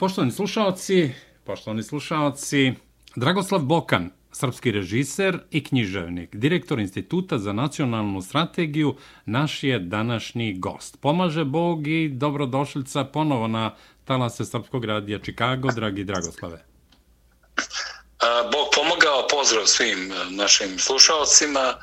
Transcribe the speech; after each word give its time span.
Poštovani 0.00 0.32
slušalci, 0.32 1.10
poštovani 1.44 1.82
slušalci, 1.82 2.72
Dragoslav 3.16 3.60
Bokan, 3.60 4.10
srpski 4.32 4.70
režiser 4.70 5.38
i 5.50 5.64
književnik, 5.64 6.36
direktor 6.36 6.80
Instituta 6.80 7.38
za 7.38 7.52
nacionalnu 7.52 8.22
strategiju, 8.22 8.94
naš 9.26 9.62
je 9.62 9.78
današnji 9.78 10.58
gost. 10.58 11.00
Pomaže 11.00 11.44
Bog 11.44 11.86
i 11.86 12.08
dobrodošlica 12.08 13.04
ponovo 13.04 13.48
na 13.48 13.74
talase 14.04 14.44
Srpskog 14.44 14.84
radija 14.84 15.18
Čikago, 15.18 15.72
dragi 15.72 16.04
Dragoslave. 16.04 16.64
Bog 18.52 18.68
pomogao, 18.76 19.28
pozdrav 19.30 19.66
svim 19.66 20.12
e, 20.12 20.30
našim 20.30 20.78
slušalcima 20.78 21.74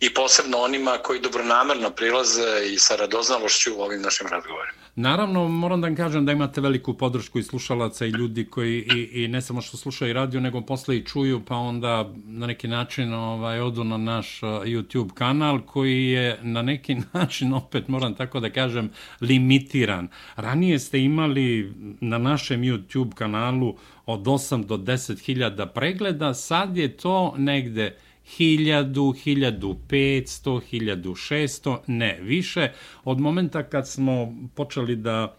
i 0.00 0.14
posebno 0.14 0.58
onima 0.58 0.98
koji 1.02 1.20
dobronamerno 1.20 1.90
prilaze 1.90 2.72
i 2.72 2.78
sa 2.78 2.96
radoznalošću 2.96 3.70
u 3.78 3.80
ovim 3.80 4.02
našim 4.02 4.26
razgovorima. 4.30 4.86
Naravno, 4.98 5.48
moram 5.48 5.80
da 5.80 5.86
vam 5.86 5.96
kažem 5.96 6.26
da 6.26 6.32
imate 6.32 6.60
veliku 6.60 6.94
podršku 6.94 7.38
i 7.38 7.42
slušalaca 7.42 8.06
i 8.06 8.10
ljudi 8.10 8.44
koji 8.44 8.78
i, 8.78 9.24
i 9.24 9.28
ne 9.28 9.42
samo 9.42 9.60
što 9.60 9.76
slušaju 9.76 10.14
radio, 10.14 10.40
nego 10.40 10.60
posle 10.60 10.96
i 10.96 11.04
čuju, 11.04 11.42
pa 11.44 11.56
onda 11.56 12.12
na 12.24 12.46
neki 12.46 12.68
način 12.68 13.14
ovaj, 13.14 13.60
odu 13.60 13.84
na 13.84 13.96
naš 13.96 14.42
uh, 14.42 14.48
YouTube 14.48 15.14
kanal 15.14 15.60
koji 15.66 16.04
je 16.04 16.38
na 16.42 16.62
neki 16.62 16.96
način, 17.12 17.52
opet 17.52 17.88
moram 17.88 18.14
tako 18.14 18.40
da 18.40 18.50
kažem, 18.50 18.90
limitiran. 19.20 20.08
Ranije 20.36 20.78
ste 20.78 21.00
imali 21.00 21.74
na 22.00 22.18
našem 22.18 22.60
YouTube 22.60 23.14
kanalu 23.14 23.76
od 24.06 24.20
8 24.20 24.64
do 24.64 24.76
10 24.76 25.24
hiljada 25.24 25.66
pregleda, 25.66 26.34
sad 26.34 26.76
je 26.76 26.96
to 26.96 27.34
negde 27.36 27.96
hiljadu, 28.26 29.12
hiljadu 29.12 29.76
petsto, 29.88 30.58
hiljadu 30.58 31.14
šesto, 31.14 31.82
ne 31.86 32.18
više. 32.22 32.72
Od 33.04 33.20
momenta 33.20 33.62
kad 33.62 33.88
smo 33.88 34.34
počeli 34.54 34.96
da 34.96 35.36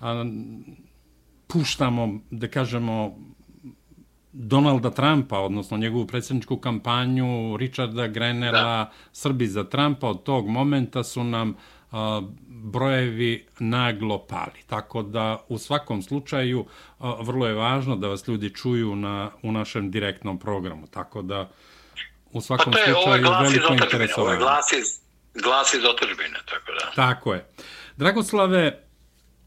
a, 0.00 0.24
puštamo, 1.46 2.20
da 2.30 2.48
kažemo, 2.48 3.16
Donalda 4.38 4.90
Trumpa, 4.90 5.38
odnosno 5.38 5.76
njegovu 5.76 6.06
predsjedničku 6.06 6.56
kampanju, 6.56 7.56
Richarda 7.56 8.06
Grenela, 8.06 8.60
da. 8.60 8.92
Srbi 9.12 9.46
za 9.46 9.64
Trumpa, 9.64 10.08
od 10.08 10.22
tog 10.22 10.48
momenta 10.48 11.04
su 11.04 11.24
nam 11.24 11.54
a, 11.92 12.22
brojevi 12.48 13.46
naglo 13.58 14.18
pali. 14.18 14.60
Tako 14.66 15.02
da 15.02 15.44
u 15.48 15.58
svakom 15.58 16.02
slučaju 16.02 16.64
a, 16.98 17.16
vrlo 17.22 17.46
je 17.46 17.54
važno 17.54 17.96
da 17.96 18.08
vas 18.08 18.28
ljudi 18.28 18.54
čuju 18.54 18.96
na, 18.96 19.30
u 19.42 19.52
našem 19.52 19.90
direktnom 19.90 20.38
programu. 20.38 20.86
Tako 20.86 21.22
da 21.22 21.50
u 22.32 22.40
svakom 22.40 22.72
pa 22.72 22.78
to 22.78 22.78
je, 22.78 22.94
slučaju 22.94 23.26
ovo 23.26 23.42
veliko 23.42 23.72
interesovanje. 23.72 24.12
Ovo 24.16 24.30
je 24.30 24.38
glas 24.38 24.72
iz, 24.72 24.86
glas 25.42 25.74
iz 25.74 25.84
otrđbine, 25.84 26.38
tako 26.46 26.72
da. 26.72 26.92
Tako 26.94 27.34
je. 27.34 27.46
Dragoslave, 27.96 28.82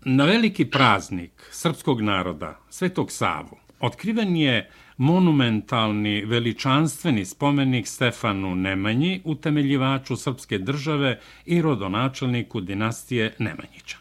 na 0.01 0.25
veliki 0.25 0.65
praznik 0.65 1.49
srpskog 1.51 2.01
naroda, 2.01 2.59
Svetog 2.69 3.11
Savu, 3.11 3.57
otkriven 3.79 4.35
je 4.35 4.71
monumentalni 4.97 6.25
veličanstveni 6.25 7.25
spomenik 7.25 7.87
Stefanu 7.87 8.55
Nemanji, 8.55 9.21
utemeljivaču 9.25 10.15
srpske 10.15 10.57
države 10.57 11.19
i 11.45 11.61
rodonačelniku 11.61 12.61
dinastije 12.61 13.35
Nemanjića. 13.39 13.97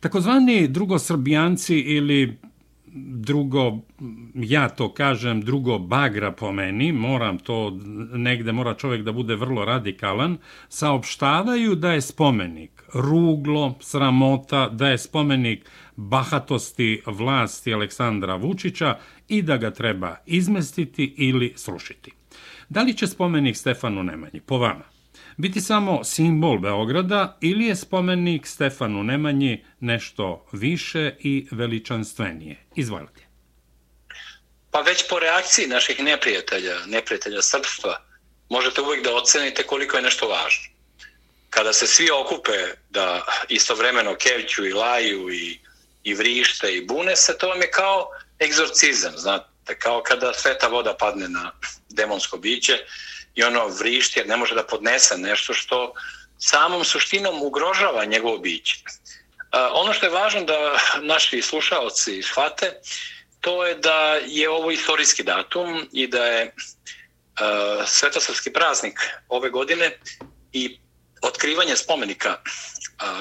Takozvani 0.00 0.68
drugosrbijanci 0.68 1.76
ili 1.76 2.38
drugo, 2.94 3.78
ja 4.34 4.68
to 4.68 4.92
kažem, 4.94 5.40
drugo 5.40 5.78
bagra 5.78 6.32
po 6.32 6.52
meni, 6.52 6.92
moram 6.92 7.38
to, 7.38 7.78
negde 8.12 8.52
mora 8.52 8.74
čovjek 8.74 9.02
da 9.02 9.12
bude 9.12 9.36
vrlo 9.36 9.64
radikalan, 9.64 10.38
saopštavaju 10.68 11.74
da 11.74 11.92
je 11.92 12.00
spomenik 12.00 12.82
ruglo, 12.94 13.74
sramota, 13.80 14.68
da 14.68 14.88
je 14.88 14.98
spomenik 14.98 15.70
bahatosti 15.96 17.02
vlasti 17.06 17.74
Aleksandra 17.74 18.34
Vučića 18.34 18.98
i 19.28 19.42
da 19.42 19.56
ga 19.56 19.70
treba 19.70 20.16
izmestiti 20.26 21.14
ili 21.16 21.52
srušiti. 21.56 22.12
Da 22.68 22.82
li 22.82 22.94
će 22.94 23.06
spomenik 23.06 23.56
Stefanu 23.56 24.02
Nemanji, 24.02 24.40
po 24.40 24.58
vama, 24.58 24.84
biti 25.40 25.60
samo 25.60 26.04
simbol 26.04 26.58
Beograda 26.58 27.38
ili 27.40 27.64
je 27.64 27.76
spomenik 27.76 28.46
Stefanu 28.46 29.02
Nemanji 29.02 29.64
nešto 29.80 30.46
više 30.52 31.14
i 31.18 31.46
veličanstvenije? 31.50 32.56
Izvolite. 32.76 33.20
Pa 34.70 34.80
već 34.80 35.08
po 35.08 35.18
reakciji 35.18 35.66
naših 35.66 36.02
neprijatelja, 36.02 36.86
neprijatelja 36.86 37.42
srpstva, 37.42 38.02
možete 38.48 38.80
uvijek 38.80 39.04
da 39.04 39.14
ocenite 39.14 39.62
koliko 39.62 39.96
je 39.96 40.02
nešto 40.02 40.28
važno. 40.28 40.64
Kada 41.50 41.72
se 41.72 41.86
svi 41.86 42.10
okupe 42.10 42.52
da 42.90 43.26
istovremeno 43.48 44.14
kevću 44.14 44.66
i 44.66 44.72
laju 44.72 45.32
i, 45.32 45.58
i 46.04 46.14
vrište 46.14 46.76
i 46.76 46.86
bune 46.86 47.16
se, 47.16 47.38
to 47.38 47.48
vam 47.48 47.60
je 47.60 47.70
kao 47.70 48.08
egzorcizam, 48.40 49.12
znate, 49.16 49.78
kao 49.78 50.02
kada 50.02 50.32
sveta 50.34 50.68
voda 50.68 50.96
padne 50.98 51.28
na 51.28 51.52
demonsko 51.88 52.36
biće, 52.36 52.78
i 53.34 53.42
ono 53.42 53.66
vrišti 53.68 54.18
jer 54.18 54.28
ne 54.28 54.36
može 54.36 54.54
da 54.54 54.66
podnese 54.66 55.18
nešto 55.18 55.54
što 55.54 55.94
samom 56.38 56.84
suštinom 56.84 57.42
ugrožava 57.42 58.04
njegovo 58.04 58.38
biće. 58.38 58.76
E, 58.76 59.58
ono 59.72 59.92
što 59.92 60.06
je 60.06 60.12
važno 60.12 60.44
da 60.44 60.78
naši 61.02 61.42
slušalci 61.42 62.22
shvate, 62.22 62.80
to 63.40 63.66
je 63.66 63.74
da 63.74 64.14
je 64.26 64.50
ovo 64.50 64.70
istorijski 64.70 65.22
datum 65.22 65.88
i 65.92 66.06
da 66.06 66.24
je 66.24 66.42
e, 66.42 66.52
svetosavski 67.86 68.52
praznik 68.52 69.00
ove 69.28 69.50
godine 69.50 69.98
i 70.52 70.78
otkrivanje 71.22 71.76
spomenika 71.76 72.28
e, 72.30 72.44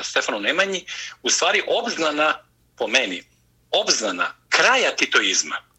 Stefanu 0.04 0.40
Nemanji 0.40 0.86
u 1.24 1.30
stvari 1.30 1.64
obznana 1.68 2.44
po 2.78 2.88
meni, 2.88 3.24
obznana 3.72 4.36
kraja 4.50 4.96
titoizma. 4.96 5.70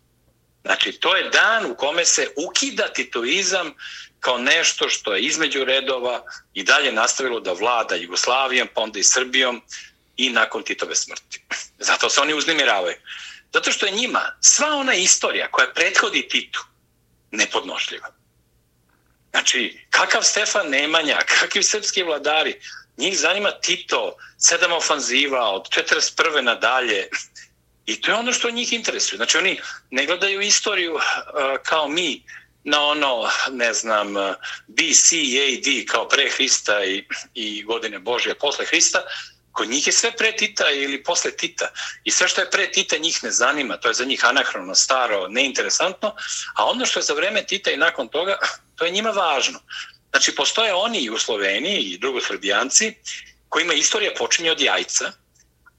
Znači, 0.63 0.93
to 0.93 1.17
je 1.17 1.31
dan 1.31 1.71
u 1.71 1.75
kome 1.75 2.05
se 2.05 2.29
ukida 2.37 2.89
titoizam 2.89 3.75
kao 4.21 4.39
nešto 4.39 4.89
što 4.89 5.15
je 5.15 5.23
između 5.23 5.65
redova 5.65 6.23
i 6.55 6.63
dalje 6.63 6.93
nastavilo 6.93 7.41
da 7.41 7.53
vlada 7.53 7.95
Jugoslavijom, 7.95 8.69
pa 8.75 8.81
onda 8.81 8.99
i 8.99 9.03
Srbijom 9.03 9.63
i 10.17 10.31
nakon 10.31 10.63
Titove 10.63 10.95
smrti. 10.95 11.45
Zato 11.79 12.11
se 12.11 12.21
oni 12.21 12.35
uznimiravaju. 12.35 12.97
Zato 13.53 13.73
što 13.73 13.87
je 13.87 13.93
njima 13.93 14.37
sva 14.41 14.75
ona 14.75 14.95
istorija 14.95 15.51
koja 15.51 15.73
prethodi 15.73 16.29
Titu 16.29 16.65
nepodnošljiva. 17.31 18.09
Znači, 19.31 19.87
kakav 19.91 20.23
Stefan 20.23 20.69
Nemanja, 20.69 21.19
kakvi 21.27 21.63
srpski 21.63 22.03
vladari, 22.03 22.61
njih 22.97 23.19
zanima 23.19 23.51
Tito, 23.51 24.17
sedam 24.39 24.73
ofanziva 24.73 25.51
od 25.51 25.69
41. 25.69 26.41
nadalje. 26.41 27.09
I 27.87 28.01
to 28.01 28.11
je 28.11 28.17
ono 28.17 28.33
što 28.33 28.51
njih 28.51 28.73
interesuje. 28.73 29.17
Znači, 29.17 29.39
oni 29.39 29.61
ne 29.91 30.07
gledaju 30.07 30.41
istoriju 30.41 30.95
uh, 30.95 31.01
kao 31.63 31.89
mi, 31.89 32.23
na 32.65 32.83
ono, 32.83 33.29
ne 33.51 33.73
znam, 33.75 34.15
BC, 34.67 35.13
AD 35.13 35.87
kao 35.89 36.09
pre 36.09 36.31
Hrista 36.31 36.85
i, 36.85 37.05
i 37.35 37.63
godine 37.63 37.99
Božje 37.99 38.35
posle 38.35 38.65
Hrista, 38.65 39.03
kod 39.53 39.69
njih 39.69 39.87
je 39.87 39.93
sve 39.93 40.13
pre 40.13 40.37
Tita 40.37 40.71
ili 40.71 41.03
posle 41.03 41.31
Tita. 41.31 41.71
I 42.05 42.11
sve 42.11 42.29
što 42.29 42.41
je 42.41 42.51
pre 42.51 42.73
Tita 42.73 42.97
njih 42.99 43.25
ne 43.25 43.31
zanima, 43.31 43.77
to 43.77 43.89
je 43.89 43.95
za 43.95 44.05
njih 44.05 44.25
anahrono, 44.25 44.75
staro, 44.75 45.29
neinteresantno, 45.29 46.15
a 46.55 46.65
ono 46.65 46.87
što 46.87 46.99
je 46.99 47.03
za 47.03 47.15
vreme 47.15 47.47
Tita 47.47 47.71
i 47.71 47.77
nakon 47.77 48.09
toga, 48.09 48.39
to 48.77 48.85
je 48.85 48.91
njima 48.91 49.11
važno. 49.11 49.61
Znači, 50.11 50.35
postoje 50.35 50.75
oni 50.75 50.99
i 50.99 51.11
u 51.11 51.19
Sloveniji 51.19 51.83
i 51.83 51.99
drugosrbijanci 51.99 52.95
kojima 53.49 53.75
istorija 53.75 54.13
počinje 54.19 54.51
od 54.51 54.61
jajca, 54.61 55.13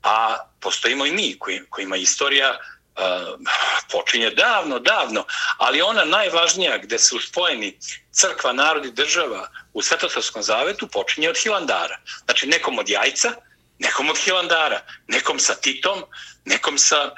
a 0.04 0.38
postojimo 0.60 1.06
i 1.06 1.12
mi 1.12 1.40
koji, 1.40 1.62
kojima 1.70 1.98
istorija 1.98 2.60
Ehm, 2.98 3.44
počinje 3.92 4.30
davno, 4.30 4.80
davno, 4.80 5.26
ali 5.58 5.82
ona 5.82 6.06
najvažnija 6.06 6.78
gde 6.78 7.00
su 7.00 7.20
spojeni 7.20 7.78
crkva, 8.12 8.54
narod 8.54 8.86
i 8.86 8.92
država 8.92 9.50
u 9.74 9.82
Svetosavskom 9.82 10.44
zavetu 10.44 10.88
počinje 10.88 11.30
od 11.30 11.38
Hilandara. 11.38 12.00
Znači 12.26 12.48
nekom 12.48 12.80
od 12.80 12.90
jajca, 12.90 13.32
nekom 13.80 14.10
od 14.10 14.18
Hilandara, 14.18 14.82
nekom 15.08 15.40
sa 15.40 15.56
Titom, 15.56 16.04
nekom 16.46 16.78
sa 16.78 17.06
uh, 17.06 17.16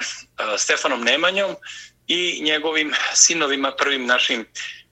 Stefanom 0.58 1.02
Nemanjom 1.04 1.56
i 2.06 2.40
njegovim 2.42 2.94
sinovima, 3.14 3.72
prvim 3.72 4.06
našim 4.06 4.46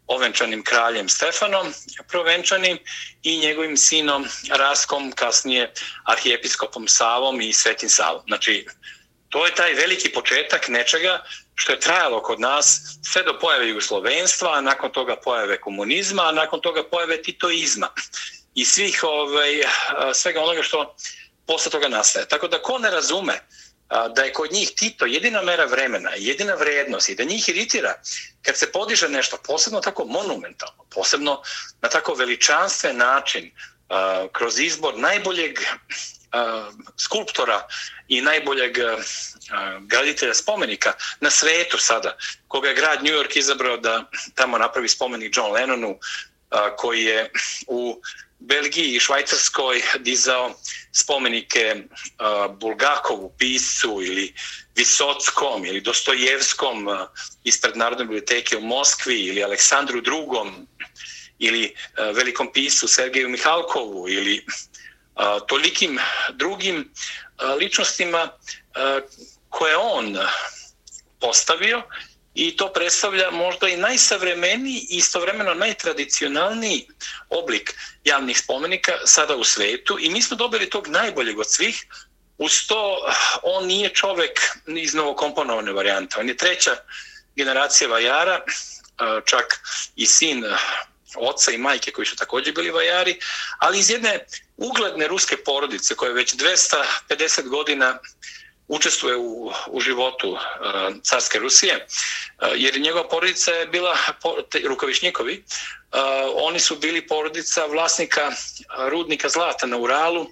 ovenčanim 0.06 0.64
kraljem 0.64 1.08
Stefanom, 1.08 1.72
provenčanim 2.08 2.78
i 3.22 3.38
njegovim 3.38 3.76
sinom 3.76 4.26
Raskom, 4.50 5.12
kasnije 5.12 5.72
arhijepiskopom 6.04 6.88
Savom 6.88 7.40
i 7.40 7.52
Svetim 7.52 7.88
Savom. 7.88 8.22
Znači, 8.26 8.66
to 9.32 9.46
je 9.46 9.54
taj 9.54 9.74
veliki 9.74 10.12
početak 10.12 10.68
nečega 10.68 11.24
što 11.54 11.72
je 11.72 11.80
trajalo 11.80 12.22
kod 12.22 12.40
nas 12.40 12.80
sve 13.02 13.22
do 13.22 13.38
pojave 13.38 13.68
jugoslovenstva, 13.68 14.52
a 14.52 14.60
nakon 14.60 14.92
toga 14.92 15.16
pojave 15.16 15.60
komunizma, 15.60 16.22
a 16.28 16.32
nakon 16.32 16.60
toga 16.60 16.82
pojave 16.90 17.22
titoizma 17.22 17.88
i 18.54 18.64
svih 18.64 19.04
ovaj, 19.04 19.60
eh, 19.60 19.66
svega 20.14 20.42
onoga 20.42 20.62
što 20.62 20.94
posle 21.46 21.70
toga 21.70 21.88
nastaje. 21.88 22.28
Tako 22.28 22.48
da 22.48 22.62
ko 22.62 22.78
ne 22.78 22.90
razume 22.90 23.32
eh, 23.32 23.40
da 24.16 24.22
je 24.22 24.32
kod 24.32 24.52
njih 24.52 24.70
Tito 24.76 25.06
jedina 25.06 25.42
mera 25.42 25.64
vremena, 25.64 26.10
jedina 26.16 26.54
vrednost 26.54 27.08
i 27.08 27.14
da 27.14 27.24
njih 27.24 27.48
iritira 27.48 27.94
kad 28.42 28.56
se 28.56 28.72
podiže 28.72 29.08
nešto 29.08 29.36
posebno 29.46 29.80
tako 29.80 30.04
monumentalno, 30.04 30.84
posebno 30.94 31.42
na 31.80 31.88
tako 31.88 32.14
veličanstven 32.14 32.96
način 32.96 33.46
eh, 33.46 34.28
kroz 34.32 34.60
izbor 34.60 34.98
najboljeg 34.98 35.58
Um, 36.32 36.86
skulptora 36.96 37.66
i 38.08 38.20
najboljeg 38.20 38.78
um, 38.78 39.88
graditelja 39.88 40.34
spomenika 40.34 40.92
na 41.20 41.30
svetu 41.30 41.78
sada, 41.78 42.16
koga 42.48 42.68
je 42.68 42.74
grad 42.74 43.04
New 43.04 43.14
York 43.14 43.36
izabrao 43.36 43.76
da 43.76 44.10
tamo 44.34 44.58
napravi 44.58 44.88
spomenik 44.88 45.36
John 45.36 45.52
Lennonu, 45.52 45.90
uh, 45.90 45.96
koji 46.76 47.04
je 47.04 47.30
u 47.66 48.00
Belgiji 48.38 48.94
i 48.94 49.00
Švajcarskoj 49.00 49.82
dizao 49.98 50.54
spomenike 50.92 51.76
uh, 51.76 52.56
Bulgakovu 52.56 53.34
piscu 53.38 54.02
ili 54.02 54.34
Visockom 54.76 55.66
ili 55.66 55.80
Dostojevskom 55.80 56.88
uh, 56.88 56.98
ispred 57.44 57.76
Narodne 57.76 58.04
biblioteke 58.04 58.56
u 58.56 58.60
Moskvi 58.60 59.20
ili 59.20 59.44
Aleksandru 59.44 59.98
II. 59.98 60.66
ili 61.38 61.74
velikom 62.14 62.52
piscu 62.52 62.88
Sergeju 62.88 63.28
Mihalkovu 63.28 64.08
ili 64.08 64.46
a, 65.14 65.40
tolikim 65.48 65.98
drugim 66.32 66.92
ličnostima 67.58 68.28
koje 69.48 69.76
on 69.76 70.18
postavio 71.20 71.82
i 72.34 72.56
to 72.56 72.72
predstavlja 72.72 73.30
možda 73.30 73.68
i 73.68 73.76
najsavremeniji 73.76 74.86
i 74.90 74.96
istovremeno 74.96 75.54
najtradicionalniji 75.54 76.86
oblik 77.28 77.74
javnih 78.04 78.38
spomenika 78.38 78.92
sada 79.04 79.36
u 79.36 79.44
svetu 79.44 79.98
i 80.00 80.10
mi 80.10 80.22
smo 80.22 80.36
dobili 80.36 80.70
tog 80.70 80.88
najboljeg 80.88 81.38
od 81.38 81.50
svih. 81.50 81.86
Uz 82.38 82.52
to 82.68 82.98
on 83.42 83.66
nije 83.66 83.94
čovek 83.94 84.40
iz 84.66 84.94
novokomponovane 84.94 85.72
varijante, 85.72 86.16
on 86.20 86.28
je 86.28 86.36
treća 86.36 86.76
generacija 87.36 87.88
vajara, 87.88 88.40
čak 89.24 89.60
i 89.96 90.06
sin 90.06 90.44
oca 91.16 91.50
i 91.50 91.58
majke 91.58 91.90
koji 91.90 92.06
su 92.06 92.16
također 92.16 92.54
bili 92.54 92.70
vajari, 92.70 93.18
ali 93.58 93.78
iz 93.78 93.90
jedne 93.90 94.26
ugledne 94.56 95.08
ruske 95.08 95.36
porodice 95.36 95.94
koja 95.94 96.08
je 96.08 96.14
već 96.14 96.34
250 96.34 97.48
godina 97.48 97.98
učestvuje 98.68 99.16
u, 99.16 99.52
u 99.66 99.80
životu 99.80 100.30
uh, 100.30 100.38
carske 101.02 101.38
Rusije, 101.38 101.86
uh, 101.86 102.48
jer 102.54 102.80
njegova 102.80 103.08
porodica 103.08 103.50
je 103.50 103.66
bila 103.66 103.96
te, 104.50 104.60
Rukavišnjikovi. 104.64 105.44
Uh, 105.92 105.98
e, 105.98 106.02
oni 106.34 106.60
su 106.60 106.76
bili 106.76 107.06
porodica 107.06 107.66
vlasnika 107.66 108.32
rudnika 108.88 109.28
zlata 109.28 109.66
na 109.66 109.76
Uralu, 109.76 110.22
uh, 110.22 110.28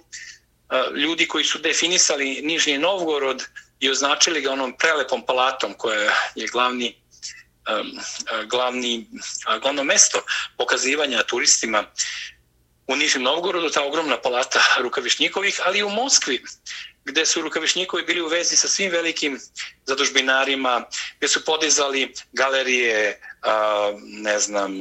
ljudi 0.95 1.27
koji 1.27 1.43
su 1.43 1.59
definisali 1.59 2.41
Nižnji 2.41 2.77
Novgorod 2.77 3.43
i 3.79 3.89
označili 3.89 4.41
ga 4.41 4.51
onom 4.51 4.77
prelepom 4.77 5.25
palatom 5.25 5.73
koja 5.73 6.13
je 6.35 6.47
glavni 6.47 7.00
glavni, 8.49 9.07
glavno 9.61 9.83
mesto 9.83 10.23
pokazivanja 10.57 11.23
turistima 11.23 11.83
u 12.87 12.95
Nižnim 12.95 13.23
Novgorodu, 13.23 13.69
ta 13.69 13.83
ogromna 13.83 14.21
palata 14.21 14.59
Rukavišnjikovih, 14.79 15.59
ali 15.63 15.79
i 15.79 15.83
u 15.83 15.89
Moskvi, 15.89 16.43
gde 17.05 17.25
su 17.25 17.41
Rukavišnjikovi 17.41 18.03
bili 18.03 18.21
u 18.21 18.27
vezi 18.27 18.55
sa 18.55 18.67
svim 18.67 18.91
velikim 18.91 19.39
zadužbinarima, 19.85 20.83
gde 21.17 21.27
su 21.27 21.45
podizali 21.45 22.13
galerije, 22.31 23.21
ne 24.01 24.39
znam, 24.39 24.79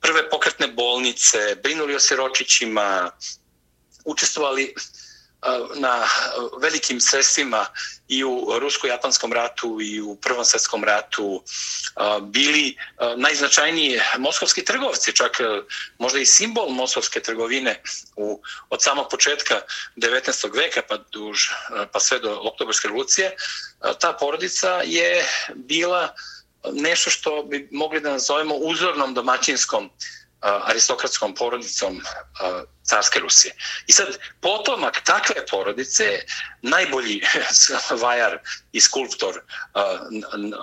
prve 0.00 0.30
pokretne 0.30 0.68
bolnice, 0.68 1.56
brinuli 1.62 1.94
o 1.94 2.00
siročićima, 2.00 3.10
učestvovali 4.04 4.74
E, 5.42 5.80
na 5.80 6.04
e, 6.04 6.06
velikim 6.60 7.00
sredstvima 7.00 7.66
i 8.08 8.24
u 8.24 8.46
Rusko-Japanskom 8.60 9.32
ratu 9.32 9.78
i 9.80 10.00
u 10.00 10.16
Prvom 10.16 10.44
svjetskom 10.44 10.84
ratu 10.84 11.42
e, 11.42 12.00
bili 12.20 12.76
najznačajniji 13.16 14.00
moskovski 14.18 14.64
trgovci, 14.64 15.12
čak 15.12 15.40
možda 15.98 16.18
i 16.18 16.26
simbol 16.26 16.68
moskovske 16.68 17.20
trgovine 17.20 17.82
u, 18.16 18.42
od 18.70 18.82
samog 18.82 19.06
početka 19.10 19.60
19. 19.96 20.56
veka 20.56 20.82
pa, 20.88 20.96
duž, 20.96 21.38
pa 21.92 22.00
sve 22.00 22.18
do 22.18 22.40
oktobarske 22.42 22.88
revolucije, 22.88 23.36
ta 24.00 24.12
porodica 24.12 24.82
je 24.84 25.26
bila 25.54 26.14
nešto 26.72 27.10
što 27.10 27.42
bi 27.42 27.68
mogli 27.72 28.00
da 28.00 28.10
nazovemo 28.10 28.54
uzornom 28.54 29.14
domaćinskom 29.14 29.90
aristokratskom 30.40 31.34
porodicom 31.34 32.00
carske 32.84 33.20
Rusije. 33.20 33.54
I 33.86 33.92
sad, 33.92 34.18
potomak 34.40 35.00
takve 35.04 35.46
porodice, 35.46 36.04
najbolji 36.62 37.20
vajar 38.02 38.38
i 38.72 38.80
skulptor 38.80 39.36
uh, 39.36 39.82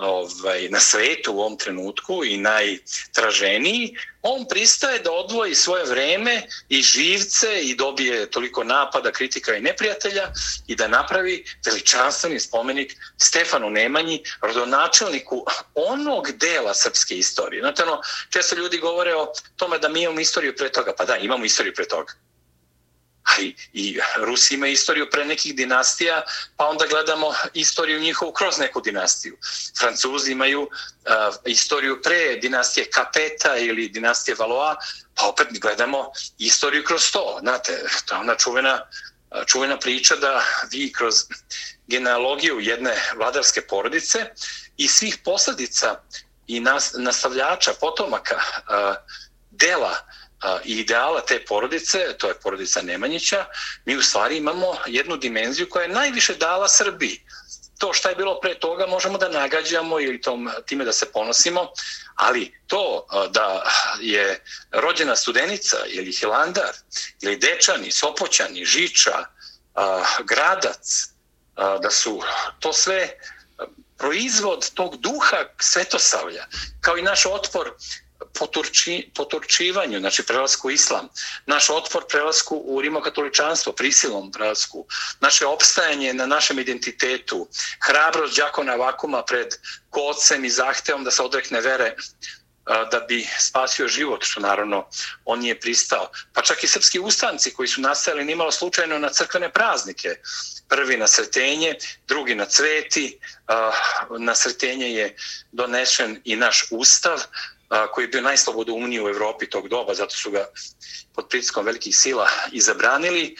ovaj, 0.00 0.68
na 0.68 0.80
svetu 0.80 1.32
u 1.32 1.40
ovom 1.40 1.58
trenutku 1.58 2.24
i 2.24 2.36
najtraženiji, 2.36 3.96
on 4.22 4.44
pristaje 4.48 4.98
da 4.98 5.12
odvoji 5.12 5.54
svoje 5.54 5.84
vreme 5.84 6.42
i 6.68 6.82
živce 6.82 7.60
i 7.62 7.74
dobije 7.74 8.30
toliko 8.30 8.64
napada, 8.64 9.12
kritika 9.12 9.54
i 9.54 9.60
neprijatelja 9.60 10.32
i 10.66 10.76
da 10.76 10.88
napravi 10.88 11.44
veličanstveni 11.66 12.40
spomenik 12.40 12.96
Stefanu 13.18 13.70
Nemanji, 13.70 14.22
rodonačelniku 14.42 15.44
onog 15.74 16.32
dela 16.32 16.74
srpske 16.74 17.14
istorije. 17.14 17.62
Znate, 17.62 17.82
ono, 17.82 18.00
često 18.30 18.56
ljudi 18.56 18.78
govore 18.78 19.14
o 19.14 19.32
tome 19.56 19.78
da 19.78 19.88
mi 19.88 20.02
imamo 20.02 20.20
istoriju 20.20 20.56
pre 20.56 20.72
toga. 20.72 20.94
Pa 20.98 21.04
da, 21.04 21.16
imamo 21.16 21.44
istoriju 21.44 21.74
pre 21.74 21.88
toga 21.88 22.12
a 23.30 23.42
i 23.72 24.00
Rusi 24.16 24.54
imaju 24.54 24.72
istoriju 24.72 25.10
pre 25.10 25.24
nekih 25.24 25.56
dinastija, 25.56 26.22
pa 26.56 26.66
onda 26.66 26.86
gledamo 26.86 27.34
istoriju 27.54 28.00
njihovu 28.00 28.32
kroz 28.32 28.58
neku 28.58 28.80
dinastiju. 28.80 29.36
Francuzi 29.78 30.32
imaju 30.32 30.62
uh, 30.62 30.68
istoriju 31.44 32.02
pre 32.02 32.36
dinastije 32.36 32.90
Kapeta 32.90 33.56
ili 33.56 33.88
dinastije 33.88 34.34
Valois, 34.38 34.76
pa 35.14 35.26
opet 35.26 35.46
gledamo 35.60 36.12
istoriju 36.38 36.84
kroz 36.84 37.10
to. 37.12 37.36
Znate, 37.40 37.84
to 38.06 38.14
je 38.14 38.20
ona 38.20 38.34
čuvena, 38.34 38.80
čuvena 39.46 39.78
priča 39.78 40.16
da 40.16 40.42
vi 40.70 40.92
kroz 40.92 41.14
genealogiju 41.86 42.60
jedne 42.60 42.94
vladarske 43.16 43.60
porodice 43.60 44.26
i 44.76 44.88
svih 44.88 45.18
posledica 45.24 46.00
i 46.46 46.60
nas, 46.60 46.92
nastavljača, 46.98 47.72
potomaka, 47.80 48.36
uh, 48.36 48.96
dela 49.50 49.96
i 50.64 50.78
ideala 50.78 51.20
te 51.20 51.44
porodice, 51.44 52.18
to 52.18 52.28
je 52.28 52.34
porodica 52.34 52.82
Nemanjića, 52.82 53.46
mi 53.84 53.96
u 53.96 54.02
stvari 54.02 54.36
imamo 54.36 54.76
jednu 54.86 55.16
dimenziju 55.16 55.68
koja 55.70 55.82
je 55.82 55.88
najviše 55.88 56.34
dala 56.34 56.68
Srbiji. 56.68 57.24
To 57.78 57.92
šta 57.92 58.08
je 58.08 58.16
bilo 58.16 58.40
pre 58.40 58.54
toga 58.58 58.86
možemo 58.86 59.18
da 59.18 59.28
nagađamo 59.28 60.00
ili 60.00 60.20
tom, 60.20 60.50
time 60.66 60.84
da 60.84 60.92
se 60.92 61.12
ponosimo, 61.12 61.68
ali 62.14 62.60
to 62.66 63.06
da 63.30 63.64
je 64.00 64.44
rođena 64.70 65.16
studenica 65.16 65.76
ili 65.86 66.12
Hilandar 66.12 66.72
ili 67.20 67.36
Dečani, 67.36 67.90
Sopoćani, 67.90 68.64
Žiča, 68.64 69.24
Gradac, 70.24 71.08
da 71.56 71.90
su 71.90 72.22
to 72.58 72.72
sve 72.72 73.08
proizvod 73.98 74.70
tog 74.74 74.96
duha 74.96 75.44
svetosavlja, 75.58 76.46
kao 76.80 76.98
i 76.98 77.02
naš 77.02 77.26
otpor 77.26 77.72
poturči, 78.38 79.10
poturčivanju, 79.14 80.00
znači 80.00 80.22
prelasku 80.22 80.68
u 80.68 80.70
islam, 80.70 81.08
naš 81.46 81.70
otpor 81.70 82.04
prelasku 82.08 82.56
u 82.56 82.80
rimokatoličanstvo, 82.80 83.72
prisilom 83.72 84.32
prelasku, 84.32 84.86
naše 85.20 85.46
opstajanje 85.46 86.14
na 86.14 86.26
našem 86.26 86.58
identitetu, 86.58 87.48
hrabrost 87.80 88.34
džakona 88.36 88.74
vakuma 88.74 89.22
pred 89.22 89.48
kocem 89.90 90.44
i 90.44 90.50
zahtevom 90.50 91.04
da 91.04 91.10
se 91.10 91.22
odrekne 91.22 91.60
vere 91.60 91.94
da 92.90 93.00
bi 93.08 93.28
spasio 93.38 93.88
život, 93.88 94.24
što 94.24 94.40
naravno 94.40 94.88
on 95.24 95.40
nije 95.40 95.60
pristao. 95.60 96.10
Pa 96.32 96.42
čak 96.42 96.64
i 96.64 96.68
srpski 96.68 96.98
ustanci 96.98 97.54
koji 97.54 97.68
su 97.68 97.80
nastajali 97.80 98.24
nimalo 98.24 98.52
slučajno 98.52 98.98
na 98.98 99.08
crkvene 99.08 99.52
praznike. 99.52 100.08
Prvi 100.68 100.96
na 100.96 101.06
sretenje, 101.06 101.74
drugi 102.08 102.34
na 102.34 102.44
cveti. 102.44 103.18
Na 104.18 104.34
sretenje 104.34 104.92
je 104.92 105.16
donešen 105.52 106.20
i 106.24 106.36
naš 106.36 106.66
ustav, 106.70 107.22
koji 107.92 108.04
je 108.04 108.08
bio 108.08 108.20
najslobodoumniji 108.20 109.00
u 109.00 109.08
Evropi 109.08 109.50
tog 109.50 109.68
doba, 109.68 109.94
zato 109.94 110.16
su 110.16 110.30
ga 110.30 110.46
pod 111.14 111.28
pritiskom 111.28 111.66
velikih 111.66 111.96
sila 111.96 112.28
izabranili. 112.52 113.36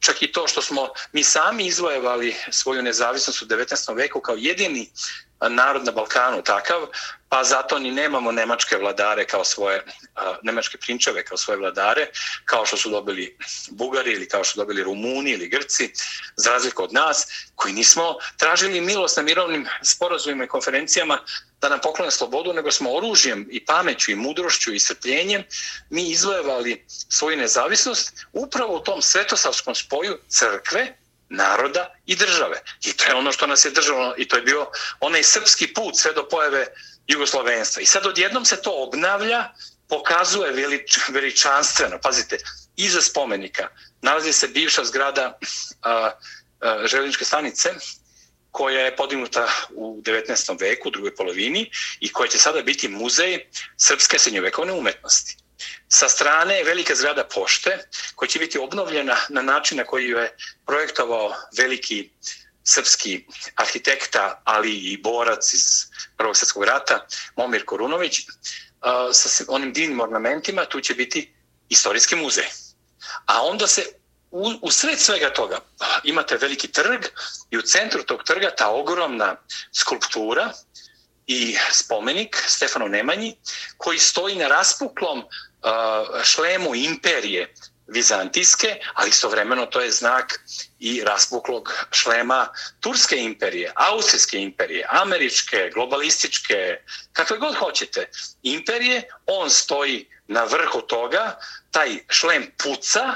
Čak 0.00 0.22
i 0.22 0.32
to 0.32 0.46
što 0.48 0.62
smo 0.62 0.88
mi 1.12 1.22
sami 1.22 1.66
izvojevali 1.66 2.36
svoju 2.50 2.82
nezavisnost 2.82 3.42
u 3.42 3.46
19. 3.46 3.96
veku 3.96 4.20
kao 4.20 4.34
jedini 4.38 4.90
narod 5.50 5.84
na 5.84 5.92
Balkanu 5.92 6.42
takav, 6.42 6.86
pa 7.32 7.44
zato 7.44 7.78
ni 7.78 7.90
nemamo 7.90 8.32
nemačke 8.32 8.76
vladare 8.76 9.24
kao 9.24 9.44
svoje, 9.44 9.84
nemačke 10.42 10.78
prinčeve 10.78 11.24
kao 11.24 11.38
svoje 11.38 11.58
vladare, 11.58 12.06
kao 12.44 12.66
što 12.66 12.76
su 12.76 12.90
dobili 12.90 13.36
Bugari 13.70 14.12
ili 14.12 14.28
kao 14.28 14.44
što 14.44 14.52
su 14.52 14.58
dobili 14.58 14.82
Rumuni 14.82 15.30
ili 15.30 15.48
Grci, 15.48 15.92
za 16.36 16.50
razliku 16.50 16.82
od 16.84 16.92
nas, 16.92 17.26
koji 17.54 17.74
nismo 17.74 18.16
tražili 18.36 18.80
milost 18.80 19.16
na 19.16 19.22
mirovnim 19.22 19.66
sporazumima 19.82 20.44
i 20.44 20.48
konferencijama 20.48 21.18
da 21.60 21.68
nam 21.68 21.80
poklone 21.80 22.10
slobodu, 22.10 22.52
nego 22.52 22.70
smo 22.70 22.94
oružjem 22.94 23.48
i 23.50 23.64
pameću 23.64 24.10
i 24.10 24.16
mudrošću 24.16 24.74
i 24.74 24.80
srpljenjem 24.80 25.44
mi 25.90 26.10
izvojevali 26.10 26.84
svoju 26.88 27.36
nezavisnost 27.36 28.26
upravo 28.32 28.76
u 28.76 28.82
tom 28.82 29.02
svetosavskom 29.02 29.74
spoju 29.74 30.18
crkve, 30.28 30.96
naroda 31.32 31.94
i 32.06 32.16
države. 32.16 32.60
I 32.84 32.92
to 32.92 33.04
je 33.04 33.14
ono 33.14 33.32
što 33.32 33.46
nas 33.46 33.64
je 33.64 33.70
držalo 33.70 34.14
i 34.18 34.28
to 34.28 34.36
je 34.36 34.42
bio 34.42 34.66
onaj 35.00 35.22
srpski 35.22 35.74
put 35.74 35.96
sve 35.96 36.12
do 36.12 36.28
pojave 36.28 36.66
jugoslovenstva. 37.06 37.82
I 37.82 37.86
sad 37.86 38.06
odjednom 38.06 38.44
se 38.44 38.62
to 38.62 38.70
obnavlja, 38.74 39.48
pokazuje 39.88 40.52
velič, 40.52 40.98
veličanstveno. 41.08 41.98
Pazite, 42.02 42.38
iza 42.76 43.00
spomenika 43.00 43.68
nalazi 44.02 44.32
se 44.32 44.48
bivša 44.48 44.84
zgrada 44.84 45.38
a, 45.82 46.10
a, 46.60 46.86
željezničke 46.86 47.24
stanice 47.24 47.74
koja 48.50 48.80
je 48.80 48.96
podignuta 48.96 49.48
u 49.74 50.00
19. 50.02 50.60
veku, 50.60 50.88
u 50.88 50.90
drugoj 50.90 51.14
polovini 51.14 51.70
i 52.00 52.12
koja 52.12 52.28
će 52.28 52.38
sada 52.38 52.62
biti 52.62 52.88
muzej 52.88 53.46
srpske 53.76 54.18
srednjovekovne 54.18 54.72
umetnosti. 54.72 55.36
Sa 55.88 56.08
strane 56.08 56.54
je 56.54 56.64
velika 56.64 56.94
zgrada 56.94 57.24
pošte 57.24 57.78
koja 58.14 58.28
će 58.28 58.38
biti 58.38 58.58
obnovljena 58.58 59.16
na 59.28 59.42
način 59.42 59.78
na 59.78 59.84
koji 59.84 60.08
je 60.08 60.36
projektovao 60.66 61.34
veliki 61.56 62.10
srpski 62.64 63.26
arhitekta, 63.56 64.42
ali 64.44 64.76
i 64.76 64.96
borac 64.96 65.52
iz 65.52 65.86
Prvog 66.16 66.36
svjetskog 66.36 66.64
rata, 66.64 67.06
Momir 67.36 67.64
Korunović, 67.64 68.20
uh, 68.20 68.26
sa 69.12 69.44
onim 69.48 69.72
divnim 69.72 70.00
ornamentima, 70.00 70.64
tu 70.64 70.80
će 70.80 70.94
biti 70.94 71.34
istorijski 71.68 72.16
muzej. 72.16 72.46
A 73.26 73.42
onda 73.42 73.66
se 73.66 73.86
u, 74.30 74.52
u 74.62 74.70
sred 74.70 75.00
svega 75.00 75.32
toga 75.32 75.58
imate 76.04 76.36
veliki 76.36 76.68
trg 76.68 77.04
i 77.50 77.58
u 77.58 77.62
centru 77.62 78.02
tog 78.02 78.24
trga 78.24 78.50
ta 78.56 78.70
ogromna 78.70 79.36
skulptura 79.72 80.52
i 81.26 81.56
spomenik 81.72 82.44
Stefano 82.46 82.88
Nemanji 82.88 83.36
koji 83.76 83.98
stoji 83.98 84.36
na 84.36 84.48
raspuklom 84.48 85.18
uh, 85.18 86.24
šlemu 86.24 86.74
imperije 86.74 87.54
Vizantijske, 87.92 88.76
ali 88.94 89.10
istovremeno 89.10 89.66
to 89.66 89.80
je 89.80 89.90
znak 89.90 90.40
i 90.78 91.02
raspuklog 91.04 91.86
šlema 91.90 92.48
Turske 92.80 93.16
imperije, 93.16 93.72
Austrijske 93.74 94.38
imperije, 94.38 94.86
Američke, 94.88 95.70
globalističke, 95.74 96.80
kakve 97.12 97.38
god 97.38 97.54
hoćete 97.54 98.08
imperije, 98.42 99.02
on 99.26 99.50
stoji 99.50 100.08
na 100.28 100.44
vrhu 100.44 100.80
toga, 100.80 101.38
taj 101.70 101.98
šlem 102.08 102.50
puca, 102.62 103.14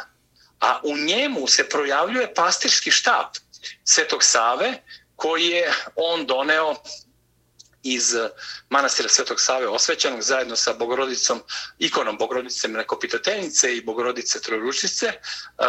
a 0.60 0.80
u 0.82 0.96
njemu 0.96 1.46
se 1.46 1.68
projavljuje 1.68 2.34
pastirski 2.34 2.90
štab 2.90 3.26
Svetog 3.84 4.22
Save, 4.24 4.82
koji 5.16 5.46
je 5.46 5.72
on 5.96 6.26
doneo 6.26 6.74
iz 7.94 8.14
eh, 8.14 8.28
manastira 8.70 9.08
Svetog 9.08 9.40
Save 9.40 9.68
osvećanog 9.68 10.22
zajedno 10.22 10.56
sa 10.56 10.72
Bogorodicom, 10.72 11.42
ikonom 11.78 12.18
Bogorodice 12.18 12.68
Mlekopitateljice 12.68 13.76
i 13.76 13.84
Bogorodice 13.84 14.40
Trojuručice, 14.40 15.06
eh, 15.06 15.18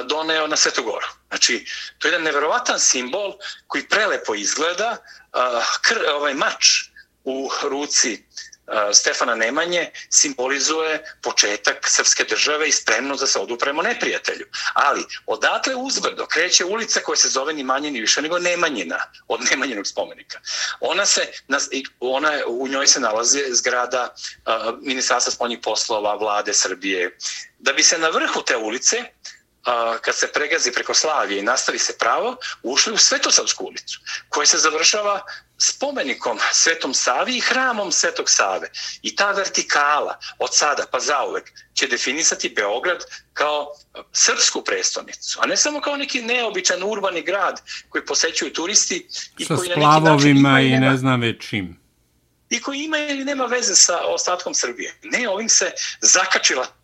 doneo 0.09 0.47
na 0.47 0.55
Svetogoru. 0.55 1.07
Znači, 1.27 1.65
to 1.97 2.07
je 2.07 2.11
jedan 2.11 2.23
neverovatan 2.23 2.79
simbol 2.79 3.33
koji 3.67 3.87
prelepo 3.87 4.35
izgleda, 4.35 4.97
eh, 4.97 5.39
kr, 5.81 5.97
ovaj 6.15 6.33
mač 6.33 6.65
u 7.23 7.49
ruci 7.63 8.25
Stefana 8.93 9.35
Nemanje 9.35 9.91
simbolizuje 10.09 11.03
početak 11.21 11.89
srpske 11.89 12.23
države 12.23 12.69
i 12.69 12.71
spremnost 12.71 13.21
da 13.21 13.27
se 13.27 13.39
odupremo 13.39 13.81
neprijatelju. 13.81 14.45
Ali 14.73 15.05
odatle 15.25 15.75
uzbrdo 15.75 16.25
kreće 16.25 16.65
ulica 16.65 16.99
koja 16.99 17.15
se 17.17 17.29
zove 17.29 17.53
ni 17.53 17.63
manje 17.63 17.91
ni 17.91 18.01
više 18.01 18.21
nego 18.21 18.39
Nemanjina 18.39 18.99
od 19.27 19.41
Nemanjinog 19.51 19.87
spomenika. 19.87 20.39
Ona 20.79 21.05
se, 21.05 21.27
ona, 21.99 22.31
u 22.47 22.67
njoj 22.67 22.87
se 22.87 22.99
nalazi 22.99 23.43
zgrada 23.49 24.15
uh, 24.15 24.53
Ministarstva 24.81 25.31
spoljnih 25.31 25.59
poslova 25.63 26.15
vlade 26.15 26.53
Srbije. 26.53 27.17
Da 27.59 27.73
bi 27.73 27.83
se 27.83 27.97
na 27.97 28.09
vrhu 28.09 28.41
te 28.41 28.57
ulice 28.57 29.03
kad 30.01 30.15
se 30.15 30.27
pregazi 30.33 30.71
preko 30.71 30.93
Slavije 30.93 31.39
i 31.39 31.43
nastavi 31.43 31.79
se 31.79 31.97
pravo, 31.97 32.37
ušli 32.63 32.93
u 32.93 32.97
Svetosavsku 32.97 33.65
ulicu, 33.65 33.99
koja 34.29 34.45
se 34.45 34.57
završava 34.57 35.21
spomenikom 35.57 36.39
Svetom 36.51 36.93
Savi 36.93 37.37
i 37.37 37.39
hramom 37.39 37.91
Svetog 37.91 38.29
Save. 38.29 38.69
I 39.01 39.15
ta 39.15 39.31
vertikala 39.31 40.19
od 40.39 40.49
sada 40.55 40.85
pa 40.91 40.99
zauvek 40.99 41.51
će 41.73 41.87
definisati 41.87 42.49
Beograd 42.49 43.03
kao 43.33 43.67
srpsku 44.11 44.63
prestonicu, 44.63 45.39
a 45.41 45.45
ne 45.45 45.57
samo 45.57 45.81
kao 45.81 45.95
neki 45.95 46.21
neobičan 46.21 46.83
urbani 46.83 47.21
grad 47.21 47.61
koji 47.89 48.05
posećuju 48.05 48.53
turisti 48.53 49.07
i 49.37 49.45
sa 49.45 49.55
koji 49.55 49.69
na 49.69 49.75
neki 49.75 50.03
način 50.03 50.37
ima 50.37 50.61
i 50.61 50.69
ne 50.69 50.97
znam 50.97 51.21
već 51.21 51.49
čim. 51.49 51.79
I 52.49 52.61
koji 52.61 52.79
ima 52.79 52.97
ili 52.97 53.25
nema 53.25 53.45
veze 53.45 53.75
sa 53.75 53.99
ostatkom 54.05 54.53
Srbije. 54.53 54.99
Ne, 55.03 55.29
ovim 55.29 55.49
se 55.49 55.71
zakačila 56.01 56.76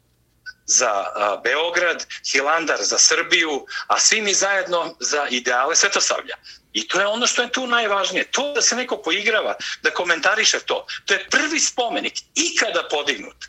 za 0.66 0.90
a, 0.90 1.42
Beograd, 1.44 2.06
Hilandar 2.32 2.78
za 2.82 2.98
Srbiju, 2.98 3.66
a 3.88 4.00
svi 4.00 4.22
mi 4.22 4.34
zajedno 4.34 4.96
za 5.00 5.28
ideale 5.30 5.76
Svetosavlja. 5.76 6.36
I 6.74 6.88
to 6.88 7.00
je 7.00 7.08
ono 7.08 7.28
što 7.28 7.42
je 7.42 7.52
tu 7.52 7.68
najvažnije. 7.68 8.32
To 8.32 8.54
da 8.54 8.62
se 8.62 8.76
neko 8.76 8.98
poigrava, 8.98 9.56
da 9.82 9.92
komentariše 9.92 10.60
to. 10.60 10.86
To 11.06 11.14
je 11.14 11.28
prvi 11.30 11.60
spomenik 11.60 12.14
ikada 12.36 12.88
podignut. 12.92 13.46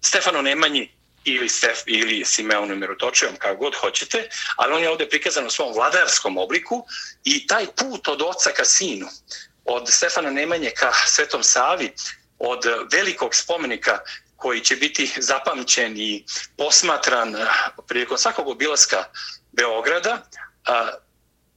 Stefano 0.00 0.42
Nemanji 0.42 0.92
ili, 1.24 1.48
Stef, 1.48 1.78
ili 1.86 2.24
Simeonu 2.24 2.76
Mirotočevom, 2.76 3.36
kako 3.36 3.56
god 3.56 3.74
hoćete, 3.74 4.28
ali 4.56 4.74
on 4.74 4.82
je 4.82 4.90
ovdje 4.90 5.08
prikazan 5.08 5.46
u 5.46 5.50
svom 5.50 5.72
vladarskom 5.74 6.38
obliku 6.38 6.86
i 7.24 7.46
taj 7.46 7.66
put 7.66 8.08
od 8.08 8.22
oca 8.22 8.50
ka 8.56 8.64
sinu, 8.64 9.06
od 9.64 9.88
Stefana 9.88 10.30
Nemanje 10.30 10.70
ka 10.70 10.92
Svetom 11.06 11.42
Savi, 11.42 11.92
od 12.38 12.64
velikog 12.92 13.34
spomenika 13.34 13.98
koji 14.42 14.60
će 14.60 14.76
biti 14.76 15.12
zapamćen 15.16 15.96
i 15.96 16.24
posmatran 16.56 17.36
eh, 17.36 17.46
prilikom 17.88 18.18
svakog 18.18 18.48
obilaska 18.48 19.04
Beograda, 19.52 20.12
eh, 20.12 20.72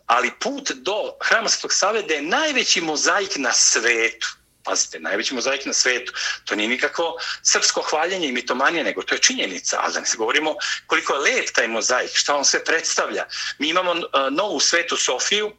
ali 0.06 0.32
put 0.40 0.72
do 0.72 1.18
Hrama 1.22 1.50
Svetog 1.50 1.74
Save 1.74 2.02
da 2.02 2.14
je 2.14 2.22
najveći 2.22 2.82
mozaik 2.82 3.32
na 3.36 3.54
svetu. 3.54 4.28
Pazite, 4.64 5.00
najveći 5.00 5.34
mozaik 5.34 5.66
na 5.66 5.74
svetu. 5.74 6.14
To 6.46 6.56
nije 6.56 6.70
nikako 6.70 7.18
srpsko 7.44 7.82
hvaljenje 7.82 8.28
i 8.28 8.32
mitomanije, 8.32 8.84
nego 8.84 9.02
to 9.02 9.16
je 9.16 9.22
činjenica. 9.22 9.78
Ali 9.82 9.94
da 9.94 10.00
ne 10.00 10.06
se 10.06 10.18
govorimo 10.18 10.56
koliko 10.88 11.14
je 11.14 11.20
lep 11.20 11.50
taj 11.56 11.68
mozaik, 11.68 12.12
šta 12.14 12.36
on 12.36 12.46
sve 12.46 12.64
predstavlja. 12.64 13.26
Mi 13.60 13.70
imamo 13.70 13.92
eh, 13.94 14.02
novu 14.32 14.60
svetu 14.60 14.98
Sofiju, 14.98 15.52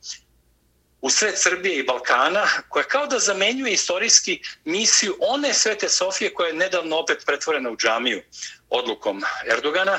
u 1.07 1.11
sred 1.11 1.35
Srbije 1.39 1.79
i 1.79 1.83
Balkana, 1.83 2.49
koja 2.69 2.85
kao 2.85 3.07
da 3.07 3.19
zamenjuje 3.19 3.73
istorijski 3.73 4.41
misiju 4.65 5.17
one 5.21 5.55
svete 5.55 5.89
Sofije 5.89 6.35
koja 6.35 6.49
je 6.49 6.55
nedavno 6.55 6.97
opet 6.97 7.23
pretvorena 7.27 7.71
u 7.71 7.77
džamiju 7.77 8.23
odlukom 8.71 9.23
Erdogana. 9.53 9.99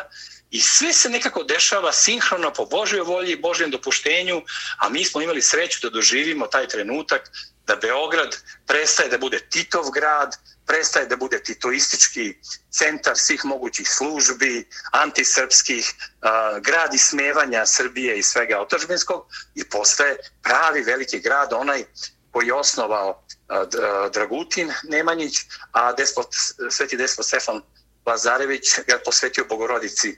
I 0.52 0.60
sve 0.60 0.94
se 0.94 1.10
nekako 1.10 1.44
dešava 1.44 1.92
sinhrono 1.92 2.54
po 2.54 2.66
Božoj 2.66 3.02
volji 3.02 3.32
i 3.32 3.40
Božjem 3.40 3.72
dopuštenju, 3.72 4.42
a 4.80 4.90
mi 4.90 5.06
smo 5.06 5.22
imali 5.22 5.42
sreću 5.42 5.80
da 5.82 5.90
doživimo 5.90 6.48
taj 6.48 6.68
trenutak 6.68 7.32
da 7.68 7.76
Beograd 7.76 8.36
prestaje 8.66 9.10
da 9.10 9.18
bude 9.18 9.40
Titov 9.40 9.92
grad, 9.92 10.36
prestaje 10.66 11.06
da 11.06 11.16
bude 11.16 11.44
titoistički 11.44 12.38
centar 12.70 13.18
svih 13.18 13.46
mogućih 13.46 13.90
službi, 13.90 14.68
antisrpskih, 14.92 15.94
uh, 15.96 16.64
grad 16.64 16.94
ismevanja 16.94 17.66
Srbije 17.66 18.18
i 18.20 18.24
svega 18.24 18.60
otačbinskog 18.60 19.26
i 19.56 19.70
postaje 19.70 20.18
pravi 20.44 20.82
veliki 20.82 21.20
grad, 21.20 21.54
onaj 21.54 21.84
koji 22.32 22.48
je 22.48 22.54
osnovao 22.54 23.10
uh, 23.10 24.12
Dragutin 24.14 24.74
Nemanjić, 24.84 25.40
a 25.72 25.94
despot, 25.94 26.28
sveti 26.70 26.98
despot 26.98 27.26
Stefan 27.26 27.62
Lazarević 28.06 28.80
ga 28.88 29.00
posvetio 29.06 29.46
Bogorodici 29.50 30.18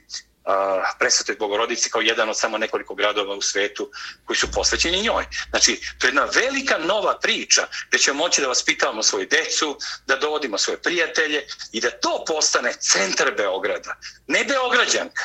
presvetoj 0.98 1.36
Bogorodici 1.38 1.90
kao 1.90 2.00
jedan 2.00 2.28
od 2.28 2.38
samo 2.38 2.58
nekoliko 2.58 2.94
gradova 2.94 3.34
u 3.34 3.42
svetu 3.42 3.90
koji 4.24 4.36
su 4.36 4.50
posvećeni 4.50 5.02
njoj. 5.02 5.24
Znači, 5.50 5.80
to 5.98 6.06
je 6.06 6.08
jedna 6.08 6.24
velika 6.34 6.78
nova 6.78 7.18
priča 7.18 7.66
gdje 7.88 7.98
ćemo 7.98 8.18
moći 8.18 8.40
da 8.40 8.48
vaspitavamo 8.48 9.02
svoju 9.02 9.26
decu, 9.26 9.78
da 10.06 10.16
dovodimo 10.16 10.58
svoje 10.58 10.82
prijatelje 10.82 11.46
i 11.72 11.80
da 11.80 11.90
to 11.90 12.24
postane 12.26 12.72
centar 12.80 13.32
Beograda. 13.36 13.96
Ne 14.26 14.44
Beograđanka, 14.44 15.24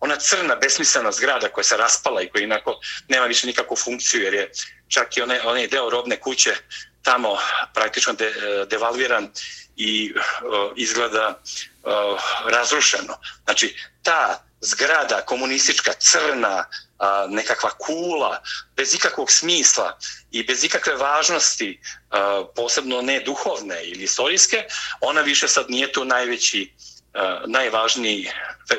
ona 0.00 0.16
crna, 0.16 0.56
besmislena 0.56 1.12
zgrada 1.12 1.48
koja 1.48 1.64
se 1.64 1.76
raspala 1.76 2.22
i 2.22 2.28
koja 2.28 2.42
inako 2.42 2.80
nema 3.08 3.26
više 3.26 3.46
nikakvu 3.46 3.76
funkciju 3.76 4.22
jer 4.22 4.34
je 4.34 4.50
čak 4.88 5.16
i 5.16 5.22
onaj, 5.22 5.40
onaj 5.44 5.66
deo 5.66 5.90
robne 5.90 6.20
kuće 6.20 6.56
tamo 7.06 7.38
praktično 7.74 8.12
de, 8.12 8.26
e, 8.26 8.66
devalviran 8.70 9.28
i 9.76 10.12
uh, 10.14 10.72
izgleda 10.76 11.38
uh, 11.38 12.20
razrušeno. 12.48 13.14
Znači, 13.44 13.76
ta 14.02 14.42
zgrada 14.60 15.20
komunistička, 15.20 15.92
crna, 15.98 16.64
uh, 16.64 17.30
nekakva 17.30 17.70
kula, 17.70 18.42
bez 18.76 18.94
ikakvog 18.94 19.30
smisla 19.30 19.98
i 20.30 20.42
bez 20.44 20.64
ikakve 20.64 20.96
važnosti, 20.96 21.80
uh, 21.80 22.48
posebno 22.56 23.02
ne 23.02 23.20
duhovne 23.20 23.84
ili 23.84 24.04
istorijske, 24.04 24.64
ona 25.00 25.20
više 25.20 25.48
sad 25.48 25.70
nije 25.70 25.92
tu 25.92 26.04
najveći 26.04 26.72
Uh, 27.16 27.50
najvažniji, 27.50 28.28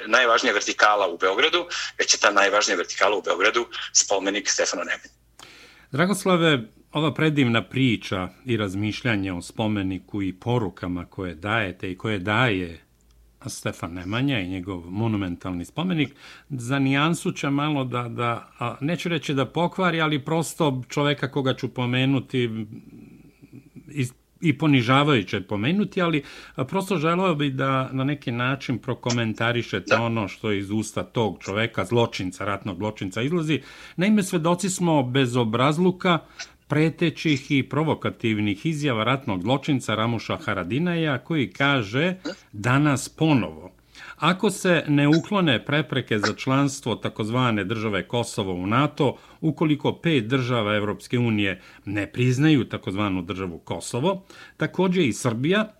najvažnija 0.07 0.53
vertikala 0.53 1.07
u 1.07 1.17
Beogradu, 1.17 1.65
već 1.97 2.13
je 2.13 2.19
ta 2.19 2.31
najvažnija 2.31 2.77
vertikala 2.77 3.17
u 3.17 3.21
Beogradu 3.21 3.67
spomenik 3.93 4.49
Stefano 4.49 4.83
Nemanj. 4.83 5.09
Dragoslave, 5.91 6.59
ova 6.91 7.13
predivna 7.13 7.63
priča 7.63 8.29
i 8.45 8.57
razmišljanje 8.57 9.33
o 9.33 9.41
spomeniku 9.41 10.21
i 10.21 10.33
porukama 10.33 11.05
koje 11.05 11.35
dajete 11.35 11.91
i 11.91 11.97
koje 11.97 12.19
daje 12.19 12.79
Stefan 13.45 13.93
Nemanja 13.93 14.39
i 14.39 14.49
njegov 14.49 14.83
monumentalni 14.89 15.65
spomenik, 15.65 16.15
za 16.49 16.79
nijansu 16.79 17.31
će 17.31 17.49
malo 17.49 17.83
da, 17.83 18.07
da 18.07 18.51
a, 18.59 18.75
neću 18.81 19.09
reći 19.09 19.33
da 19.33 19.45
pokvari, 19.45 20.01
ali 20.01 20.25
prosto 20.25 20.81
čoveka 20.89 21.31
koga 21.31 21.53
ću 21.53 21.67
pomenuti 21.67 22.65
iz 23.87 24.13
i 24.41 24.57
ponižavajuće 24.57 25.41
pomenuti, 25.41 26.01
ali 26.01 26.23
prosto 26.67 26.97
želeo 26.97 27.35
bi 27.35 27.49
da 27.49 27.89
na 27.91 28.03
neki 28.03 28.31
način 28.31 28.77
prokomentarišete 28.77 29.95
da. 29.95 30.01
ono 30.01 30.27
što 30.27 30.51
iz 30.51 30.71
usta 30.71 31.03
tog 31.03 31.37
čoveka, 31.39 31.85
zločinca, 31.85 32.45
ratnog 32.45 32.77
zločinca 32.77 33.21
izlazi. 33.21 33.61
Naime, 33.95 34.23
svedoci 34.23 34.69
smo 34.69 35.03
bez 35.03 35.35
obrazluka 35.35 36.19
pretećih 36.67 37.51
i 37.51 37.63
provokativnih 37.63 38.65
izjava 38.65 39.03
ratnog 39.03 39.41
zločinca 39.41 39.95
Ramuša 39.95 40.37
Haradinaja 40.37 41.17
koji 41.17 41.49
kaže 41.49 42.15
danas 42.51 43.09
ponovo 43.09 43.77
Ako 44.17 44.49
se 44.49 44.83
ne 44.87 45.07
uklone 45.07 45.65
prepreke 45.65 46.19
za 46.19 46.33
članstvo 46.33 46.95
takozvane 46.95 47.63
države 47.63 48.07
Kosovo 48.07 48.53
u 48.53 48.67
NATO, 48.67 49.17
ukoliko 49.41 49.93
pet 49.93 50.27
država 50.27 50.75
Evropske 50.75 51.19
unije 51.19 51.61
ne 51.85 52.07
priznaju 52.07 52.65
takozvanu 52.65 53.21
državu 53.21 53.59
Kosovo, 53.59 54.25
također 54.57 55.05
i 55.05 55.13
Srbija, 55.13 55.73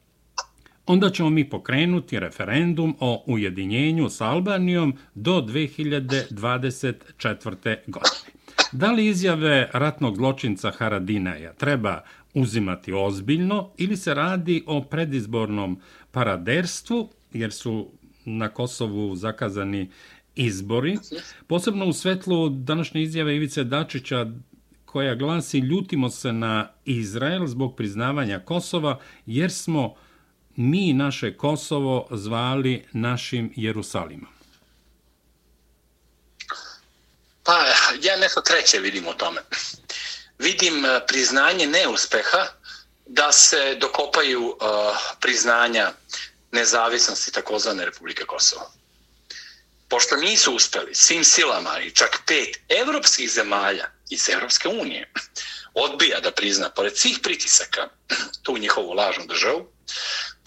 onda 0.86 1.10
ćemo 1.10 1.30
mi 1.30 1.50
pokrenuti 1.50 2.20
referendum 2.20 2.96
o 3.00 3.24
ujedinjenju 3.28 4.10
sa 4.10 4.26
Albanijom 4.26 4.98
do 5.16 5.42
2024. 5.42 7.76
godine. 7.88 8.37
Da 8.72 8.92
li 8.92 9.08
izjave 9.08 9.70
ratnog 9.74 10.16
zločinca 10.16 10.72
Haradinaja 10.72 11.54
treba 11.54 12.02
uzimati 12.34 12.94
ozbiljno 12.94 13.70
ili 13.78 13.98
se 13.98 14.14
radi 14.14 14.64
o 14.68 14.82
predizbornom 14.82 15.80
paraderstvu, 16.12 17.10
jer 17.34 17.52
su 17.52 17.92
na 18.26 18.50
Kosovu 18.50 19.16
zakazani 19.16 19.90
izbori. 20.36 20.98
Posebno 21.48 21.86
u 21.86 21.94
svetlu 21.94 22.50
današnje 22.50 23.02
izjave 23.02 23.36
Ivice 23.36 23.64
Dačića 23.64 24.26
koja 24.86 25.16
glasi 25.16 25.60
ljutimo 25.60 26.10
se 26.10 26.34
na 26.34 26.68
Izrael 26.86 27.48
zbog 27.48 27.76
priznavanja 27.76 28.40
Kosova 28.40 29.00
jer 29.26 29.52
smo 29.52 29.94
mi 30.56 30.94
naše 30.94 31.34
Kosovo 31.34 32.08
zvali 32.12 32.84
našim 32.94 33.52
Jerusalimom. 33.56 34.37
Pa 37.48 37.66
ja 38.02 38.18
nešto 38.18 38.42
treće 38.42 38.80
vidim 38.80 39.08
o 39.08 39.14
tome. 39.14 39.42
Vidim 40.38 40.86
eh, 40.86 41.00
priznanje 41.08 41.68
neuspeha 41.68 42.48
da 43.06 43.32
se 43.32 43.76
dokopaju 43.76 44.46
uh, 44.48 44.58
priznanja 45.20 45.92
nezavisnosti 46.52 47.32
takozvane 47.32 47.86
Republike 47.86 48.26
Kosovo. 48.26 48.72
Pošto 49.90 50.16
nisu 50.16 50.56
uspeli 50.56 50.96
svim 50.96 51.24
silama 51.24 51.80
i 51.80 51.92
čak 51.92 52.18
pet 52.26 52.60
evropskih 52.70 53.32
zemalja 53.32 53.90
iz 54.10 54.30
Evropske 54.30 54.68
unije 54.68 55.12
odbija 55.74 56.20
da 56.20 56.32
prizna, 56.32 56.70
pored 56.70 56.98
svih 56.98 57.20
pritisaka, 57.24 57.88
tu 58.44 58.58
njihovu 58.58 58.94
lažnu 58.94 59.26
državu, 59.26 59.72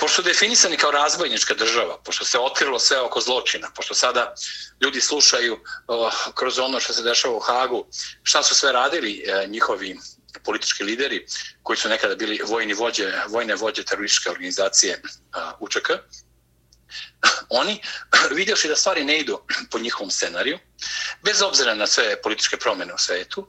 pošto 0.00 0.22
definisani 0.22 0.76
kao 0.76 0.90
razbojnička 0.90 1.54
država, 1.54 1.98
pošto 2.04 2.24
se 2.24 2.38
otkrilo 2.38 2.78
sve 2.78 3.00
oko 3.00 3.20
zločina, 3.20 3.70
pošto 3.76 3.94
sada 3.94 4.34
ljudi 4.80 5.00
slušaju 5.00 5.54
uh, 5.54 6.14
kroz 6.34 6.58
ono 6.58 6.80
što 6.80 6.92
se 6.92 7.02
dešava 7.02 7.36
u 7.36 7.40
Hagu, 7.40 7.86
šta 8.22 8.42
su 8.42 8.54
sve 8.54 8.72
radili 8.72 9.24
uh, 9.24 9.50
njihovi 9.50 9.98
politički 10.44 10.84
lideri 10.84 11.26
koji 11.62 11.76
su 11.76 11.88
nekada 11.88 12.14
bili 12.14 12.40
vojni 12.46 12.74
vođe, 12.74 13.12
vojne 13.28 13.54
vođe 13.54 13.84
terorističke 13.84 14.30
organizacije 14.30 15.02
uh, 15.04 15.52
UČK, 15.60 15.90
oni, 17.48 17.82
vidjevši 18.38 18.68
da 18.68 18.76
stvari 18.76 19.04
ne 19.04 19.18
idu 19.18 19.40
po 19.70 19.78
njihovom 19.78 20.10
scenariju, 20.10 20.58
bez 21.22 21.42
obzira 21.42 21.74
na 21.74 21.86
sve 21.86 22.22
političke 22.22 22.56
promjene 22.56 22.94
u 22.94 22.98
svetu, 22.98 23.46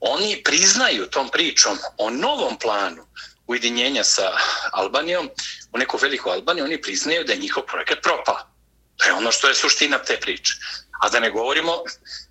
oni 0.00 0.42
priznaju 0.44 1.06
tom 1.06 1.28
pričom 1.28 1.78
o 1.98 2.10
novom 2.10 2.58
planu 2.58 3.06
ujedinjenja 3.46 4.04
sa 4.04 4.32
Albanijom, 4.72 5.30
u 5.72 5.78
neku 5.78 5.96
veliku 5.96 6.30
Albaniju, 6.30 6.64
oni 6.64 6.82
priznaju 6.82 7.24
da 7.24 7.32
je 7.32 7.38
njihov 7.38 7.62
projekat 7.62 7.98
propao. 8.02 8.38
To 8.96 9.04
je 9.04 9.12
ono 9.12 9.32
što 9.32 9.48
je 9.48 9.54
suština 9.54 9.98
te 9.98 10.20
priče. 10.20 10.52
A 11.00 11.08
da 11.08 11.20
ne 11.20 11.30
govorimo 11.30 11.72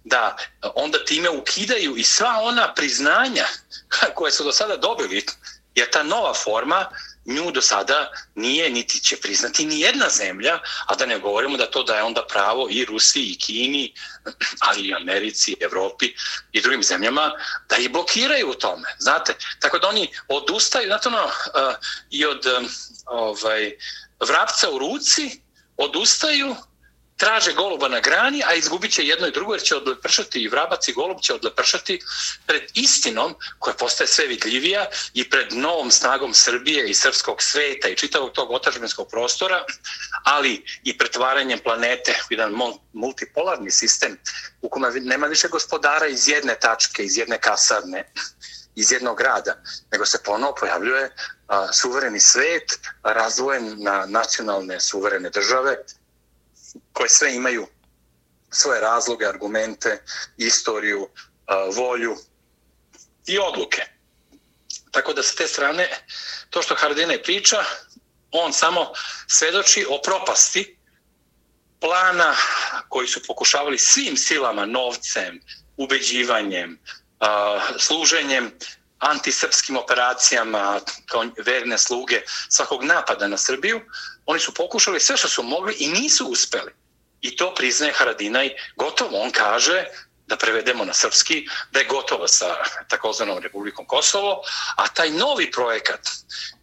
da 0.04 0.38
onda 0.76 1.06
time 1.06 1.30
ukidaju 1.30 1.98
i 1.98 2.04
sva 2.04 2.40
ona 2.42 2.74
priznanja 2.74 3.46
koje 4.16 4.32
su 4.32 4.44
do 4.44 4.52
sada 4.52 4.78
dobili, 4.78 5.26
jer 5.76 5.90
ta 5.90 6.04
nova 6.04 6.34
forma 6.34 6.90
nju 7.26 7.52
do 7.52 7.62
sada 7.62 8.12
nije 8.36 8.70
niti 8.70 9.00
će 9.00 9.18
priznati 9.18 9.66
ni 9.66 9.80
jedna 9.80 10.10
zemlja, 10.10 10.60
a 10.88 10.96
da 10.96 11.06
ne 11.06 11.20
govorimo 11.20 11.58
da 11.58 11.72
to 11.72 11.84
da 11.84 11.96
je 11.96 12.04
onda 12.04 12.26
pravo 12.26 12.68
i 12.70 12.86
Rusiji 12.86 13.24
i 13.24 13.38
Kini, 13.38 13.94
ali 14.68 14.82
i 14.82 14.94
Americi, 14.94 15.56
Evropi 15.60 16.14
i 16.52 16.62
drugim 16.62 16.84
zemljama, 16.84 17.32
da 17.70 17.78
ih 17.78 17.92
blokiraju 17.92 18.50
u 18.50 18.54
tome. 18.54 18.96
Znate, 19.00 19.36
tako 19.60 19.80
da 19.80 19.88
oni 19.88 20.10
odustaju, 20.28 20.88
znate 20.88 21.10
ono, 21.10 21.26
uh, 21.26 21.32
i 22.10 22.26
od 22.26 22.46
um, 22.46 22.70
ovaj, 23.06 23.72
vrapca 24.20 24.70
u 24.70 24.78
ruci, 24.78 25.42
odustaju 25.78 26.56
traže 27.22 27.54
goluba 27.54 27.88
na 27.88 28.00
grani, 28.00 28.42
a 28.46 28.54
izgubit 28.54 28.92
će 28.92 29.06
jedno 29.06 29.28
i 29.28 29.32
drugo, 29.32 29.54
jer 29.54 29.62
će 29.62 29.76
odlepršati 29.76 30.40
i 30.40 30.48
vrabac 30.48 30.88
i 30.88 30.94
golub 30.94 31.22
će 31.22 31.34
odlepršati 31.34 32.00
pred 32.46 32.64
istinom 32.74 33.36
koja 33.60 33.74
postaje 33.74 34.08
sve 34.08 34.26
vidljivija 34.26 34.86
i 35.14 35.30
pred 35.30 35.54
novom 35.54 35.92
snagom 35.92 36.34
Srbije 36.34 36.90
i 36.90 36.94
srpskog 36.94 37.42
sveta 37.42 37.90
i 37.90 37.96
čitavog 37.96 38.32
tog 38.32 38.52
otažbenskog 38.52 39.08
prostora, 39.12 39.66
ali 40.24 40.66
i 40.84 40.98
pretvaranjem 40.98 41.60
planete 41.60 42.12
u 42.12 42.34
jedan 42.34 42.54
multipolarni 42.94 43.72
sistem 43.72 44.18
u 44.62 44.70
kome 44.70 44.92
nema 44.92 45.28
više 45.28 45.48
gospodara 45.48 46.08
iz 46.08 46.28
jedne 46.28 46.56
tačke, 46.60 47.04
iz 47.04 47.18
jedne 47.18 47.38
kasarne, 47.38 48.12
iz 48.76 48.92
jednog 48.92 49.18
grada, 49.18 49.62
nego 49.92 50.06
se 50.06 50.24
ponovo 50.26 50.56
pojavljuje 50.60 51.16
a, 51.48 51.74
suvereni 51.74 52.20
svet 52.20 52.80
razvojen 53.04 53.76
na 53.84 54.06
nacionalne 54.06 54.80
suverene 54.80 55.30
države, 55.30 55.78
koje 56.94 57.10
sve 57.10 57.36
imaju 57.36 57.68
svoje 58.52 58.82
razloge, 58.82 59.26
argumente, 59.26 60.04
istoriju, 60.38 61.10
volju 61.76 62.18
i 63.28 63.40
odluke. 63.40 63.82
Tako 64.92 65.14
da 65.14 65.24
sa 65.24 65.36
te 65.36 65.48
strane, 65.48 65.90
to 66.50 66.62
što 66.62 66.76
Hardine 66.76 67.24
priča, 67.24 67.64
on 68.32 68.54
samo 68.54 68.94
svedoči 69.28 69.86
o 69.90 70.02
propasti 70.02 70.78
plana 71.80 72.36
koji 72.90 73.08
su 73.08 73.22
pokušavali 73.28 73.78
svim 73.78 74.18
silama, 74.18 74.66
novcem, 74.66 75.42
ubeđivanjem, 75.78 76.80
služenjem 77.80 78.52
antisrpskim 79.00 79.78
operacijama 79.78 80.80
kao 81.06 81.26
verne 81.46 81.78
sluge 81.78 82.22
svakog 82.50 82.84
napada 82.84 83.28
na 83.28 83.38
Srbiju, 83.38 83.82
oni 84.32 84.40
su 84.40 84.54
pokušali 84.54 85.00
sve 85.00 85.18
što 85.18 85.28
su 85.28 85.44
mogli 85.44 85.76
i 85.80 85.88
nisu 85.88 86.26
uspeli. 86.26 86.72
I 87.22 87.36
to 87.36 87.54
priznaje 87.56 87.94
Haradinaj 87.94 88.50
gotovo. 88.76 89.22
On 89.22 89.32
kaže 89.32 89.86
da 90.28 90.38
prevedemo 90.38 90.86
na 90.86 90.94
srpski, 90.94 91.48
da 91.72 91.80
je 91.80 91.86
gotovo 91.86 92.28
sa 92.28 92.56
takozvanom 92.88 93.40
Republikom 93.44 93.86
Kosovo, 93.86 94.42
a 94.76 94.88
taj 94.88 95.10
novi 95.10 95.52
projekat 95.52 96.08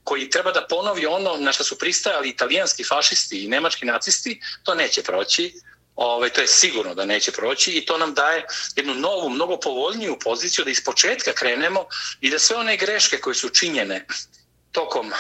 koji 0.05 0.31
treba 0.31 0.53
da 0.53 0.67
ponovi 0.71 1.07
ono 1.07 1.37
na 1.37 1.53
što 1.53 1.65
su 1.65 1.79
pristajali 1.79 2.29
italijanski 2.29 2.85
fašisti 2.85 3.45
i 3.45 3.49
nemački 3.49 3.87
nacisti, 3.87 4.41
to 4.63 4.75
neće 4.75 5.03
proći. 5.03 5.55
Ove, 5.97 6.31
to 6.31 6.41
je 6.41 6.47
sigurno 6.47 6.95
da 6.95 7.05
neće 7.05 7.33
proći 7.33 7.73
i 7.73 7.87
to 7.87 7.99
nam 7.99 8.15
daje 8.15 8.47
jednu 8.77 8.95
novu, 8.95 9.31
mnogo 9.31 9.57
povoljniju 9.61 10.19
poziciju 10.25 10.65
da 10.65 10.71
iz 10.71 10.85
početka 10.85 11.33
krenemo 11.33 11.85
i 12.21 12.31
da 12.31 12.39
sve 12.39 12.57
one 12.57 12.77
greške 12.77 13.19
koje 13.21 13.35
su 13.35 13.49
činjene 13.49 14.07
tokom 14.73 15.13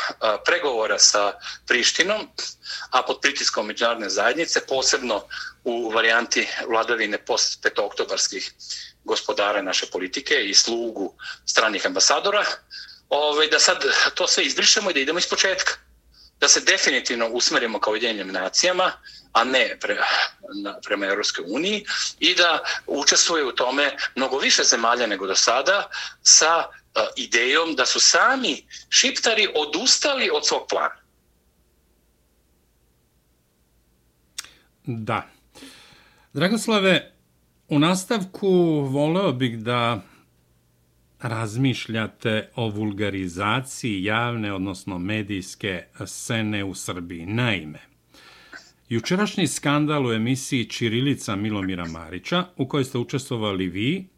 pregovora 0.44 0.98
sa 0.98 1.32
Prištinom, 1.66 2.28
a 2.90 3.02
pod 3.02 3.20
pritiskom 3.22 3.66
međunarodne 3.66 4.08
zajednice, 4.08 4.66
posebno 4.66 5.24
u 5.64 5.90
varijanti 5.90 6.48
vladavine 6.68 7.18
post 7.18 7.62
petooktobarskih 7.62 8.52
gospodara 9.04 9.62
naše 9.62 9.86
politike 9.86 10.34
i 10.44 10.54
slugu 10.54 11.14
stranih 11.46 11.86
ambasadora, 11.86 12.44
ovaj, 13.08 13.48
da 13.48 13.58
sad 13.58 13.84
to 14.14 14.26
sve 14.26 14.44
izbrišemo 14.44 14.90
i 14.90 14.94
da 14.94 15.00
idemo 15.00 15.18
iz 15.18 15.28
početka. 15.28 15.72
Da 16.40 16.48
se 16.48 16.60
definitivno 16.60 17.26
usmerimo 17.28 17.80
kao 17.80 17.92
ujedinjenim 17.92 18.32
nacijama, 18.32 18.92
a 19.32 19.44
ne 19.44 19.76
pre, 19.80 19.96
na, 20.62 20.80
prema 20.80 21.06
Europskoj 21.06 21.44
uniji 21.48 21.84
i 22.18 22.34
da 22.34 22.58
učestvuje 22.86 23.44
u 23.44 23.52
tome 23.52 23.96
mnogo 24.14 24.38
više 24.38 24.62
zemalja 24.64 25.06
nego 25.06 25.26
do 25.26 25.34
sada 25.34 25.90
sa 26.22 26.64
E, 26.94 27.00
idejom 27.16 27.74
da 27.74 27.86
su 27.86 28.00
sami 28.00 28.62
šiptari 28.88 29.48
odustali 29.54 30.30
od 30.34 30.46
svog 30.46 30.62
plana. 30.68 31.00
Da. 34.84 35.28
Dragoslave, 36.32 37.12
u 37.68 37.78
nastavku 37.78 38.50
voleo 38.80 39.32
bih 39.32 39.58
da 39.58 40.02
razmišljate 41.22 42.50
o 42.54 42.68
vulgarizaciji 42.68 44.04
javne, 44.04 44.52
odnosno 44.52 44.98
medijske 44.98 45.84
scene 46.06 46.64
u 46.64 46.74
Srbiji. 46.74 47.26
Naime, 47.26 47.80
jučerašnji 48.88 49.46
skandal 49.46 50.06
u 50.06 50.12
emisiji 50.12 50.64
Čirilica 50.64 51.36
Milomira 51.36 51.86
Marića, 51.86 52.44
u 52.56 52.68
kojoj 52.68 52.84
ste 52.84 52.98
učestvovali 52.98 53.66
vi, 53.66 54.08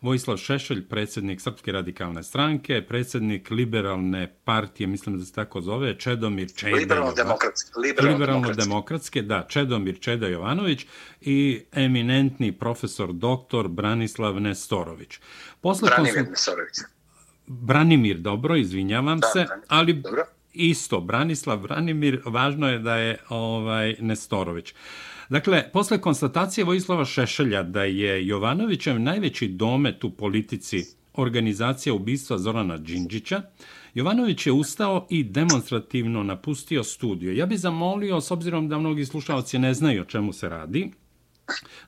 Vojislav 0.00 0.36
Šešelj, 0.36 0.88
predsjednik 0.88 1.40
Srpske 1.40 1.72
radikalne 1.72 2.22
stranke, 2.22 2.82
predsjednik 2.88 3.50
liberalne 3.50 4.34
partije, 4.44 4.86
mislim 4.86 5.18
da 5.18 5.24
se 5.24 5.32
tako 5.32 5.60
zove, 5.60 5.98
Čedomir 5.98 6.48
Čeda. 6.56 6.76
Liberalno-demokratske. 6.76 7.70
Liberalno-demokratske, 8.02 9.22
da, 9.22 9.46
Čedomir 9.48 10.00
Čeda 10.00 10.28
Jovanović 10.28 10.86
i 11.20 11.60
eminentni 11.72 12.52
profesor 12.52 13.12
doktor 13.12 13.68
Branislav 13.68 14.40
Nestorović. 14.40 15.18
Posle 15.60 15.88
Branimir 15.88 16.14
konsul... 16.14 16.30
Nestorović. 16.30 16.74
Branimir, 17.46 18.18
dobro, 18.18 18.56
izvinjavam 18.56 19.20
da, 19.20 19.26
se, 19.26 19.46
ali 19.68 19.92
dobro. 19.92 20.24
isto, 20.52 21.00
Branislav 21.00 21.58
Branimir, 21.58 22.20
važno 22.24 22.68
je 22.68 22.78
da 22.78 22.96
je 22.96 23.18
ovaj 23.28 23.96
Nestorović. 24.00 24.74
Dakle, 25.28 25.70
posle 25.72 26.00
konstatacije 26.00 26.64
Vojislava 26.64 27.04
Šešelja 27.04 27.62
da 27.62 27.84
je 27.84 28.26
Jovanovićev 28.26 29.00
najveći 29.00 29.48
domet 29.48 30.04
u 30.04 30.10
politici 30.10 30.84
organizacija 31.14 31.94
ubistva 31.94 32.38
Zorana 32.38 32.76
Đinđića, 32.76 33.42
Jovanović 33.94 34.46
je 34.46 34.52
ustao 34.52 35.06
i 35.10 35.24
demonstrativno 35.24 36.22
napustio 36.22 36.84
studio. 36.84 37.32
Ja 37.32 37.46
bih 37.46 37.58
zamolio, 37.58 38.20
s 38.20 38.30
obzirom 38.30 38.68
da 38.68 38.78
mnogi 38.78 39.04
slušalci 39.04 39.58
ne 39.58 39.74
znaju 39.74 40.02
o 40.02 40.04
čemu 40.04 40.32
se 40.32 40.48
radi, 40.48 40.90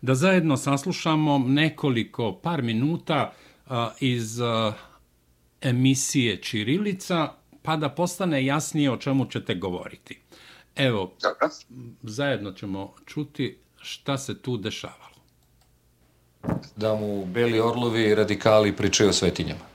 da 0.03 0.15
zajedno 0.15 0.57
saslušamo 0.57 1.39
nekoliko 1.39 2.41
par 2.43 2.63
minuta 2.63 3.33
iz 4.01 4.39
emisije 5.61 6.37
Čirilica, 6.37 7.33
pa 7.63 7.77
da 7.77 7.89
postane 7.89 8.45
jasnije 8.45 8.91
o 8.91 8.97
čemu 8.97 9.27
ćete 9.27 9.55
govoriti. 9.55 10.19
Evo, 10.77 11.13
Dobro. 11.23 11.49
zajedno 12.03 12.53
ćemo 12.53 12.95
čuti 13.07 13.59
šta 13.81 14.19
se 14.19 14.43
tu 14.43 14.57
dešavalo. 14.57 15.01
Da 16.77 16.95
mu 16.95 17.25
Beli 17.25 17.61
Orlovi 17.61 18.03
i 18.03 18.15
radikali 18.15 18.77
pričaju 18.77 19.11
o 19.11 19.13
svetinjama. 19.13 19.71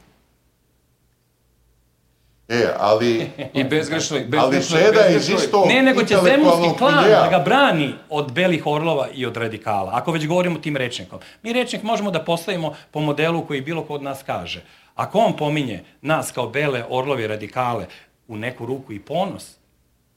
E, 2.47 2.67
ali... 2.77 3.29
I 3.53 3.63
bezgrešno... 3.63 4.17
bezgrešno 4.27 4.41
ali 4.45 4.61
Šeda 4.61 4.99
je 4.99 5.17
isto... 5.17 5.65
Ne, 5.65 5.81
nego 5.81 6.03
će 6.03 6.17
Zemunski 6.23 6.77
klan 6.77 7.03
da 7.09 7.27
ga 7.31 7.39
brani 7.39 7.93
od 8.09 8.31
Belih 8.31 8.67
Orlova 8.67 9.07
i 9.13 9.25
od 9.25 9.37
radikala. 9.37 9.91
Ako 9.93 10.11
već 10.11 10.27
govorimo 10.27 10.59
tim 10.59 10.77
rečnikom. 10.77 11.19
Mi 11.43 11.53
rečnik 11.53 11.83
možemo 11.83 12.11
da 12.11 12.23
postavimo 12.23 12.75
po 12.91 12.99
modelu 12.99 13.45
koji 13.45 13.61
bilo 13.61 13.83
ko 13.83 13.93
od 13.93 14.03
nas 14.03 14.23
kaže. 14.23 14.63
Ako 14.95 15.19
on 15.19 15.37
pominje 15.37 15.83
nas 16.01 16.31
kao 16.31 16.49
Bele 16.49 16.83
Orlovi 16.89 17.27
radikale 17.27 17.85
u 18.27 18.37
neku 18.37 18.65
ruku 18.65 18.93
i 18.93 18.99
ponos, 18.99 19.55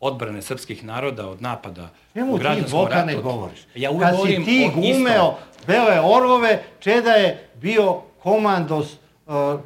odbrane 0.01 0.43
srpskih 0.43 0.85
naroda 0.85 1.29
od 1.29 1.43
napada 1.43 1.89
Njemu 2.15 2.35
u 2.35 2.37
građanskom 2.37 2.87
ratu. 2.87 3.07
ne 3.07 3.17
govoriš. 3.17 3.61
Ja 3.75 3.91
uvijek 3.91 4.11
Kad 4.11 4.21
si 4.27 4.45
ti 4.45 4.71
gumeo 4.75 5.35
Bele 5.67 6.01
Orlove, 6.01 6.63
Čeda 6.81 7.11
je 7.11 7.49
bio 7.55 8.01
komandos 8.23 8.87
uh, 9.27 9.61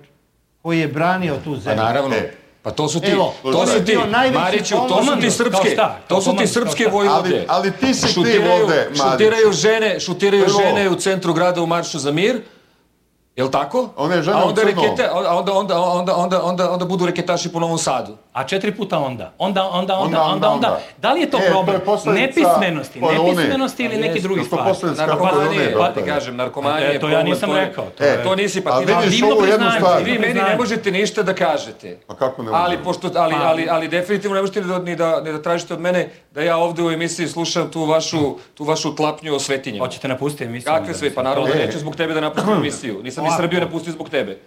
koji 0.62 0.80
je 0.80 0.88
branio 0.88 1.36
tu 1.44 1.56
zemlju. 1.56 1.76
Pa 1.76 1.84
naravno. 1.84 2.14
E. 2.14 2.32
Pa 2.62 2.70
to 2.70 2.88
su 2.88 3.00
ti, 3.00 3.10
Evo, 3.10 3.34
to 3.42 3.66
su 3.66 3.84
ti, 3.84 3.98
Mariću, 4.34 4.76
to 4.88 5.04
su 5.04 5.20
ti 5.20 5.30
srpske, 5.30 5.76
to 6.08 6.20
su 6.20 6.36
ti 6.36 6.46
srpske 6.46 6.88
vojvode. 6.92 7.28
Ali, 7.28 7.46
ali 7.48 7.72
ti 7.72 7.94
si 7.94 8.12
šutiraju, 8.12 8.56
ti 8.56 8.62
ovde, 8.62 8.76
Mariću. 8.76 9.10
Šutiraju 9.10 9.52
žene, 9.52 10.00
šutiraju 10.00 10.44
Prvo. 10.44 10.58
žene 10.58 10.90
u 10.90 10.94
centru 10.94 11.34
grada 11.34 11.62
u 11.62 11.66
Maršu 11.66 11.98
za 11.98 12.12
mir. 12.12 12.42
Jel 13.36 13.50
tako? 13.50 13.88
One 13.96 14.22
žene 14.22 14.36
a 14.36 14.44
onda, 14.44 14.62
rekete, 14.62 15.10
onda, 15.10 15.32
onda, 15.32 15.52
onda, 15.54 15.80
onda, 15.80 16.16
onda, 16.16 16.42
onda, 16.42 16.70
onda 16.70 16.84
budu 16.84 17.06
reketaši 17.06 17.48
po 17.48 17.60
Novom 17.60 17.78
Sadu. 17.78 18.16
A 18.32 18.44
četiri 18.44 18.74
puta 18.74 18.98
onda. 18.98 19.32
Onda, 19.38 19.64
onda, 19.64 19.98
onda, 19.98 20.22
onda, 20.22 20.48
onda. 20.48 20.80
Da 20.98 21.12
li 21.12 21.20
je 21.20 21.30
to 21.30 21.38
e, 21.38 21.50
problem? 21.50 21.80
To 21.84 22.10
je 22.10 22.20
nepismenosti, 22.20 23.00
nepismenosti 23.00 23.84
ili 23.84 23.96
neki 23.96 24.20
drugi 24.20 24.44
stvari? 24.44 24.72
Narkomanije, 24.96 25.74
pa 25.78 25.92
ti 25.92 26.00
kažem, 26.06 26.36
narkomanije. 26.36 26.96
E, 26.96 27.00
to 27.00 27.08
ja 27.08 27.22
nisam 27.22 27.52
rekao. 27.52 27.84
To, 27.98 28.04
e, 28.04 28.22
to 28.22 28.36
nisi, 28.36 28.60
pa 28.64 28.80
ti 28.80 28.86
vidiš 29.04 29.22
ovu 29.22 29.44
jednu 29.44 29.70
stvar. 29.76 30.02
Vi 30.02 30.18
meni 30.18 30.34
ne 30.34 30.56
možete 30.56 30.90
ništa 30.90 31.22
da 31.22 31.34
kažete. 31.34 31.98
Pa 32.06 32.14
kako 32.14 32.42
ne 32.42 32.50
možete? 32.50 32.64
Ali, 32.64 32.78
pošto, 32.84 33.10
ali, 33.14 33.34
pa- 33.34 33.40
ali, 33.40 33.66
ali 33.70 33.88
definitivno 33.88 34.34
ne 34.34 34.40
možete 34.40 34.60
ni 34.60 34.66
da, 34.66 34.78
ni, 34.78 34.96
da, 34.96 35.20
ni 35.20 35.32
da 35.32 35.42
tražite 35.42 35.74
od 35.74 35.80
mene 35.80 36.08
da 36.30 36.42
ja 36.42 36.56
ovde 36.56 36.82
u 36.82 36.90
emisiji 36.90 37.28
slušam 37.28 37.70
tu 37.70 37.84
vašu, 37.84 38.36
tu 38.54 38.64
vašu 38.64 38.96
tlapnju 38.96 39.34
o 39.34 39.38
svetinjama. 39.38 39.86
Hoćete 39.86 40.08
napustiti 40.08 40.44
emisiju? 40.44 40.72
Kakve 40.72 40.94
sve? 40.94 41.14
Pa 41.14 41.22
naravno 41.22 41.48
da 41.48 41.54
neću 41.54 41.78
zbog 41.78 41.96
tebe 41.96 42.14
da 42.14 42.20
napustim 42.20 42.52
emisiju. 42.54 43.02
Nisam 43.02 43.24
ni 43.24 43.30
Srbiju 43.36 43.60
napustio 43.60 43.92
zbog 43.92 44.10
tebe 44.10 44.38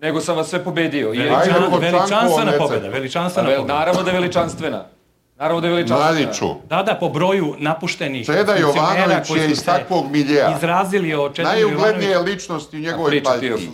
nego 0.00 0.20
sam 0.20 0.36
vas 0.36 0.48
sve 0.48 0.64
pobedio. 0.64 1.10
Veličan, 1.10 1.80
veličanstvena 1.80 2.52
pobjeda, 2.58 2.88
veličanstvena 2.88 3.48
vel, 3.48 3.58
pobjeda. 3.58 3.78
Naravno 3.78 4.02
da 4.02 4.10
je 4.10 4.14
veličanstvena. 4.20 4.84
Naravno 5.36 5.60
da 5.60 5.66
je 5.66 5.74
veličanstvena. 5.74 6.12
Mladiću. 6.12 6.46
Da, 6.68 6.82
da, 6.82 6.94
po 6.94 7.08
broju 7.08 7.54
napuštenih 7.58 8.26
Čeda 8.26 8.54
Jovanović 8.54 9.30
je 9.30 9.50
iz 9.50 9.64
takvog 9.64 10.10
miljeja. 10.10 10.56
Izrazili 10.56 11.14
o 11.14 11.28
Čeda 11.28 11.48
Najuglednije 11.48 12.18
ličnosti 12.18 12.76
u 12.76 12.80
njegovoj 12.80 13.22
partiji. 13.22 13.70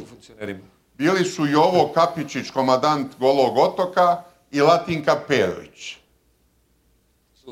Bili 0.98 1.24
su 1.24 1.46
Jovo 1.46 1.92
Kapičić, 1.94 2.50
komadant 2.50 3.18
Golog 3.18 3.58
otoka 3.58 4.22
i 4.50 4.60
Latinka 4.60 5.16
Perović. 5.28 5.96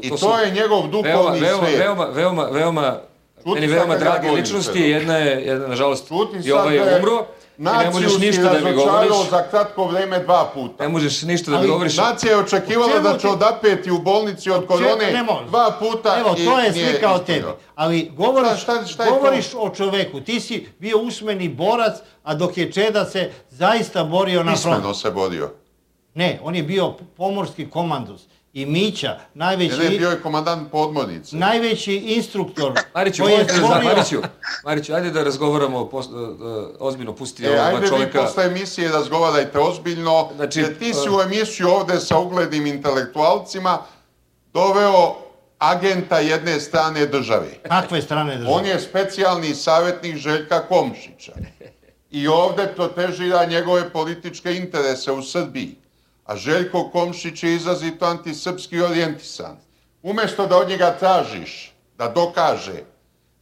I 0.02 0.08
to, 0.08 0.16
to 0.16 0.38
je 0.38 0.50
njegov 0.50 0.88
duhovni 0.88 1.40
veoma, 1.40 1.66
svet. 1.66 1.78
Veoma, 1.78 2.04
veoma, 2.04 2.44
veoma, 2.44 3.00
meni 3.44 3.66
veoma 3.66 3.96
drage 3.96 4.30
ličnosti. 4.30 4.80
Jedna 4.80 5.16
je, 5.16 5.46
jedna, 5.46 5.68
nažalost, 5.68 6.10
i 6.44 6.52
ovaj 6.52 6.74
je 6.74 6.96
umro. 6.98 7.26
Naciju 7.56 8.10
si 8.10 8.26
ništa 8.26 8.42
da 8.42 8.60
mi 8.60 8.72
govoriš. 8.72 9.30
za 9.30 9.42
kratko 9.50 9.84
vreme 9.84 10.18
dva 10.18 10.50
puta. 10.54 10.82
Ne 10.82 10.88
možeš 10.88 11.22
ništa 11.22 11.50
da 11.50 11.60
mi 11.60 11.68
govoriš. 11.68 11.96
Nacija 11.96 12.32
je 12.32 12.38
očekivala 12.38 12.98
da 12.98 13.18
će 13.18 13.28
odapeti 13.28 13.90
u 13.90 13.98
bolnici 13.98 14.50
od 14.50 14.66
korone 14.66 15.24
dva 15.48 15.70
puta. 15.78 16.16
Evo, 16.20 16.34
to 16.34 16.58
je 16.58 16.72
slika 16.72 17.12
od 17.12 17.24
tebe. 17.24 17.48
Ali 17.74 18.12
govoriš, 18.16 18.62
šta, 18.62 18.86
šta 18.86 19.10
govoriš 19.10 19.46
o 19.56 19.70
čoveku. 19.70 20.20
Ti 20.20 20.40
si 20.40 20.68
bio 20.78 20.98
usmeni 20.98 21.48
borac, 21.48 21.96
a 22.22 22.34
dok 22.34 22.56
je 22.56 22.72
Čeda 22.72 23.04
se 23.04 23.30
zaista 23.50 24.04
borio 24.04 24.44
na 24.44 24.56
front. 24.56 24.76
Pismeno 24.76 24.94
se 24.94 25.10
borio. 25.10 25.50
Ne, 26.14 26.40
on 26.42 26.54
je 26.54 26.62
bio 26.62 26.94
pomorski 27.16 27.70
komandus 27.70 28.22
i 28.54 28.66
Mića, 28.66 29.18
najveći... 29.34 29.78
Ne, 29.78 29.88
bio 29.90 30.10
je 30.10 30.20
komandant 30.22 30.70
podmornice. 30.70 31.36
Najveći 31.36 31.94
instruktor 31.94 32.72
Mariću, 32.94 33.22
koji 33.22 33.32
je 33.32 33.44
stvorio... 33.48 33.88
Mariću, 33.88 34.22
Mariću, 34.64 34.94
ajde 34.94 35.10
da 35.10 35.22
razgovaramo 35.22 35.88
pos, 35.88 36.06
uh, 36.06 36.12
ozbiljno, 36.78 37.14
pusti 37.14 37.44
e, 37.44 37.48
ovoga 37.48 37.62
ajde 37.62 37.88
čovjeka. 37.88 38.18
Ajde 38.18 38.18
vi 38.18 38.24
posle 38.24 38.44
emisije 38.44 38.88
razgovarajte 38.88 39.58
ozbiljno, 39.58 40.28
znači, 40.36 40.60
jer 40.60 40.78
ti 40.78 40.94
si 40.94 41.10
u 41.10 41.20
emisiju 41.20 41.68
ovde 41.68 42.00
sa 42.00 42.18
uglednim 42.18 42.66
intelektualcima 42.66 43.78
doveo 44.52 45.14
agenta 45.58 46.18
jedne 46.18 46.60
strane 46.60 47.06
države. 47.06 47.48
Kakve 47.68 48.02
strane 48.02 48.36
države? 48.36 48.54
On 48.54 48.66
je 48.66 48.80
specijalni 48.80 49.54
savjetnik 49.54 50.16
Željka 50.16 50.66
Komšića. 50.68 51.32
I 52.10 52.28
ovde 52.28 52.66
protežira 52.76 53.44
njegove 53.44 53.90
političke 53.90 54.54
interese 54.56 55.12
u 55.12 55.22
Srbiji 55.22 55.83
a 56.24 56.36
Željko 56.36 56.90
Komšić 56.92 57.42
je 57.42 57.54
izrazito 57.54 58.04
antisrpski 58.06 58.80
orijentisan. 58.80 59.56
Umjesto 60.02 60.46
da 60.46 60.56
od 60.56 60.68
njega 60.68 60.96
tražiš 60.98 61.74
da 61.98 62.08
dokaže 62.08 62.82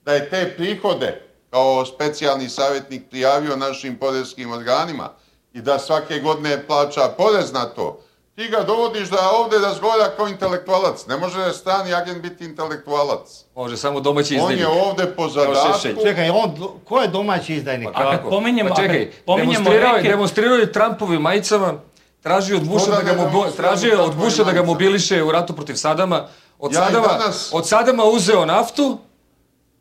da 0.04 0.14
je 0.14 0.30
te 0.30 0.54
prihode 0.56 1.22
kao 1.50 1.84
specijalni 1.86 2.48
savjetnik 2.48 3.02
prijavio 3.10 3.56
našim 3.56 3.96
porezskim 3.96 4.52
organima 4.52 5.08
i 5.52 5.60
da 5.60 5.78
svake 5.78 6.18
godine 6.18 6.66
plaća 6.66 7.08
porez 7.16 7.52
na 7.52 7.64
to, 7.64 8.00
ti 8.34 8.48
ga 8.48 8.62
dovodiš 8.62 9.08
da 9.08 9.30
ovdje 9.30 9.58
razgovara 9.58 10.10
kao 10.16 10.28
intelektualac. 10.28 11.06
Ne 11.06 11.16
može 11.16 11.38
da 11.38 11.52
strani 11.52 11.94
agent 11.94 12.22
biti 12.22 12.44
intelektualac. 12.44 13.44
Može 13.54 13.76
samo 13.76 14.00
domaći 14.00 14.34
izdajnik. 14.34 14.66
On 14.66 14.74
je 14.76 14.82
ovdje 14.82 15.16
po 15.16 15.28
zadatku. 15.28 16.02
Čekaj, 16.04 16.30
on, 16.30 16.78
ko 16.84 17.00
je 17.00 17.08
domaći 17.08 17.54
izdajnik? 17.54 17.88
Pa 17.92 17.98
kako? 17.98 18.08
A 18.08 18.16
kad 18.16 18.30
pominjemo, 18.30 18.68
pa 18.68 18.82
čekaj, 18.82 19.10
demonstrirao, 19.26 19.96
reke... 19.96 20.08
demonstrirao 20.08 20.56
je 20.56 20.72
Trumpovi 20.72 21.18
majicama, 21.18 21.74
tražio 22.22 22.56
od 22.56 22.68
Busha 22.68 22.90
da, 22.90 23.02
ga 23.02 23.50
tražio 23.56 24.04
od 24.04 24.16
Busha 24.16 24.44
da 24.44 24.52
ga 24.52 24.62
mobiliše 24.62 25.22
u 25.22 25.32
ratu 25.32 25.52
protiv 25.52 25.74
Sadama. 25.74 26.28
Od 26.58 26.72
ja 26.72 26.84
Sadama, 26.84 27.06
danas... 27.06 27.50
od 27.52 27.68
Sadama 27.68 28.04
uzeo 28.04 28.44
naftu 28.44 28.98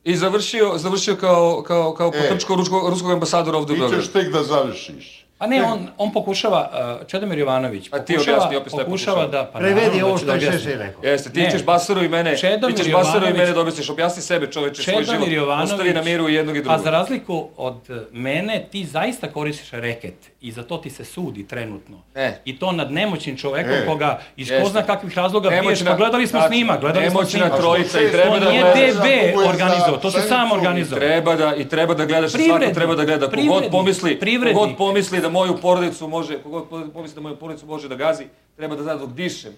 i 0.04 0.17
završio, 0.17 0.77
završio 0.77 1.15
kao, 1.15 1.63
kao, 1.67 1.93
kao 1.93 2.12
e, 2.15 2.21
potrčko 2.21 2.56
ruskog, 2.56 2.89
ruskog 2.89 3.12
ambasadora 3.12 3.58
ovdje 3.58 3.73
u 3.73 3.77
Beogradu. 3.77 4.01
Ti 4.01 4.08
ćeš 4.08 4.13
tek 4.13 4.34
da 4.34 4.43
završiš. 4.43 5.20
A 5.41 5.47
ne, 5.47 5.63
on, 5.63 5.88
on 5.97 6.12
pokušava, 6.12 6.69
uh, 7.01 7.08
Čedomir 7.08 7.39
Jovanović, 7.39 7.89
pokušava, 7.89 8.06
ti 8.06 8.30
objasni, 8.30 8.56
opet 8.56 8.73
pokušava 8.86 9.27
da... 9.27 9.49
Pa 9.54 9.60
Prevedi 9.60 10.01
ovo 10.01 10.17
što 10.17 10.34
je 10.34 10.41
Šešelj 10.41 10.77
rekao. 10.77 11.04
Jeste, 11.04 11.30
ti 11.30 11.47
ćeš 11.51 11.65
Basaru 11.65 12.04
i 12.04 12.10
mene, 12.10 12.38
Čedomir 12.38 12.77
ti 12.77 12.84
ćeš 12.84 12.93
Basaru 12.93 13.27
i 13.27 13.34
mene 13.34 13.51
da 13.51 13.62
objasniš, 13.62 13.89
objasni 13.89 14.21
sebe 14.21 14.51
čoveče 14.51 14.84
svoj 14.84 15.04
život, 15.04 15.27
Jovanović, 15.27 15.71
ostavi 15.71 15.93
na 15.93 16.01
miru 16.01 16.30
jednog 16.30 16.56
i 16.56 16.62
drugog. 16.62 16.77
Pa 16.77 16.84
za 16.84 16.91
razliku 16.91 17.47
od 17.58 17.77
mene, 18.12 18.67
ti 18.71 18.86
zaista 18.86 19.27
koristiš 19.27 19.71
reket 19.71 20.32
i 20.41 20.51
za 20.51 20.63
to 20.63 20.77
ti 20.77 20.89
se 20.89 21.06
sudi 21.06 21.47
trenutno. 21.47 21.97
E. 22.15 22.32
I 22.45 22.60
to 22.60 22.71
nad 22.71 22.91
nemoćnim 22.91 23.38
čovekom 23.38 23.73
e. 23.73 23.86
koga 23.86 24.19
iz 24.36 24.51
ko 24.62 24.69
zna 24.69 24.84
kakvih 24.84 25.17
razloga 25.17 25.49
biješ, 25.49 25.86
pa 25.86 25.95
gledali 25.95 26.27
smo 26.27 26.41
snima, 26.47 26.77
gledali 26.77 27.10
smo 27.10 27.25
snima. 27.25 27.45
Nemoćna 27.45 27.62
trojica 27.62 28.01
i 28.01 28.12
treba 28.12 28.39
da. 28.39 28.45
To 28.45 28.51
nije 28.51 28.63
DB 28.63 29.38
organizovao, 29.47 29.97
to 29.97 30.12
se 30.12 30.21
sam 30.21 30.51
organizovao. 30.51 30.99
Treba 30.99 31.36
da, 31.36 31.56
i 31.56 31.69
treba 31.69 31.93
da 31.93 32.06
gledaš, 32.06 32.32
svako 32.32 32.73
treba 32.73 32.95
da 32.95 33.06
gleda, 33.06 33.30
kogod 33.30 33.63
pomisli, 33.71 34.19
kogod 34.54 34.77
pomisli 34.77 35.21
da 35.21 35.31
moju 35.32 35.58
porodicu 35.62 36.08
može, 36.08 36.44
kogod 36.44 36.67
pomisli 36.94 37.15
da 37.15 37.22
moju 37.22 37.36
porodicu 37.36 37.65
može 37.65 37.89
da 37.89 37.96
gazi, 37.96 38.26
treba 38.56 38.76
da 38.76 38.84
zna 38.84 38.96
dok 38.96 39.10
dišem. 39.10 39.54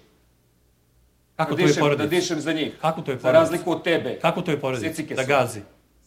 Kako 1.36 1.54
to 1.54 1.62
je 1.62 1.74
porodica? 1.74 2.02
Da 2.02 2.08
dišem 2.08 2.40
za 2.40 2.52
njih. 2.52 2.72
Kako 2.80 3.00
to 3.02 3.10
je 3.10 3.18
porodica? 3.18 3.28
Za 3.28 3.32
razliku 3.32 3.72
od 3.72 3.82
tebe. 3.82 4.18
Kako 4.22 4.42
to 4.42 4.50
je 4.50 4.60
porodica? 4.60 5.02
Da 5.14 5.24
gazi. 5.24 5.60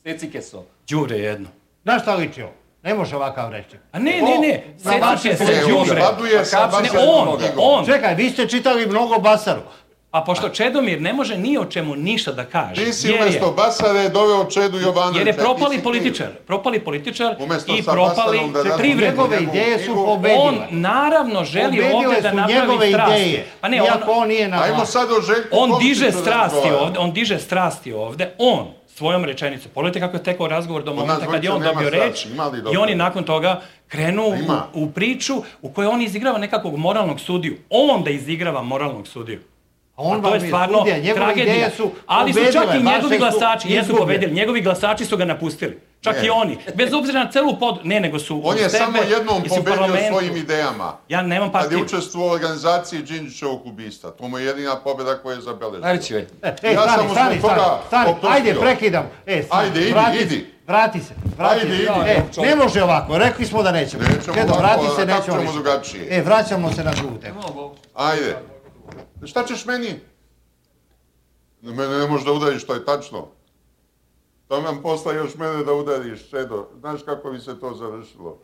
Secike 0.04 0.42
so. 0.42 0.64
Đure 0.90 1.18
jedno. 1.18 1.48
Znaš 1.84 2.02
šta 2.02 2.16
liči 2.16 2.42
ovo? 2.42 2.54
Ne 2.84 2.94
može 2.94 3.16
ovakav 3.16 3.52
reći. 3.52 3.78
A 3.92 4.00
ne, 4.00 4.22
ne, 4.22 4.38
ne, 4.48 4.64
sećate 4.78 5.36
se 5.46 5.62
Đubre. 5.68 6.02
Pa 6.02 6.68
on, 7.08 7.40
on. 7.58 7.86
Čekaj, 7.86 8.16
vi 8.16 8.30
ste 8.30 8.48
čitali 8.48 8.86
mnogo 8.86 9.20
Basaru. 9.20 9.62
A 10.18 10.24
pošto 10.24 10.50
Čedomir 10.50 11.02
ne 11.02 11.14
može 11.14 11.38
ni 11.38 11.58
o 11.58 11.66
čemu 11.66 11.96
ništa 11.96 12.32
da 12.32 12.46
kaže. 12.46 12.86
Ti 12.86 12.94
si 12.94 13.14
umjesto 13.14 13.52
Basare 13.52 14.10
doveo 14.10 14.46
Čedu 14.46 14.80
Jovanovića. 14.80 15.20
Jer 15.20 15.28
je 15.28 15.34
propali 15.34 15.80
političar. 15.80 16.28
Propali 16.48 16.80
političar 16.80 17.36
i 17.78 17.84
propali 17.84 18.40
privrednik. 18.78 19.18
Njegove 19.18 19.38
ideje 19.42 19.80
su 19.80 19.96
pobedile. 19.96 20.40
On 20.40 20.56
naravno 20.70 21.44
želi 21.44 21.92
ovdje 21.94 22.22
da 22.22 22.32
napravi 22.32 22.90
strasti. 22.94 23.40
Pa 23.62 23.68
ne, 23.68 23.82
on, 23.82 23.88
on 24.08 24.28
nije 24.28 24.48
na 24.48 24.64
Ajmo 24.64 24.86
sad 24.86 25.12
o 25.12 25.22
Željku 25.22 25.48
On 25.52 25.80
diže 25.80 26.12
strasti 26.12 26.70
ovdje, 26.80 27.00
on 27.00 27.12
diže 27.12 27.40
strasti 27.40 27.94
ovdje. 27.94 28.36
On 28.38 28.68
svojom 28.88 29.26
rečenicom. 29.26 29.72
Pogledajte 29.74 30.00
kako 30.00 30.18
je 30.18 30.24
tekao 30.24 30.48
razgovor 30.48 30.84
do 30.84 30.94
momenta 30.94 31.26
kad 31.32 31.44
je 31.44 31.52
on 31.52 31.62
dobio 31.62 31.90
reč 31.90 32.26
i 32.74 32.78
oni 32.78 32.96
nakon 32.96 33.24
toga 33.24 33.62
krenu 33.88 34.24
u, 34.24 34.84
u 34.84 34.92
priču 34.92 35.34
u 35.62 35.70
kojoj 35.70 35.88
on 35.88 36.02
izigrava 36.02 36.38
nekakvog 36.38 36.78
moralnog 36.78 37.20
sudiju. 37.20 37.58
On 37.70 38.04
da 38.04 38.10
izigrava 38.10 38.62
moralnog 38.62 39.08
sudiju. 39.08 39.40
A 39.98 40.04
on 40.04 40.22
to 40.22 40.34
je 40.34 40.40
stvarno 40.40 40.86
tragedija. 41.16 41.70
Su 41.78 41.92
Ali 42.06 42.34
su 42.34 42.40
čak 42.54 42.64
i 42.76 42.84
njegovi 42.84 43.18
glasači, 43.18 43.72
jesu 43.72 43.96
pobedili, 43.98 44.34
njegovi 44.34 44.62
glasači 44.62 45.06
su 45.06 45.18
ga 45.18 45.26
napustili. 45.26 45.80
Čak 46.02 46.16
ne. 46.16 46.28
i 46.28 46.30
oni. 46.30 46.58
Bez 46.76 46.94
obzira 46.94 47.24
na 47.24 47.32
celu 47.32 47.60
pod... 47.60 47.80
Ne, 47.84 48.00
nego 48.00 48.20
su 48.20 48.42
On 48.44 48.58
je 48.58 48.70
samo 48.70 48.98
jednom 49.10 49.44
pobedio 49.50 49.98
svojim 50.10 50.38
idejama. 50.38 50.94
Ja 51.10 51.22
nemam 51.22 51.52
partiju. 51.52 51.70
Kad 51.70 51.80
je 51.80 51.84
učestvovao 51.84 52.30
u 52.30 52.34
organizaciji 52.34 53.02
Đinđićevog 53.02 53.66
ubista. 53.66 54.12
To 54.12 54.28
mu 54.28 54.40
je 54.40 54.46
jedina 54.46 54.76
pobjeda 54.76 55.18
koja 55.18 55.36
je 55.36 55.42
zabeležila. 55.42 55.88
Najveći 55.88 56.14
već. 56.14 56.30
E, 56.42 56.56
e, 56.62 56.74
ja 56.74 56.82
stani, 56.82 57.10
stani, 57.10 57.40
stani, 57.40 57.62
stani. 57.88 58.14
Ajde, 58.30 58.56
prekidam. 58.60 59.10
E, 59.26 59.44
stani, 59.44 59.68
Ajde, 59.68 59.82
idi, 59.82 59.92
vrati 59.92 60.18
idi. 60.18 60.36
Se, 60.36 60.46
vrati 60.68 61.00
se, 61.00 61.14
vrati 61.38 61.62
Ajde, 61.62 61.78
se. 61.78 61.84
idi. 61.84 62.42
E, 62.42 62.48
ne 62.48 62.56
može 62.56 62.84
ovako, 62.84 63.18
rekli 63.18 63.46
smo 63.46 63.64
da 63.64 63.72
nećemo. 63.72 64.04
Nećemo 64.04 64.34
Kedo, 64.34 64.54
ovako, 64.54 64.60
vrati 64.60 64.86
se, 64.96 65.08
kako 65.08 65.20
nećemo 65.20 65.38
ćemo 65.40 65.52
drugačije. 65.52 66.18
E, 66.18 66.22
vraćamo 66.22 66.72
se 66.72 66.84
na 66.84 66.92
drugu 66.92 67.18
temu. 67.18 67.40
Ajde. 67.96 68.38
Šta 69.26 69.46
ćeš 69.46 69.66
meni? 69.66 70.00
Mene 71.62 71.98
ne 71.98 72.08
možeš 72.08 72.26
da 72.26 72.32
udariš, 72.32 72.66
to 72.66 72.74
je 72.74 72.86
tačno. 72.86 73.28
To 74.48 74.62
nam 74.62 74.82
posla 74.82 75.14
još 75.14 75.36
mene 75.36 75.64
da 75.64 75.74
udariš, 75.74 76.30
Čedo. 76.30 76.70
Znaš 76.80 77.02
kako 77.06 77.32
bi 77.32 77.40
se 77.40 77.60
to 77.60 77.74
završilo? 77.74 78.40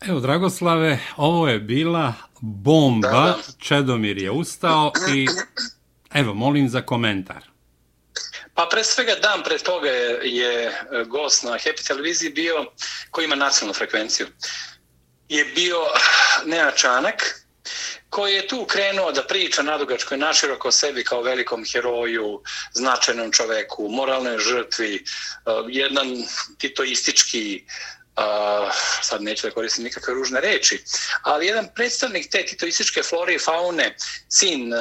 Evo, 0.00 0.20
Dragoslave, 0.20 0.98
ovo 1.16 1.48
je 1.48 1.58
bila 1.58 2.14
bomba. 2.40 3.08
Da, 3.08 3.14
da. 3.14 3.36
Čedomir 3.58 4.18
je 4.18 4.30
ustao 4.30 4.92
i 5.14 5.26
evo, 6.14 6.34
molim 6.34 6.68
za 6.68 6.82
komentar. 6.82 7.44
Pa 8.54 8.66
pre 8.70 8.84
svega 8.84 9.14
dan 9.22 9.42
pre 9.44 9.58
toga 9.58 9.88
je, 9.88 10.20
je 10.24 10.72
gost 11.06 11.44
na 11.44 11.50
Happy 11.50 11.86
televiziji 11.86 12.30
bio, 12.30 12.66
koji 13.10 13.24
ima 13.24 13.34
nacionalnu 13.34 13.74
frekvenciju, 13.74 14.26
je 15.28 15.44
bio 15.44 15.76
Nea 16.50 16.70
Čanak, 16.70 17.47
koji 18.10 18.34
je 18.34 18.46
tu 18.48 18.64
krenuo 18.64 19.12
da 19.12 19.22
priča 19.26 19.62
nadugačko 19.62 20.14
i 20.14 20.18
naširoko 20.18 20.68
o 20.68 20.72
sebi 20.72 21.04
kao 21.04 21.22
velikom 21.22 21.64
heroju, 21.72 22.42
značajnom 22.72 23.32
čoveku, 23.32 23.88
moralnoj 23.88 24.38
žrtvi, 24.38 24.94
eh, 24.94 25.50
jedan 25.68 26.06
titoistički 26.58 27.64
uh, 28.18 28.72
sad 29.02 29.22
neću 29.22 29.46
da 29.46 29.54
koristim 29.54 29.84
nikakve 29.84 30.14
ružne 30.14 30.40
reči, 30.40 30.82
ali 31.22 31.46
jedan 31.46 31.68
predstavnik 31.74 32.30
te 32.30 32.46
titoističke 32.46 33.02
flore 33.02 33.34
i 33.34 33.38
faune, 33.38 33.96
sin 34.28 34.72
uh, 34.72 34.80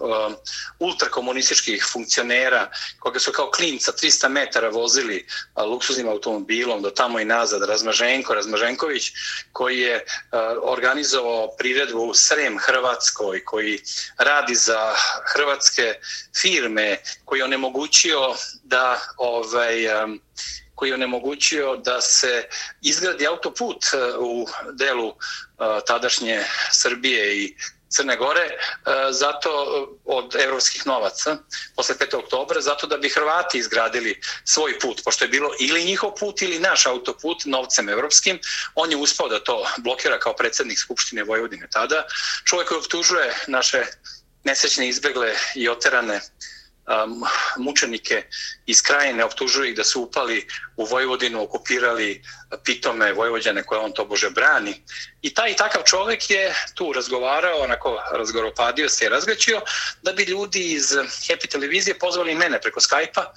uh, 0.00 0.34
ultrakomunističkih 0.78 1.86
funkcionera, 1.92 2.70
koga 2.98 3.20
su 3.20 3.32
kao 3.32 3.50
klinca 3.50 3.92
300 3.92 4.28
metara 4.28 4.68
vozili 4.68 5.26
uh, 5.54 5.64
luksuznim 5.64 6.08
automobilom 6.08 6.82
do 6.82 6.90
tamo 6.90 7.20
i 7.20 7.24
nazad, 7.24 7.62
Razmaženko, 7.62 8.34
Razmaženković, 8.34 9.12
koji 9.52 9.78
je 9.78 9.96
uh, 9.96 10.40
organizovao 10.62 11.54
priredbu 11.58 12.14
Srem 12.14 12.58
Hrvatskoj, 12.58 13.44
koji 13.44 13.80
radi 14.18 14.54
za 14.54 14.94
hrvatske 15.34 15.94
firme, 16.40 16.98
koji 17.24 17.38
je 17.38 17.44
onemogućio 17.44 18.34
da 18.64 19.00
ovaj, 19.16 20.04
um, 20.04 20.20
koji 20.82 20.90
je 20.90 20.94
onemogućio 20.94 21.76
da 21.76 22.00
se 22.00 22.48
izgradi 22.82 23.26
autoput 23.26 23.84
e, 23.84 23.96
u 24.18 24.46
delu 24.72 25.08
e, 25.08 25.14
tadašnje 25.86 26.44
Srbije 26.72 27.38
i 27.38 27.56
Crne 27.88 28.16
Gore 28.16 28.40
e, 28.40 28.54
zato 29.10 29.50
od 30.04 30.36
evropskih 30.36 30.86
novaca 30.86 31.36
posle 31.76 31.94
5. 31.94 32.16
oktobra 32.16 32.60
zato 32.60 32.86
da 32.86 32.96
bi 32.96 33.08
Hrvati 33.08 33.58
izgradili 33.58 34.20
svoj 34.44 34.78
put 34.78 35.04
pošto 35.04 35.24
je 35.24 35.28
bilo 35.28 35.50
ili 35.60 35.84
njihov 35.84 36.14
put 36.14 36.42
ili 36.42 36.58
naš 36.58 36.86
autoput 36.86 37.44
novcem 37.44 37.88
evropskim 37.88 38.38
on 38.74 38.90
je 38.90 38.96
uspao 38.96 39.28
da 39.28 39.44
to 39.44 39.66
blokira 39.78 40.18
kao 40.18 40.36
predsednik 40.36 40.78
Skupštine 40.78 41.24
Vojvodine 41.24 41.68
tada 41.72 42.04
čovjek 42.44 42.68
koji 42.68 42.78
optužuje 42.78 43.34
naše 43.46 43.84
nesrećne 44.44 44.88
izbegle 44.88 45.34
i 45.54 45.68
oterane 45.68 46.20
um, 46.86 47.24
mučenike 47.56 48.22
iz 48.66 48.82
krajine, 48.82 49.24
optužuju 49.24 49.70
ih 49.70 49.76
da 49.76 49.84
su 49.84 50.02
upali 50.02 50.46
u 50.76 50.84
Vojvodinu, 50.84 51.42
okupirali 51.42 52.22
pitome 52.64 53.12
Vojvođane 53.12 53.62
koje 53.62 53.80
on 53.80 53.92
to 53.92 54.04
bože 54.04 54.30
brani. 54.30 54.82
I 55.22 55.34
taj 55.34 55.50
i 55.50 55.56
takav 55.56 55.82
čovjek 55.82 56.30
je 56.30 56.54
tu 56.74 56.92
razgovarao, 56.92 57.58
onako 57.58 58.02
razgoropadio 58.12 58.88
se 58.88 59.04
i 59.04 59.08
razgaćio, 59.08 59.60
da 60.02 60.12
bi 60.12 60.22
ljudi 60.22 60.72
iz 60.72 60.92
Happy 61.28 61.48
televizije 61.48 61.98
pozvali 61.98 62.34
mene 62.34 62.60
preko 62.60 62.80
Skype-a, 62.80 63.32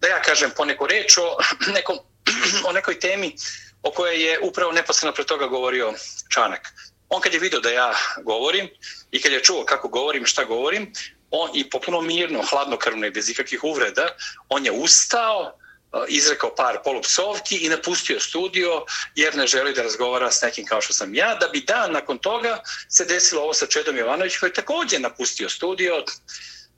da 0.00 0.08
ja 0.08 0.22
kažem 0.22 0.50
po 0.56 0.64
neku 0.64 0.86
reč 0.86 1.18
o, 1.18 1.36
nekom, 1.76 1.98
o 2.68 2.72
nekoj 2.72 3.00
temi 3.00 3.36
o 3.82 3.90
kojoj 3.90 4.30
je 4.30 4.40
upravo 4.42 4.72
neposredno 4.72 5.14
pre 5.14 5.24
toga 5.24 5.46
govorio 5.46 5.94
Čanak. 6.28 6.68
On 7.08 7.20
kad 7.20 7.34
je 7.34 7.40
vidio 7.40 7.60
da 7.60 7.70
ja 7.70 7.94
govorim 8.24 8.68
i 9.10 9.22
kad 9.22 9.32
je 9.32 9.42
čuo 9.42 9.64
kako 9.64 9.88
govorim, 9.88 10.26
šta 10.26 10.44
govorim, 10.44 10.92
on 11.30 11.50
i 11.54 11.70
popuno 11.70 12.00
mirno, 12.00 12.42
hladnokrvno 12.50 13.06
i 13.06 13.10
bez 13.10 13.28
ikakvih 13.28 13.64
uvreda, 13.64 14.08
on 14.48 14.64
je 14.64 14.72
ustao, 14.72 15.46
eh, 15.46 15.98
izrekao 16.08 16.54
par 16.54 16.78
polupsovki 16.84 17.56
i 17.56 17.68
napustio 17.68 18.20
studio 18.20 18.84
jer 19.14 19.36
ne 19.36 19.46
želi 19.46 19.72
da 19.72 19.82
razgovara 19.82 20.30
s 20.30 20.42
nekim 20.42 20.66
kao 20.66 20.80
što 20.80 20.92
sam 20.92 21.14
ja, 21.14 21.34
da 21.34 21.48
bi 21.48 21.60
dan 21.60 21.92
nakon 21.92 22.18
toga 22.18 22.62
se 22.88 23.04
desilo 23.04 23.42
ovo 23.42 23.54
sa 23.54 23.66
Čedom 23.66 23.96
Jovanović 23.96 24.36
koji 24.36 24.50
je 24.50 24.54
također 24.54 25.00
napustio 25.00 25.48
studio 25.48 26.04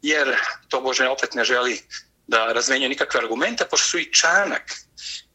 jer 0.03 0.37
to 0.69 0.81
Bože 0.81 1.09
opet 1.09 1.35
ne 1.35 1.45
želi 1.45 1.81
da 2.27 2.53
razmenjuje 2.53 2.89
nikakve 2.89 3.21
argumente, 3.21 3.65
pošto 3.71 3.89
su 3.89 3.99
i 3.99 4.13
Čanak 4.13 4.73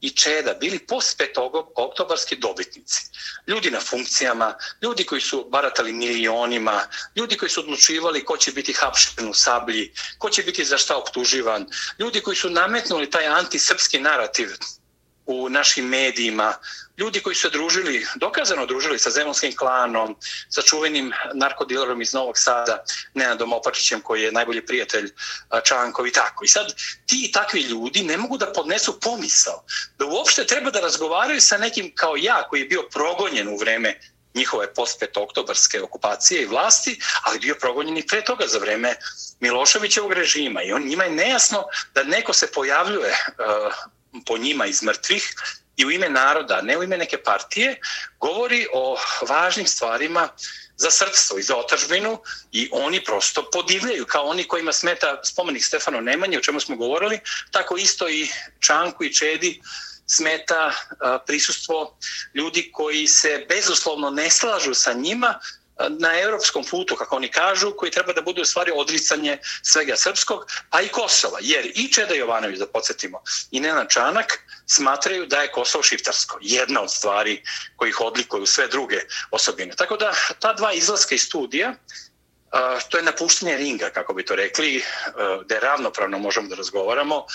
i 0.02 0.10
Čeda 0.10 0.54
bili 0.54 0.80
post 0.80 1.20
5. 1.20 1.64
oktobarski 1.76 2.36
dobitnici. 2.36 3.02
Ljudi 3.48 3.72
na 3.72 3.80
funkcijama, 3.80 4.56
ljudi 4.82 5.04
koji 5.04 5.22
su 5.22 5.46
baratali 5.50 5.94
milionima, 5.94 6.88
ljudi 7.16 7.38
koji 7.38 7.50
su 7.50 7.60
odlučivali 7.60 8.26
ko 8.26 8.38
će 8.38 8.52
biti 8.52 8.74
hapšen 8.74 9.30
u 9.30 9.34
sablji, 9.34 9.94
ko 10.18 10.30
će 10.30 10.44
biti 10.44 10.66
za 10.66 10.78
šta 10.78 10.98
optuživan, 10.98 11.68
ljudi 12.00 12.22
koji 12.22 12.38
su 12.38 12.50
nametnuli 12.50 13.10
taj 13.10 13.28
antisrpski 13.28 14.00
narativ 14.00 14.50
u 15.28 15.50
našim 15.50 15.86
medijima, 15.86 16.54
ljudi 16.98 17.22
koji 17.22 17.36
su 17.36 17.50
družili, 17.50 18.06
dokazano 18.16 18.66
družili 18.66 19.00
sa 19.00 19.10
Zemunskim 19.10 19.56
klanom, 19.56 20.16
sa 20.50 20.62
čuvenim 20.62 21.14
narkodilerom 21.34 22.02
iz 22.02 22.14
Novog 22.14 22.38
Sada, 22.38 22.84
Nenadom 23.14 23.54
Opačićem 23.54 24.02
koji 24.02 24.22
je 24.22 24.32
najbolji 24.32 24.66
prijatelj 24.66 25.12
Čankov 25.64 26.08
i 26.08 26.12
tako. 26.12 26.46
I 26.46 26.48
sad 26.48 26.74
ti 27.06 27.32
takvi 27.34 27.62
ljudi 27.62 28.04
ne 28.04 28.18
mogu 28.18 28.38
da 28.38 28.54
podnesu 28.54 29.00
pomisao 29.00 29.64
da 29.98 30.06
uopšte 30.06 30.46
treba 30.46 30.72
da 30.72 30.80
razgovaraju 30.80 31.42
sa 31.42 31.58
nekim 31.58 31.92
kao 31.96 32.16
ja 32.18 32.48
koji 32.50 32.62
je 32.62 32.68
bio 32.68 32.84
progonjen 32.94 33.48
u 33.48 33.58
vreme 33.58 34.00
njihove 34.38 34.74
post 34.74 35.04
oktobarske 35.16 35.82
okupacije 35.82 36.42
i 36.42 36.46
vlasti, 36.46 37.00
ali 37.24 37.40
bio 37.40 37.56
progonjen 37.56 37.98
i 37.98 38.08
pre 38.08 38.24
toga 38.24 38.48
za 38.48 38.60
vreme 38.60 38.96
Miloševićevog 39.40 40.14
režima. 40.14 40.64
I 40.64 40.72
on 40.74 40.84
njima 40.84 41.04
je 41.04 41.12
nejasno 41.12 41.64
da 41.94 42.04
neko 42.04 42.34
se 42.34 42.52
pojavljuje 42.52 43.12
uh, 43.12 43.74
po 44.26 44.38
njima 44.38 44.66
iz 44.66 44.84
mrtvih 44.84 45.34
i 45.78 45.86
u 45.86 45.92
ime 45.92 46.10
naroda, 46.10 46.62
ne 46.62 46.78
u 46.78 46.84
ime 46.84 46.98
neke 46.98 47.18
partije, 47.18 47.80
govori 48.20 48.68
o 48.74 48.98
važnim 49.30 49.68
stvarima 49.68 50.30
za 50.78 50.92
srpstvo 50.92 51.38
i 51.40 51.44
za 51.44 51.56
otažbinu 51.56 52.20
i 52.52 52.70
oni 52.72 53.04
prosto 53.04 53.50
podivljaju 53.52 54.06
kao 54.06 54.24
oni 54.26 54.44
kojima 54.44 54.74
smeta 54.74 55.22
spomenik 55.24 55.66
Stefano 55.66 56.02
Nemanje, 56.02 56.38
o 56.38 56.42
čemu 56.42 56.60
smo 56.60 56.76
govorili, 56.76 57.20
tako 57.52 57.78
isto 57.78 58.10
i 58.10 58.28
Čanku 58.60 59.04
i 59.04 59.14
Čedi 59.14 59.62
smeta 60.08 60.72
prisustvo 61.26 61.98
ljudi 62.34 62.70
koji 62.74 63.08
se 63.08 63.46
bezuslovno 63.50 64.10
ne 64.10 64.30
slažu 64.30 64.74
sa 64.74 64.94
njima, 64.94 65.40
na 65.90 66.20
evropskom 66.20 66.64
putu, 66.64 66.96
kako 66.96 67.16
oni 67.16 67.32
kažu, 67.32 67.72
koji 67.78 67.92
treba 67.92 68.14
da 68.14 68.22
budu 68.22 68.42
u 68.42 68.46
stvari 68.46 68.72
odricanje 68.76 69.38
svega 69.64 69.96
srpskog, 69.96 70.46
a 70.70 70.82
i 70.82 70.88
Kosova. 70.88 71.38
Jer 71.42 71.72
i 71.76 71.92
Čeda 71.94 72.14
Jovanović, 72.14 72.60
da 72.60 72.68
podsjetimo, 72.68 73.22
i 73.52 73.60
Nena 73.60 73.86
Čanak 73.86 74.40
smatraju 74.66 75.26
da 75.26 75.42
je 75.42 75.52
Kosovo 75.52 75.84
šiptarsko. 75.84 76.38
Jedna 76.42 76.82
od 76.82 76.94
stvari 76.94 77.44
kojih 77.76 78.02
odlikuju 78.02 78.46
sve 78.46 78.68
druge 78.68 79.00
osobine. 79.32 79.76
Tako 79.76 79.98
da 79.98 80.14
ta 80.40 80.54
dva 80.54 80.74
izlaska 80.74 81.16
iz 81.16 81.22
studija, 81.22 81.76
to 82.90 82.98
je 82.98 83.04
napuštenje 83.04 83.58
ringa, 83.58 83.90
kako 83.90 84.14
bi 84.14 84.26
to 84.26 84.36
rekli, 84.36 84.84
da 85.46 85.56
je 85.56 85.62
ravnopravno 85.62 86.20
možemo 86.20 86.48
da 86.48 86.56
razgovaramo. 86.56 87.26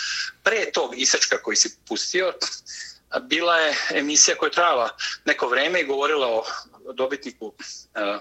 Pre 0.42 0.72
tog 0.72 0.98
isečka 0.98 1.42
koji 1.42 1.56
si 1.56 1.76
pustio, 1.88 2.32
bila 3.20 3.56
je 3.56 3.74
emisija 3.94 4.36
koja 4.36 4.46
je 4.46 4.52
trajala 4.52 4.96
neko 5.24 5.48
vreme 5.48 5.80
i 5.80 5.86
govorila 5.86 6.26
o 6.26 6.42
dobitniku 6.94 7.46
uh, 7.46 7.52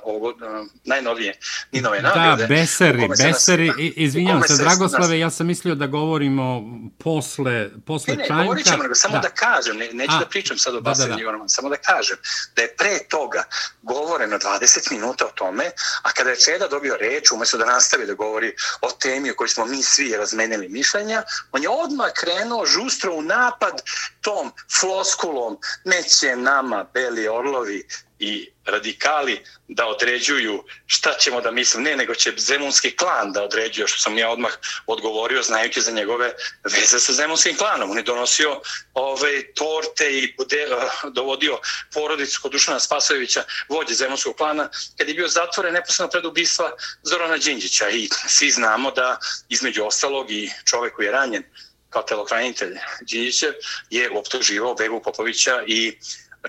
ovog 0.04 0.36
uh, 0.36 0.68
najnovije 0.84 1.40
Ninove 1.72 2.02
nagrade. 2.02 2.42
Da, 2.42 2.48
Beseri, 2.48 3.08
Beseri, 3.08 3.68
nas, 3.68 3.76
izvinjam 3.78 4.44
se, 4.48 4.64
Dragoslave, 4.64 5.08
nas... 5.08 5.22
ja 5.22 5.30
sam 5.30 5.48
mislio 5.48 5.76
da 5.76 5.88
govorimo 5.88 6.64
posle, 7.00 7.70
posle 7.86 8.16
ne, 8.16 8.26
ne. 8.30 8.44
Govorit 8.44 8.66
ćemo, 8.66 8.84
nego 8.84 8.96
samo 8.96 9.16
da, 9.16 9.20
da 9.20 9.30
kažem, 9.30 9.78
ne, 9.78 9.90
neću 9.94 10.16
A, 10.16 10.20
da 10.20 10.26
pričam 10.26 10.58
sad 10.58 10.76
o 10.76 10.82
da, 10.82 10.94
da, 10.94 11.06
da. 11.06 11.48
samo 11.48 11.70
da 11.70 11.78
kažem 11.78 12.18
da 12.56 12.62
je 12.62 12.76
pre 12.76 13.00
toga 13.10 13.44
govoreno 13.82 14.38
20 14.38 14.92
minuta 14.92 15.26
o 15.26 15.32
tome, 15.36 15.72
a 16.02 16.12
kada 16.12 16.30
je 16.30 16.40
Čeda 16.40 16.68
dobio 16.68 16.98
reč, 17.00 17.32
umjesto 17.32 17.58
da 17.58 17.66
nastavi 17.66 18.06
da 18.06 18.14
govori 18.14 18.54
o 18.82 18.92
temi 18.92 19.32
o 19.32 19.36
kojoj 19.36 19.50
smo 19.50 19.66
mi 19.66 19.84
svi 19.84 20.16
razmenili 20.18 20.70
mišljenja, 20.70 21.24
on 21.52 21.64
je 21.64 21.70
odmah 21.70 22.12
krenuo 22.16 22.66
žustro 22.66 23.14
u 23.14 23.22
napad 23.22 23.82
tom 24.22 24.52
floskulom 24.82 25.58
neće 25.86 26.36
nama 26.36 26.86
beli 26.94 27.28
orlovi 27.28 27.88
i 28.20 28.50
radikali 28.66 29.42
da 29.68 29.88
određuju 29.88 30.64
šta 30.86 31.14
ćemo 31.20 31.42
da 31.42 31.52
mislim, 31.52 31.84
ne, 31.84 31.96
nego 31.96 32.16
će 32.16 32.34
zemunski 32.38 32.96
klan 32.96 33.32
da 33.32 33.44
određuje, 33.44 33.88
što 33.88 34.00
sam 34.00 34.18
ja 34.18 34.30
odmah 34.30 34.52
odgovorio, 34.88 35.42
znajući 35.42 35.82
za 35.82 35.92
njegove 35.92 36.34
veze 36.64 37.00
sa 37.00 37.14
zemunskim 37.14 37.58
klanom. 37.58 37.92
On 37.92 37.98
je 37.98 38.04
donosio 38.04 38.62
ove 38.94 39.54
torte 39.54 40.12
i 40.12 40.36
bude, 40.38 40.68
uh, 40.76 40.84
eh, 40.84 41.10
dovodio 41.14 41.60
porodicu 41.94 42.40
kod 42.42 42.52
Dušana 42.52 42.80
Spasojevića, 42.80 43.44
vođe 43.70 43.94
zemunskog 43.94 44.36
klana, 44.36 44.70
kad 44.98 45.08
je 45.08 45.14
bio 45.14 45.28
zatvoren 45.28 45.74
neposledno 45.74 46.12
pred 46.12 46.26
ubistva 46.26 46.72
Zorana 47.04 47.38
Đinđića. 47.38 47.90
I 47.90 48.10
svi 48.28 48.52
znamo 48.52 48.92
da 48.92 49.20
između 49.50 49.84
ostalog 49.84 50.32
i 50.32 50.52
čovek 50.66 50.96
koji 50.96 51.06
je 51.06 51.12
ranjen 51.12 51.44
kao 51.92 52.04
telokranitelj 52.04 52.78
Đinđićev 53.02 53.54
je 53.90 54.10
optuživao 54.18 54.76
Begu 54.76 55.02
Popovića 55.04 55.64
i 55.68 55.98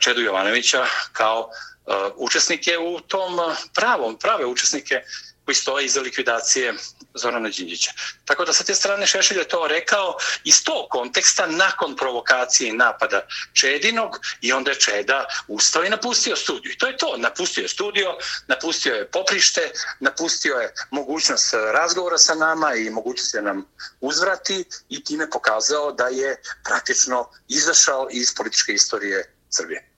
Čedu 0.00 0.20
Jovanovića 0.20 0.86
kao 1.12 1.40
uh, 1.86 1.94
učesnike 2.16 2.78
u 2.78 3.00
tom 3.00 3.40
e, 3.40 3.54
pravom, 3.74 4.18
prave 4.18 4.46
učesnike 4.46 5.02
koji 5.44 5.54
stoje 5.54 5.84
iza 5.84 6.00
likvidacije 6.00 6.74
Zorana 7.14 7.48
Đinđića. 7.48 7.92
Tako 8.24 8.44
da 8.44 8.52
sa 8.52 8.64
te 8.64 8.74
strane 8.74 9.06
Šešelj 9.06 9.38
je 9.38 9.48
to 9.48 9.66
rekao 9.68 10.16
iz 10.44 10.64
tog 10.64 10.88
konteksta 10.90 11.46
nakon 11.46 11.96
provokacije 11.96 12.68
i 12.68 12.72
napada 12.72 13.26
Čedinog 13.52 14.20
i 14.40 14.52
onda 14.52 14.70
je 14.70 14.80
Čeda 14.80 15.26
ustao 15.48 15.84
i 15.84 15.90
napustio 15.90 16.36
studiju. 16.36 16.72
I 16.72 16.78
to 16.78 16.86
je 16.86 16.96
to. 16.96 17.16
Napustio 17.16 17.62
je 17.62 17.68
studio, 17.68 18.16
napustio 18.46 18.94
je 18.94 19.10
poprište, 19.10 19.72
napustio 20.00 20.54
je 20.54 20.74
mogućnost 20.90 21.54
razgovora 21.72 22.18
sa 22.18 22.34
nama 22.34 22.74
i 22.74 22.90
mogućnost 22.90 23.34
je 23.34 23.42
nam 23.42 23.66
uzvrati 24.00 24.64
i 24.88 25.04
time 25.04 25.30
pokazao 25.30 25.92
da 25.92 26.06
je 26.06 26.42
praktično 26.64 27.30
izašao 27.48 28.08
iz 28.10 28.34
političke 28.34 28.72
istorije 28.72 29.34
Srbije. 29.50 29.91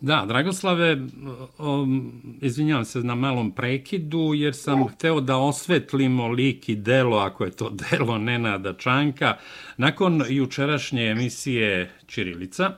Da, 0.00 0.24
Dragoslave, 0.28 0.98
um, 1.58 2.12
izvinjavam 2.40 2.84
se 2.84 2.98
na 2.98 3.14
malom 3.14 3.50
prekidu, 3.50 4.34
jer 4.34 4.54
sam 4.54 4.82
uh. 4.82 4.92
hteo 4.92 5.20
da 5.20 5.36
osvetlimo 5.36 6.28
lik 6.28 6.68
i 6.68 6.76
delo, 6.76 7.16
ako 7.16 7.44
je 7.44 7.50
to 7.50 7.70
delo 7.90 8.18
Nenada 8.18 8.72
Čanka, 8.72 9.36
nakon 9.76 10.22
jučerašnje 10.28 11.06
emisije 11.06 11.90
Čirilica. 12.06 12.76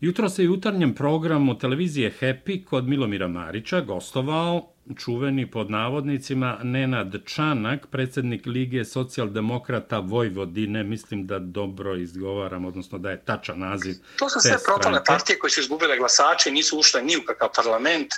Jutro 0.00 0.28
se 0.28 0.44
jutarnjem 0.44 0.94
programu 0.94 1.58
televizije 1.58 2.12
Happy 2.20 2.64
kod 2.64 2.88
Milomira 2.88 3.28
Marića 3.28 3.80
gostovao 3.80 4.68
čuveni 4.96 5.50
pod 5.50 5.70
navodnicima 5.70 6.58
Nenad 6.62 7.14
Čanak, 7.24 7.86
predsjednik 7.90 8.46
Lige 8.46 8.84
socijaldemokrata 8.84 9.98
Vojvodine, 9.98 10.84
mislim 10.84 11.26
da 11.26 11.38
dobro 11.38 11.96
izgovaram, 11.96 12.64
odnosno 12.64 12.98
da 12.98 13.10
je 13.10 13.24
tačan 13.24 13.58
naziv 13.58 13.94
To 14.18 14.28
su 14.28 14.40
sve 14.40 14.56
propale 14.64 15.04
partije 15.04 15.38
koje 15.38 15.50
su 15.50 15.60
izgubile 15.60 15.98
glasače 15.98 16.48
i 16.48 16.52
nisu 16.52 16.78
ušle 16.78 17.02
ni 17.02 17.16
u 17.16 17.22
kakav 17.26 17.48
parlament 17.56 18.12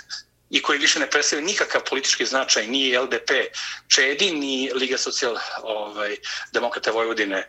i 0.49 0.61
koji 0.61 0.79
više 0.79 0.99
ne 0.99 1.09
predstavljaju 1.09 1.47
nikakav 1.47 1.81
politički 1.89 2.25
značaj, 2.25 2.67
ni 2.67 2.97
LDP 2.97 3.29
Čedi, 3.87 4.31
ni 4.31 4.71
Liga 4.75 4.97
socijaldemokrata 4.97 6.91
ovaj, 6.91 6.93
Vojvodine 6.93 7.47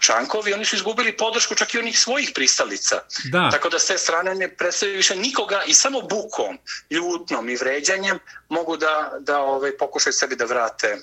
Čankovi, 0.00 0.52
oni 0.52 0.64
su 0.64 0.76
izgubili 0.76 1.16
podršku 1.16 1.54
čak 1.54 1.74
i 1.74 1.78
onih 1.78 1.98
svojih 1.98 2.32
pristalica. 2.34 2.96
Da. 3.32 3.50
Tako 3.50 3.68
da 3.68 3.78
s 3.78 3.86
te 3.86 3.98
strane 3.98 4.34
ne 4.34 4.56
predstavljaju 4.56 4.96
više 4.96 5.16
nikoga 5.16 5.62
i 5.66 5.74
samo 5.74 6.00
bukom, 6.00 6.58
ljutnom 6.90 7.48
i 7.48 7.56
vređanjem 7.56 8.18
mogu 8.48 8.76
da, 8.76 9.12
da 9.20 9.38
ovaj, 9.38 9.76
pokušaju 9.76 10.12
sebi 10.12 10.36
da 10.36 10.44
vrate 10.44 10.96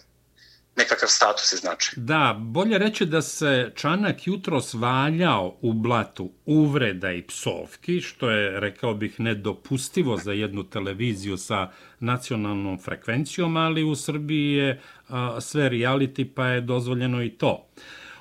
nekakav 0.76 1.10
status 1.10 1.52
i 1.52 1.58
značaj. 1.58 1.94
Da, 1.96 2.36
bolje 2.40 2.78
reći 2.78 3.06
da 3.06 3.22
se 3.22 3.72
Čanak 3.76 4.28
jutro 4.28 4.62
svaljao 4.62 5.58
u 5.62 5.74
blatu 5.74 6.32
uvreda 6.46 7.12
i 7.12 7.28
psovki, 7.28 8.02
što 8.02 8.30
je, 8.30 8.60
rekao 8.60 8.94
bih, 8.94 9.20
nedopustivo 9.20 10.18
za 10.18 10.32
jednu 10.32 10.64
televiziju 10.64 11.38
sa 11.38 11.72
nacionalnom 12.00 12.80
frekvencijom, 12.80 13.58
ali 13.58 13.84
u 13.84 13.96
Srbiji 13.96 14.54
je 14.54 14.82
a, 15.08 15.42
sve 15.42 15.70
reality, 15.70 16.30
pa 16.36 16.46
je 16.46 16.62
dozvoljeno 16.62 17.24
i 17.24 17.30
to. 17.30 17.70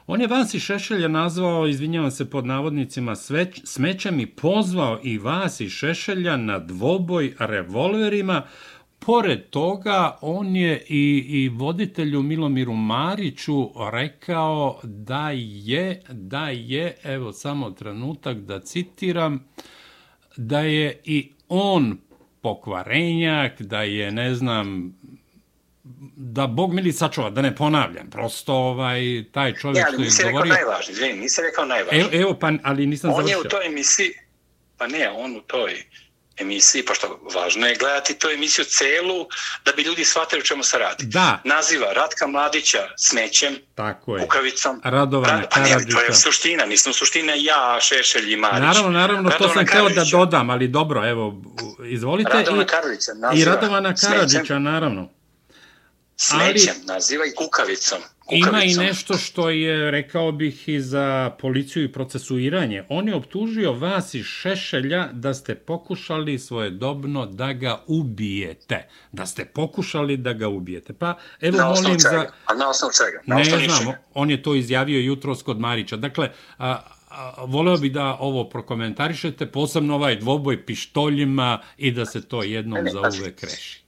On 0.08 0.20
je 0.20 0.26
vas 0.26 0.54
i 0.54 0.60
Šešelja 0.60 1.08
nazvao, 1.08 1.66
izvinjavam 1.66 2.10
se 2.10 2.30
pod 2.30 2.46
navodnicima, 2.46 3.16
sveć, 3.16 3.60
smećem 3.64 4.20
i 4.20 4.26
pozvao 4.26 5.00
i 5.02 5.18
vas 5.18 5.60
i 5.60 5.68
Šešelja 5.68 6.36
na 6.36 6.58
dvoboj 6.58 7.34
revolverima. 7.38 8.42
Pored 8.98 9.50
toga, 9.50 10.18
on 10.20 10.56
je 10.56 10.84
i, 10.88 11.24
i 11.28 11.48
voditelju 11.48 12.22
Milomiru 12.22 12.74
Mariću 12.74 13.70
rekao 13.92 14.80
da 14.82 15.30
je, 15.34 16.02
da 16.10 16.48
je, 16.48 16.96
evo 17.04 17.32
samo 17.32 17.70
trenutak 17.70 18.38
da 18.38 18.60
citiram, 18.60 19.44
da 20.36 20.60
je 20.60 21.00
i 21.04 21.32
on 21.48 21.98
pokvarenjak, 22.40 23.62
da 23.62 23.82
je, 23.82 24.12
ne 24.12 24.34
znam, 24.34 24.94
da 26.16 26.46
Bog 26.46 26.74
mili 26.74 26.92
sačuva, 26.92 27.30
da 27.30 27.42
ne 27.42 27.56
ponavljam, 27.56 28.10
prosto 28.10 28.54
ovaj, 28.54 29.24
taj 29.32 29.54
čovjek 29.54 29.86
što 29.92 30.02
je 30.02 30.06
izgovorio... 30.06 30.54
Ne, 30.54 30.60
ali 30.62 30.62
nisi 30.62 30.62
rekao 30.62 30.66
najvažniji, 30.66 30.94
izvini, 30.94 31.20
nisi 31.20 31.42
rekao 31.42 31.64
najvažniji. 31.64 32.00
Evo, 32.00 32.10
evo, 32.12 32.38
pa, 32.38 32.52
ali 32.62 32.86
nisam 32.86 33.10
on 33.10 33.16
završio. 33.16 33.38
On 33.38 33.42
je 33.42 33.46
u 33.46 33.50
toj 33.50 33.66
emisiji, 33.66 34.12
pa 34.78 34.86
ne, 34.86 35.10
on 35.10 35.36
u 35.36 35.40
toj 35.40 35.84
emisiji, 36.36 36.84
pa 36.84 36.94
što 36.94 37.20
važno 37.34 37.66
je 37.66 37.74
gledati 37.74 38.18
tu 38.18 38.28
emisiju 38.28 38.64
celu 38.64 39.26
da 39.64 39.72
bi 39.72 39.82
ljudi 39.82 40.04
shvatili 40.04 40.40
o 40.40 40.44
čemu 40.44 40.62
se 40.62 40.78
radi. 40.78 41.04
Da. 41.06 41.40
Naziva 41.44 41.92
Ratka 41.92 42.26
Mladića 42.26 42.78
smećem, 42.96 43.56
Tako 43.74 44.16
je. 44.16 44.22
kukavicom. 44.22 44.80
Radovana 44.84 45.40
Rad, 45.40 45.48
Karadžića. 45.48 45.78
Pa 45.78 45.84
ne, 45.84 45.90
to 45.90 46.00
je 46.00 46.14
suština, 46.14 46.66
nisam 46.66 46.92
suština 46.92 47.32
ja, 47.36 47.78
Šešelj 47.80 48.32
i 48.32 48.36
Marić. 48.36 48.60
Naravno, 48.60 48.90
naravno, 48.90 49.30
Radovana 49.30 49.38
to 49.38 49.54
sam 49.54 49.66
htio 49.66 49.88
da 49.88 50.04
dodam, 50.10 50.50
ali 50.50 50.68
dobro, 50.68 51.08
evo, 51.08 51.42
izvolite. 51.88 52.30
Radovana 52.32 52.62
I, 52.62 52.66
Karadžića 52.66 53.12
naziva. 53.14 53.42
I 53.42 53.54
Radovana 53.54 53.94
Karadžića, 53.94 54.58
naravno 54.58 55.15
smećem 56.16 56.74
ali, 56.76 56.86
naziva 56.86 57.24
i 57.26 57.34
kukavicom. 57.34 57.98
kukavicom. 58.18 58.48
Ima 58.48 58.64
i 58.64 58.74
nešto 58.74 59.16
što 59.18 59.50
je, 59.50 59.90
rekao 59.90 60.32
bih, 60.32 60.68
i 60.68 60.80
za 60.80 61.30
policiju 61.40 61.84
i 61.84 61.92
procesuiranje. 61.92 62.84
On 62.88 63.08
je 63.08 63.14
optužio 63.14 63.72
vas 63.72 64.14
i 64.14 64.22
Šešelja 64.22 65.08
da 65.12 65.34
ste 65.34 65.54
pokušali 65.54 66.38
svojedobno 66.38 67.26
da 67.26 67.52
ga 67.52 67.82
ubijete. 67.86 68.88
Da 69.12 69.26
ste 69.26 69.44
pokušali 69.44 70.16
da 70.16 70.32
ga 70.32 70.48
ubijete. 70.48 70.92
Pa, 70.92 71.18
evo, 71.40 71.56
na 71.56 71.64
molim 71.64 71.84
čega? 71.84 71.98
za... 71.98 72.26
A 72.46 72.54
na 72.54 72.68
osnovu 72.68 72.92
čega? 72.92 73.22
Na 73.26 73.36
ne 73.36 73.68
znam, 73.68 73.94
on 74.14 74.30
je 74.30 74.42
to 74.42 74.54
izjavio 74.54 75.00
jutro 75.00 75.36
kod 75.44 75.60
Marića. 75.60 75.96
Dakle, 75.96 76.30
a, 76.58 76.82
a, 77.08 77.44
voleo 77.44 77.76
bi 77.76 77.90
da 77.90 78.16
ovo 78.20 78.48
prokomentarišete, 78.48 79.46
posebno 79.46 79.94
ovaj 79.94 80.16
dvoboj 80.16 80.66
pištoljima 80.66 81.62
i 81.76 81.90
da 81.90 82.06
se 82.06 82.28
to 82.28 82.42
jednom 82.42 82.76
ne, 82.76 82.82
ne, 82.82 82.90
za 82.90 83.00
uvek 83.00 83.42
reši 83.42 83.85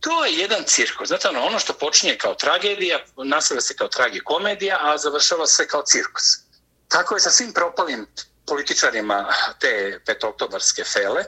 to 0.00 0.24
je 0.24 0.32
jedan 0.32 0.64
cirkus. 0.66 1.08
Znate, 1.08 1.28
ono, 1.28 1.40
ono 1.40 1.58
što 1.58 1.72
počinje 1.72 2.16
kao 2.18 2.34
tragedija, 2.34 2.98
nastavlja 3.24 3.60
se 3.60 3.76
kao 3.76 3.88
tragikomedija, 3.88 4.78
a 4.80 4.98
završava 4.98 5.46
se 5.46 5.68
kao 5.68 5.82
cirkus. 5.82 6.22
Tako 6.88 7.14
je 7.14 7.20
sa 7.20 7.30
svim 7.30 7.52
propalim 7.52 8.06
političarima 8.46 9.28
te 9.60 10.00
petoktobarske 10.06 10.84
fele. 10.84 11.24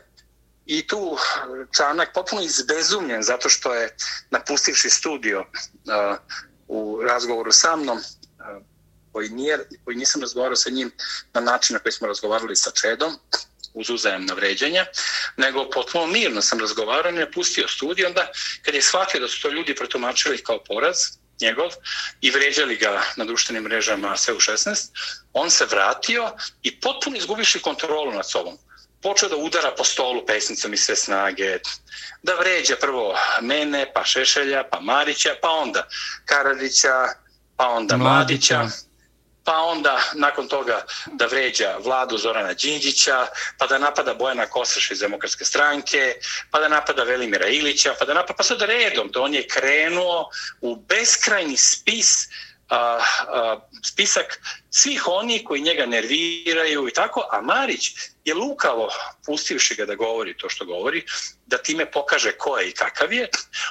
I 0.67 0.87
tu 0.87 1.17
eh, 1.17 1.67
Čanak 1.77 2.09
potpuno 2.15 2.43
izbezumljen 2.43 3.23
zato 3.23 3.49
što 3.49 3.75
je 3.75 3.97
napustivši 4.31 4.91
studio 4.91 5.41
uh, 5.41 6.17
u 6.69 7.03
razgovoru 7.03 7.53
sa 7.53 7.77
mnom, 7.77 7.99
uh, 7.99 8.63
koji, 9.13 9.29
nije, 9.29 9.59
koji 9.85 9.97
nisam 9.97 10.21
razgovarao 10.21 10.57
sa 10.57 10.71
njim 10.71 10.93
na 11.35 11.41
način 11.41 11.75
na 11.75 11.81
koji 11.81 11.93
smo 11.93 12.07
razgovarali 12.07 12.57
sa 12.57 12.71
Čedom, 12.71 13.17
uz 13.75 13.91
uzajemna 13.91 14.35
vređanja, 14.35 14.87
nego 15.37 15.71
potpuno 15.71 16.07
mirno 16.07 16.43
sam 16.43 16.61
razgovarao 16.61 17.11
i 17.11 17.15
napustio 17.15 17.69
studij. 17.69 18.07
Onda, 18.07 18.31
kad 18.63 18.75
je 18.75 18.83
shvatio 18.83 19.21
da 19.21 19.29
su 19.29 19.43
to 19.43 19.49
ljudi 19.49 19.75
protumačili 19.75 20.45
kao 20.45 20.65
poraz, 20.65 20.97
njegov, 21.41 21.71
i 22.21 22.31
vređali 22.31 22.77
ga 22.77 23.03
na 23.17 23.25
društvenim 23.25 23.63
mrežama 23.63 24.17
sve 24.17 24.35
u 24.35 24.41
16, 24.41 24.89
on 25.33 25.51
se 25.51 25.67
vratio 25.71 26.33
i 26.63 26.81
potpuno 26.81 27.17
izgubiši 27.17 27.59
kontrolu 27.59 28.13
nad 28.13 28.31
sobom. 28.31 28.59
Počeo 29.03 29.29
da 29.29 29.37
udara 29.37 29.75
po 29.77 29.85
stolu 29.85 30.27
pesnicom 30.27 30.75
i 30.75 30.77
sve 30.77 30.97
snage, 30.97 31.59
da 32.23 32.35
vređa 32.35 32.77
prvo 32.81 33.15
mene, 33.41 33.93
pa 33.95 34.05
Šešelja, 34.05 34.65
pa 34.71 34.81
Marića, 34.81 35.31
pa 35.43 35.51
onda 35.51 35.89
Karadića, 36.25 37.09
pa 37.57 37.69
onda 37.69 37.97
Mladića. 37.97 38.59
Mladića 38.59 38.92
pa 39.45 39.57
onda 39.63 40.03
nakon 40.15 40.49
toga 40.49 40.85
da 41.07 41.27
vređa 41.27 41.77
vladu 41.85 42.19
Zorana 42.19 42.53
Đinđića, 42.53 43.27
pa 43.59 43.67
da 43.67 43.79
napada 43.79 44.15
Bojana 44.15 44.47
Kosaša 44.47 44.95
iz 44.95 45.01
demokratske 45.01 45.45
stranke, 45.45 46.15
pa 46.51 46.61
da 46.61 46.69
napada 46.69 47.03
Velimira 47.03 47.49
Ilića, 47.49 47.95
pa 47.99 48.05
da 48.05 48.15
napada, 48.15 48.37
pa 48.37 48.43
sad 48.43 48.63
redom, 48.63 49.13
to 49.13 49.23
on 49.23 49.35
je 49.35 49.49
krenuo 49.49 50.31
u 50.61 50.77
beskrajni 50.77 51.57
spis 51.57 52.29
a, 52.69 53.01
a, 53.29 53.61
spisak 53.85 54.41
svih 54.71 55.09
oni 55.09 55.45
koji 55.45 55.61
njega 55.61 55.87
nerviraju 55.87 56.89
i 56.89 56.93
tako, 56.93 57.29
a 57.31 57.41
Marić 57.41 57.91
je 58.25 58.35
lukavo, 58.35 58.89
pustivši 59.27 59.75
ga 59.75 59.87
da 59.87 59.95
govori 59.95 60.37
to 60.37 60.49
što 60.49 60.65
govori, 60.65 61.05
da 61.47 61.59
time 61.59 61.91
pokaže 61.91 62.33
ko 62.33 62.59
je 62.59 62.69
i 62.69 62.73
kakav 62.73 63.13
je, 63.13 63.29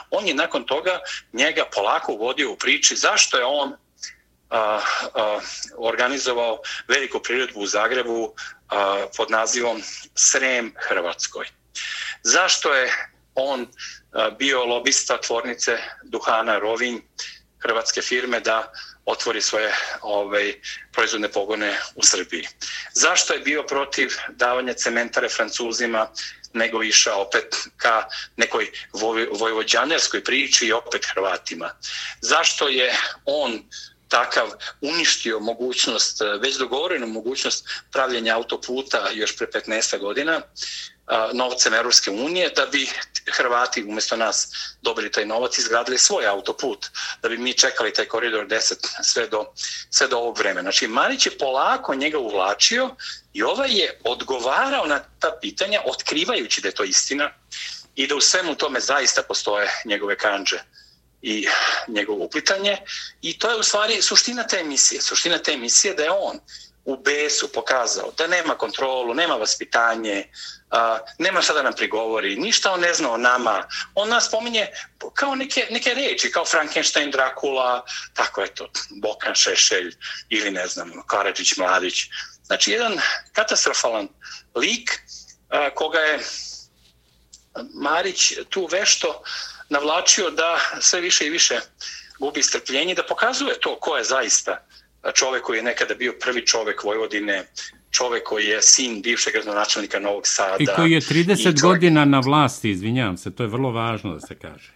on 0.10 0.28
je 0.28 0.34
nakon 0.34 0.66
toga 0.66 1.00
njega 1.34 1.66
polako 1.76 2.14
uvodio 2.14 2.52
u 2.52 2.58
priči 2.58 2.96
zašto 2.96 3.38
je 3.38 3.46
on 3.46 3.76
a, 4.52 4.82
a, 5.14 5.40
organizovao 5.78 6.60
veliku 6.88 7.20
priredbu 7.20 7.60
u 7.60 7.68
Zagrebu 7.68 8.34
a, 8.70 9.06
pod 9.18 9.32
nazivom 9.32 9.82
Srem 10.16 10.74
Hrvatskoj. 10.88 11.46
Zašto 12.24 12.74
je 12.74 12.92
on 13.36 13.68
a, 14.12 14.30
bio 14.30 14.66
lobista 14.66 15.22
tvornice 15.22 15.78
Duhana 16.04 16.60
Rovinj, 16.60 17.00
hrvatske 17.62 18.02
firme, 18.02 18.40
da 18.40 18.72
otvori 19.06 19.42
svoje 19.42 19.74
ovaj, 20.02 20.54
proizvodne 20.92 21.32
pogone 21.32 21.80
u 21.96 22.04
Srbiji. 22.04 22.48
Zašto 22.94 23.34
je 23.34 23.40
bio 23.40 23.64
protiv 23.64 24.10
davanja 24.30 24.74
cementare 24.74 25.30
Francuzima, 25.30 26.10
nego 26.54 26.84
išao 26.84 27.22
opet 27.22 27.56
ka 27.78 28.06
nekoj 28.38 28.72
voj, 28.94 29.28
vojvođanerskoj 29.40 30.24
priči 30.24 30.66
i 30.66 30.72
opet 30.72 31.06
Hrvatima? 31.14 31.70
Zašto 32.22 32.68
je 32.68 32.94
on 33.26 33.64
takav 34.12 34.48
uništio 34.82 35.40
mogućnost, 35.40 36.22
e, 36.22 36.26
već 36.26 36.56
dogovorenu 36.58 37.08
mogućnost 37.08 37.66
pravljenja 37.92 38.36
autoputa 38.36 39.10
još 39.14 39.38
pre 39.38 39.48
15 39.48 40.00
godina, 40.00 40.34
e, 40.34 40.42
novcem 41.34 41.74
Europske 41.74 42.12
unije 42.12 42.50
da 42.50 42.66
bi 42.66 42.90
Hrvati 43.32 43.84
umjesto 43.84 44.16
nas 44.18 44.50
dobili 44.82 45.12
taj 45.12 45.26
novac 45.26 45.58
i 45.58 45.62
izgradili 45.62 45.98
svoj 45.98 46.28
autoput, 46.28 46.86
da 47.22 47.30
bi 47.30 47.38
mi 47.38 47.54
čekali 47.54 47.94
taj 47.94 48.06
koridor 48.06 48.48
10 48.48 48.88
sve 49.04 49.28
do, 49.28 49.46
sve 49.90 50.08
do 50.08 50.18
ovog 50.18 50.38
vremena. 50.38 50.62
Znači, 50.62 50.88
Marić 50.88 51.26
je 51.26 51.38
polako 51.38 51.96
njega 51.96 52.18
uvlačio 52.20 52.96
i 53.34 53.44
ovaj 53.44 53.70
je 53.72 54.00
odgovarao 54.04 54.86
na 54.86 55.00
ta 55.20 55.38
pitanja, 55.42 55.82
otkrivajući 55.86 56.62
da 56.62 56.68
je 56.68 56.76
to 56.76 56.84
istina 56.84 57.32
i 57.96 58.08
da 58.08 58.16
u 58.16 58.22
svemu 58.22 58.56
tome 58.56 58.80
zaista 58.80 59.24
postoje 59.24 59.70
njegove 59.86 60.16
kanđe 60.18 60.60
i 61.22 61.48
njegovo 61.88 62.26
uplitanje. 62.26 62.78
I 63.22 63.40
to 63.40 63.50
je 63.50 63.56
u 63.56 63.64
stvari 63.64 64.02
suština 64.02 64.48
te 64.48 64.58
emisije. 64.58 65.02
Suština 65.02 65.38
te 65.38 65.52
emisije 65.52 65.94
da 65.94 66.04
je 66.04 66.12
on 66.12 66.40
u 66.86 66.98
besu 66.98 67.52
pokazao 67.52 68.12
da 68.18 68.28
nema 68.28 68.56
kontrolu, 68.58 69.14
nema 69.14 69.36
vaspitanje, 69.36 70.32
a, 70.70 71.00
nema 71.18 71.42
šta 71.42 71.54
da 71.54 71.64
nam 71.64 71.74
prigovori, 71.74 72.36
ništa 72.36 72.72
on 72.72 72.80
ne 72.80 72.94
zna 72.94 73.12
o 73.12 73.18
nama. 73.18 73.68
On 73.96 74.10
nas 74.10 74.28
spominje 74.28 74.68
kao 75.14 75.36
neke, 75.36 75.68
neke 75.70 75.94
reči, 75.94 76.32
kao 76.32 76.46
Frankenstein, 76.46 77.12
Dracula, 77.12 77.86
tako 78.14 78.42
je 78.42 78.56
to, 78.56 78.70
Bokan 79.02 79.36
Šešelj 79.36 79.96
ili 80.30 80.52
ne 80.52 80.68
znam, 80.68 80.92
ono, 80.92 81.04
Karadžić, 81.04 81.58
Mladić. 81.58 82.08
Znači, 82.44 82.72
jedan 82.72 83.00
katastrofalan 83.34 84.08
lik 84.56 85.02
a, 85.50 85.70
koga 85.76 86.00
je 86.00 86.20
Marić 87.74 88.34
tu 88.50 88.66
vešto 88.72 89.24
navlačio 89.72 90.30
da 90.30 90.60
sve 90.80 91.02
više 91.02 91.28
i 91.28 91.30
više 91.30 91.60
gubi 92.20 92.44
strpljenje, 92.44 92.96
da 92.96 93.04
pokazuje 93.04 93.60
to 93.60 93.80
ko 93.80 93.98
je 93.98 94.04
zaista 94.04 94.66
čovek 95.14 95.44
koji 95.44 95.58
je 95.58 95.64
nekada 95.64 95.96
bio 95.96 96.14
prvi 96.22 96.46
čovek 96.46 96.84
Vojvodine, 96.84 97.48
čovek 97.92 98.24
koji 98.24 98.46
je 98.46 98.62
sin 98.62 99.02
bivšeg 99.02 99.34
gradonačelnika 99.34 100.00
Novog 100.00 100.28
Sada. 100.28 100.56
I 100.60 100.66
koji 100.66 100.92
je 100.92 101.02
30 101.02 101.44
čovjek... 101.44 101.62
godina 101.62 102.06
na 102.06 102.20
vlasti, 102.20 102.70
izvinjavam 102.70 103.18
se, 103.18 103.36
to 103.36 103.44
je 103.44 103.48
vrlo 103.48 103.72
važno 103.72 104.14
da 104.14 104.20
se 104.20 104.36
kaže. 104.36 104.72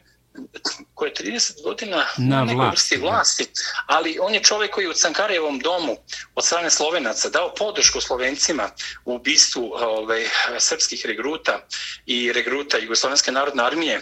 Koji 0.93 1.09
je 1.09 1.13
30 1.13 1.63
godina 1.63 1.97
na, 2.17 2.35
na 2.37 2.45
nekoj 2.45 2.67
vrsti 2.67 2.97
vlasti, 2.97 3.45
ali 3.87 4.17
on 4.21 4.33
je 4.33 4.43
čovek 4.43 4.71
koji 4.71 4.85
je 4.85 4.89
u 4.89 4.93
Cankarajevom 4.93 5.59
domu 5.59 5.97
od 6.35 6.45
strane 6.45 6.69
Slovenaca 6.69 7.29
dao 7.29 7.53
podršku 7.57 8.01
Slovencima 8.01 8.69
u 9.05 9.15
ubistvu 9.15 9.71
ovaj, 9.73 10.25
srpskih 10.59 11.05
regruta 11.05 11.67
i 12.05 12.33
regruta 12.33 12.77
Jugoslovenske 12.77 13.31
narodne 13.31 13.63
armije 13.63 14.01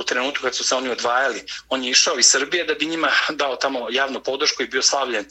u 0.00 0.04
trenutku 0.04 0.42
kad 0.42 0.54
su 0.56 0.64
se 0.64 0.74
oni 0.74 0.88
odvajali. 0.88 1.44
On 1.68 1.84
je 1.84 1.90
išao 1.90 2.18
iz 2.18 2.26
Srbije 2.26 2.64
da 2.64 2.74
bi 2.74 2.86
njima 2.86 3.08
dao 3.42 3.56
tamo 3.56 3.86
javnu 3.90 4.22
podršku 4.22 4.62
i 4.62 4.66
bio 4.66 4.82
slavljen 4.82 5.26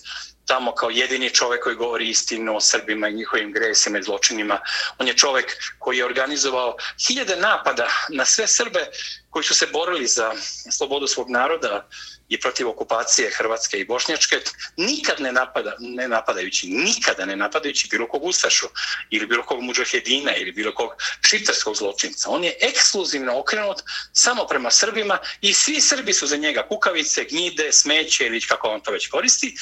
tamo 0.49 0.71
kao 0.75 0.89
jedini 0.89 1.29
čovek 1.29 1.63
koji 1.63 1.75
govori 1.75 2.09
istinu 2.09 2.55
o 2.55 2.61
Srbima 2.61 3.07
i 3.07 3.13
njihovim 3.13 3.51
gresima 3.53 3.99
i 3.99 4.03
zločinima. 4.03 4.59
On 4.97 5.07
je 5.07 5.17
čovek 5.17 5.55
koji 5.79 5.97
je 5.97 6.05
organizovao 6.05 6.77
hiljade 7.07 7.35
napada 7.35 7.87
na 8.09 8.25
sve 8.25 8.47
Srbe 8.47 8.87
koji 9.29 9.43
su 9.43 9.53
se 9.53 9.67
borili 9.67 10.07
za 10.07 10.33
slobodu 10.71 11.07
svog 11.07 11.29
naroda 11.29 11.87
i 12.29 12.39
protiv 12.39 12.69
okupacije 12.69 13.31
Hrvatske 13.37 13.77
i 13.77 13.85
Bošnjačke, 13.85 14.35
nikad 14.77 15.21
ne, 15.21 15.31
napada, 15.31 15.75
ne 15.79 16.07
napadajući, 16.07 16.67
nikada 16.69 17.25
ne 17.25 17.35
napadajući 17.35 17.87
bilo 17.91 18.07
kog 18.07 18.23
Ustašu 18.23 18.67
ili 19.09 19.27
bilo 19.27 19.45
kog 19.45 19.61
muđahedina 19.61 20.35
ili 20.35 20.51
bilo 20.51 20.73
kog 20.73 20.89
šiptarskog 21.21 21.75
zločinca. 21.75 22.29
On 22.29 22.43
je 22.43 22.57
ekskluzivno 22.61 23.39
okrenut 23.39 23.81
samo 24.13 24.47
prema 24.47 24.71
Srbima 24.71 25.17
i 25.41 25.53
svi 25.53 25.81
Srbi 25.81 26.13
su 26.13 26.27
za 26.27 26.37
njega 26.37 26.67
kukavice, 26.67 27.23
gnjide, 27.23 27.71
smeće 27.71 28.25
ili 28.25 28.41
kako 28.41 28.67
on 28.67 28.81
to 28.81 28.91
već 28.91 29.07
koristi 29.07 29.55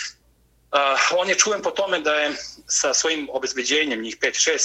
Uh, 0.71 1.19
on 1.19 1.29
je 1.29 1.35
čuven 1.35 1.61
po 1.61 1.71
tome 1.71 1.99
da 1.99 2.13
je 2.13 2.31
sa 2.67 2.93
svojim 2.93 3.29
obezbeđenjem, 3.31 4.01
njih 4.01 4.17
5-6, 4.17 4.59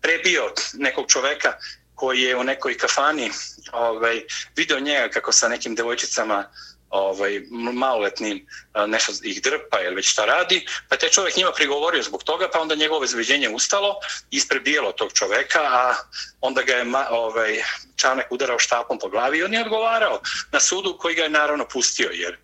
prebio 0.00 0.52
nekog 0.74 1.06
čoveka 1.08 1.52
koji 1.94 2.20
je 2.20 2.36
u 2.36 2.44
nekoj 2.44 2.78
kafani 2.78 3.30
ovaj, 3.72 4.22
video 4.56 4.80
njega 4.80 5.08
kako 5.08 5.32
sa 5.32 5.48
nekim 5.48 5.74
devojčicama 5.74 6.50
ovaj, 6.90 7.40
maloletnim 7.50 8.46
nešto 8.86 9.12
ih 9.22 9.42
drpa 9.42 9.82
ili 9.82 9.94
već 9.94 10.10
šta 10.12 10.24
radi, 10.24 10.66
pa 10.88 10.96
taj 10.96 11.08
čovjek 11.08 11.36
njima 11.36 11.52
prigovorio 11.52 12.02
zbog 12.02 12.22
toga, 12.22 12.48
pa 12.52 12.60
onda 12.60 12.74
njegovo 12.74 12.98
obezbeđenje 12.98 13.48
ustalo, 13.48 13.94
isprebijelo 14.30 14.92
tog 14.92 15.12
čoveka, 15.12 15.60
a 15.62 15.94
onda 16.40 16.62
ga 16.62 16.72
je 16.72 16.86
ovaj, 17.10 17.62
Čanak 18.00 18.26
udarao 18.30 18.58
štapom 18.58 18.98
po 18.98 19.08
glavi 19.08 19.38
i 19.38 19.42
on 19.42 19.54
je 19.54 19.60
odgovarao 19.60 20.20
na 20.52 20.60
sudu 20.60 20.96
koji 20.98 21.14
ga 21.14 21.22
je 21.22 21.30
naravno 21.30 21.68
pustio, 21.68 22.10
jer 22.12 22.38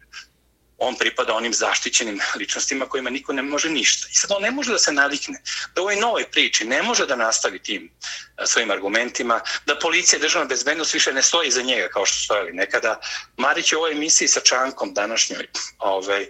on 0.79 0.97
pripada 0.97 1.35
onim 1.35 1.53
zaštićenim 1.55 2.21
ličnostima 2.37 2.87
kojima 2.87 3.11
niko 3.11 3.33
ne 3.33 3.43
može 3.43 3.71
ništa. 3.71 4.09
I 4.11 4.15
sad 4.15 4.33
on 4.33 4.43
ne 4.43 4.51
može 4.51 4.73
da 4.73 4.79
se 4.79 4.93
navikne 4.93 5.43
da 5.75 5.81
u 5.81 5.85
ovoj 5.85 5.97
novoj 5.97 6.25
priči 6.31 6.65
ne 6.65 6.83
može 6.83 7.07
da 7.07 7.17
nastavi 7.17 7.63
tim 7.63 7.91
e, 8.39 8.47
svojim 8.47 8.71
argumentima, 8.71 9.41
da 9.67 9.79
policija 9.79 10.19
i 10.19 10.21
državna 10.21 10.49
bezbednost 10.49 10.95
više 10.95 11.13
ne 11.13 11.23
stoji 11.23 11.51
za 11.51 11.63
njega 11.63 11.89
kao 11.89 12.07
što 12.07 12.25
stojali 12.25 12.53
nekada. 12.53 13.01
Marić 13.37 13.73
je 13.73 13.77
u 13.77 13.81
ovoj 13.81 13.93
emisiji 13.93 14.29
sa 14.29 14.41
Čankom 14.41 14.95
današnjoj 14.95 15.47
ovaj, 15.79 16.27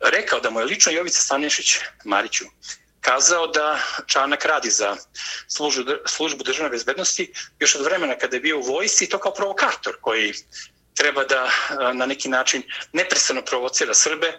rekao 0.00 0.40
da 0.40 0.50
mu 0.50 0.60
je 0.60 0.66
lično 0.66 0.92
Jovica 0.92 1.20
Stanišić 1.20 1.76
Mariću 2.04 2.44
kazao 3.00 3.46
da 3.46 3.80
Čanak 4.06 4.44
radi 4.44 4.70
za 4.70 4.96
službu, 5.48 5.92
službu 6.06 6.44
državne 6.44 6.70
bezbednosti 6.70 7.32
još 7.58 7.74
od 7.74 7.84
vremena 7.84 8.18
kada 8.18 8.36
je 8.36 8.40
bio 8.40 8.58
u 8.58 8.62
vojsi 8.62 9.08
to 9.08 9.18
kao 9.18 9.34
provokator 9.34 9.96
koji 10.00 10.34
treba 10.98 11.24
da 11.24 11.46
eh, 11.46 11.94
na 11.94 12.06
neki 12.06 12.28
način 12.28 12.62
neprestano 12.92 13.42
provocira 13.42 13.94
Srbe 13.94 14.32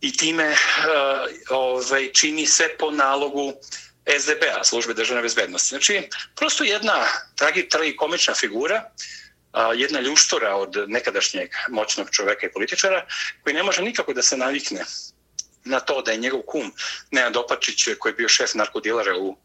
i 0.00 0.16
time 0.16 0.44
eh, 0.44 0.56
ovaj, 1.50 2.12
čini 2.12 2.46
sve 2.46 2.76
po 2.78 2.90
nalogu 2.90 3.52
SDB-a, 4.18 4.40
p-a, 4.40 4.64
službe 4.64 4.94
državne 4.94 5.22
bezbednosti. 5.22 5.68
Znači, 5.68 6.08
prosto 6.36 6.64
jedna 6.64 7.04
tragi, 7.36 7.68
tragi 7.68 7.96
komična 7.96 8.34
figura, 8.34 8.90
jedna 9.74 10.00
ljuštora 10.00 10.54
od 10.54 10.76
nekadašnjeg 10.86 11.50
moćnog 11.68 12.10
čoveka 12.10 12.46
i 12.46 12.52
političara, 12.52 13.06
koji 13.42 13.54
ne 13.54 13.62
može 13.62 13.82
nikako 13.82 14.12
da 14.12 14.22
se 14.22 14.36
navikne 14.36 14.84
na 15.64 15.80
to 15.80 16.02
da 16.02 16.12
je 16.12 16.18
njegov 16.18 16.42
kum 16.42 16.72
Nenad 17.10 17.36
Opačić, 17.36 17.88
koji 17.98 18.10
je 18.10 18.16
bio 18.16 18.28
šef 18.28 18.54
narkodilera 18.54 19.16
u, 19.16 19.36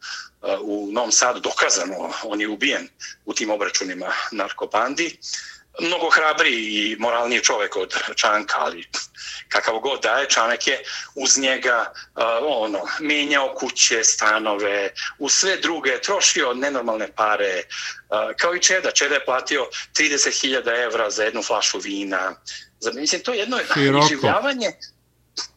eh, 0.42 0.56
u 0.60 0.92
Novom 0.92 1.12
Sadu, 1.12 1.40
dokazano, 1.40 2.12
on 2.22 2.40
je 2.40 2.48
ubijen 2.48 2.88
u 3.24 3.34
tim 3.34 3.50
obračunima 3.50 4.12
narkobandi, 4.32 5.18
mnogo 5.80 6.10
hrabri 6.10 6.50
i 6.50 6.96
moralniji 6.98 7.40
čovjek 7.40 7.76
od 7.76 7.94
Čanka, 8.14 8.54
ali 8.58 8.88
kakav 9.48 9.78
god 9.78 10.02
da 10.02 10.18
je, 10.18 10.28
Čanak 10.28 10.66
je 10.66 10.82
uz 11.14 11.38
njega 11.38 11.92
uh, 11.92 12.22
ono, 12.42 12.80
menjao 13.00 13.54
kuće, 13.54 14.04
stanove, 14.04 14.90
u 15.18 15.28
sve 15.28 15.56
druge, 15.56 16.00
trošio 16.00 16.54
nenormalne 16.54 17.12
pare, 17.16 17.62
uh, 17.62 18.36
kao 18.36 18.54
i 18.54 18.60
Čeda. 18.60 18.90
Čeda 18.90 19.14
je 19.14 19.24
platio 19.24 19.66
30.000 19.98 20.84
evra 20.84 21.10
za 21.10 21.24
jednu 21.24 21.42
flašu 21.42 21.78
vina. 21.78 22.34
Za, 22.80 22.92
mislim, 22.92 23.22
to 23.22 23.32
je 23.32 23.38
jedno 23.38 23.58
široko. 23.74 24.06
iživljavanje, 24.06 24.72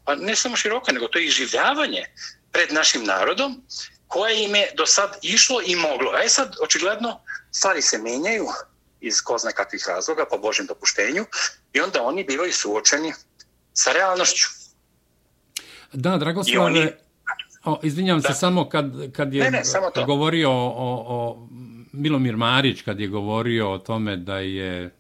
pa 0.05 0.15
ne 0.15 0.35
samo 0.35 0.55
široko, 0.55 0.91
nego 0.91 1.07
to 1.07 1.19
je 1.19 1.25
iživljavanje 1.25 2.05
pred 2.51 2.73
našim 2.73 3.03
narodom, 3.03 3.63
koje 4.07 4.43
im 4.43 4.55
je 4.55 4.71
do 4.77 4.85
sad 4.85 5.17
išlo 5.21 5.61
i 5.65 5.75
moglo. 5.75 6.17
E 6.23 6.29
sad, 6.29 6.55
očigledno, 6.61 7.21
stvari 7.51 7.81
se 7.81 7.97
menjaju, 7.97 8.47
iz 9.01 9.21
ko 9.21 9.37
zna 9.37 9.51
kakvih 9.51 9.85
razloga, 9.87 10.25
po 10.31 10.37
Božem 10.37 10.65
dopuštenju, 10.65 11.25
i 11.73 11.81
onda 11.81 12.03
oni 12.03 12.23
bivaju 12.23 12.53
suočeni 12.53 13.13
sa 13.73 13.91
realnošću. 13.91 14.47
Da, 15.93 16.17
Dragoslave, 16.17 16.65
oni... 16.65 16.87
o, 17.65 17.79
izvinjam 17.83 18.19
da. 18.19 18.27
se 18.27 18.39
samo 18.39 18.69
kad, 18.69 19.11
kad 19.11 19.33
je 19.33 19.43
ne, 19.43 19.51
ne, 19.51 19.65
samo 19.65 19.91
govorio 20.05 20.51
o, 20.51 20.73
o, 20.77 21.05
o 21.07 21.47
Milomir 21.93 22.37
Marić, 22.37 22.81
kad 22.81 22.99
je 22.99 23.07
govorio 23.07 23.71
o 23.71 23.77
tome 23.77 24.17
da 24.17 24.39
je 24.39 24.95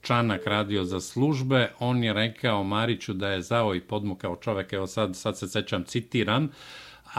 Čanak 0.00 0.46
radio 0.46 0.84
za 0.84 1.00
službe, 1.00 1.72
on 1.78 2.04
je 2.04 2.12
rekao 2.12 2.64
Mariću 2.64 3.12
da 3.12 3.28
je 3.28 3.42
zao 3.42 3.74
i 3.74 3.80
podmukao 3.80 4.36
čovek, 4.36 4.72
evo 4.72 4.86
sad, 4.86 5.16
sad 5.16 5.38
se 5.38 5.48
sećam, 5.48 5.84
citiram, 5.84 6.44
uh, 6.44 6.50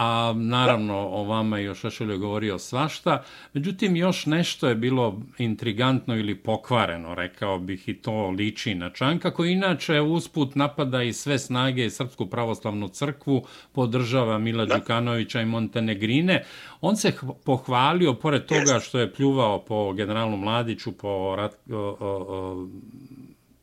a 0.02 0.34
naravno 0.36 0.98
o 0.98 1.24
vama 1.24 1.60
i 1.60 1.68
o 1.68 1.76
Šešelju 1.76 2.20
govorio 2.20 2.60
svašta. 2.60 3.24
Međutim, 3.54 3.96
još 3.96 4.26
nešto 4.26 4.68
je 4.68 4.76
bilo 4.76 5.22
intrigantno 5.38 6.18
ili 6.18 6.36
pokvareno, 6.36 7.16
rekao 7.16 7.60
bih, 7.60 7.90
i 7.90 7.94
to 7.94 8.30
liči 8.30 8.76
na 8.76 8.90
Čanka, 8.90 9.32
koji 9.32 9.52
inače 9.52 10.02
usput 10.02 10.56
napada 10.56 11.04
i 11.04 11.14
sve 11.14 11.40
snage 11.40 11.86
i 11.86 11.90
Srpsku 11.90 12.28
pravoslavnu 12.28 12.88
crkvu, 12.88 13.46
podržava 13.72 14.38
Mila 14.38 14.66
da. 14.66 14.76
Đukanovića 14.76 15.42
i 15.42 15.46
Montenegrine. 15.46 16.44
On 16.82 16.96
se 16.96 17.14
pohvalio, 17.46 18.14
pored 18.14 18.46
toga 18.46 18.80
što 18.80 19.00
je 19.00 19.14
pljuvao 19.14 19.66
po 19.66 19.94
generalu 19.94 20.38
Mladiću, 20.38 20.92
po 20.92 21.36
Rad, 21.38 21.56
o, 21.72 21.76
o, 21.76 21.96
o, 22.00 22.68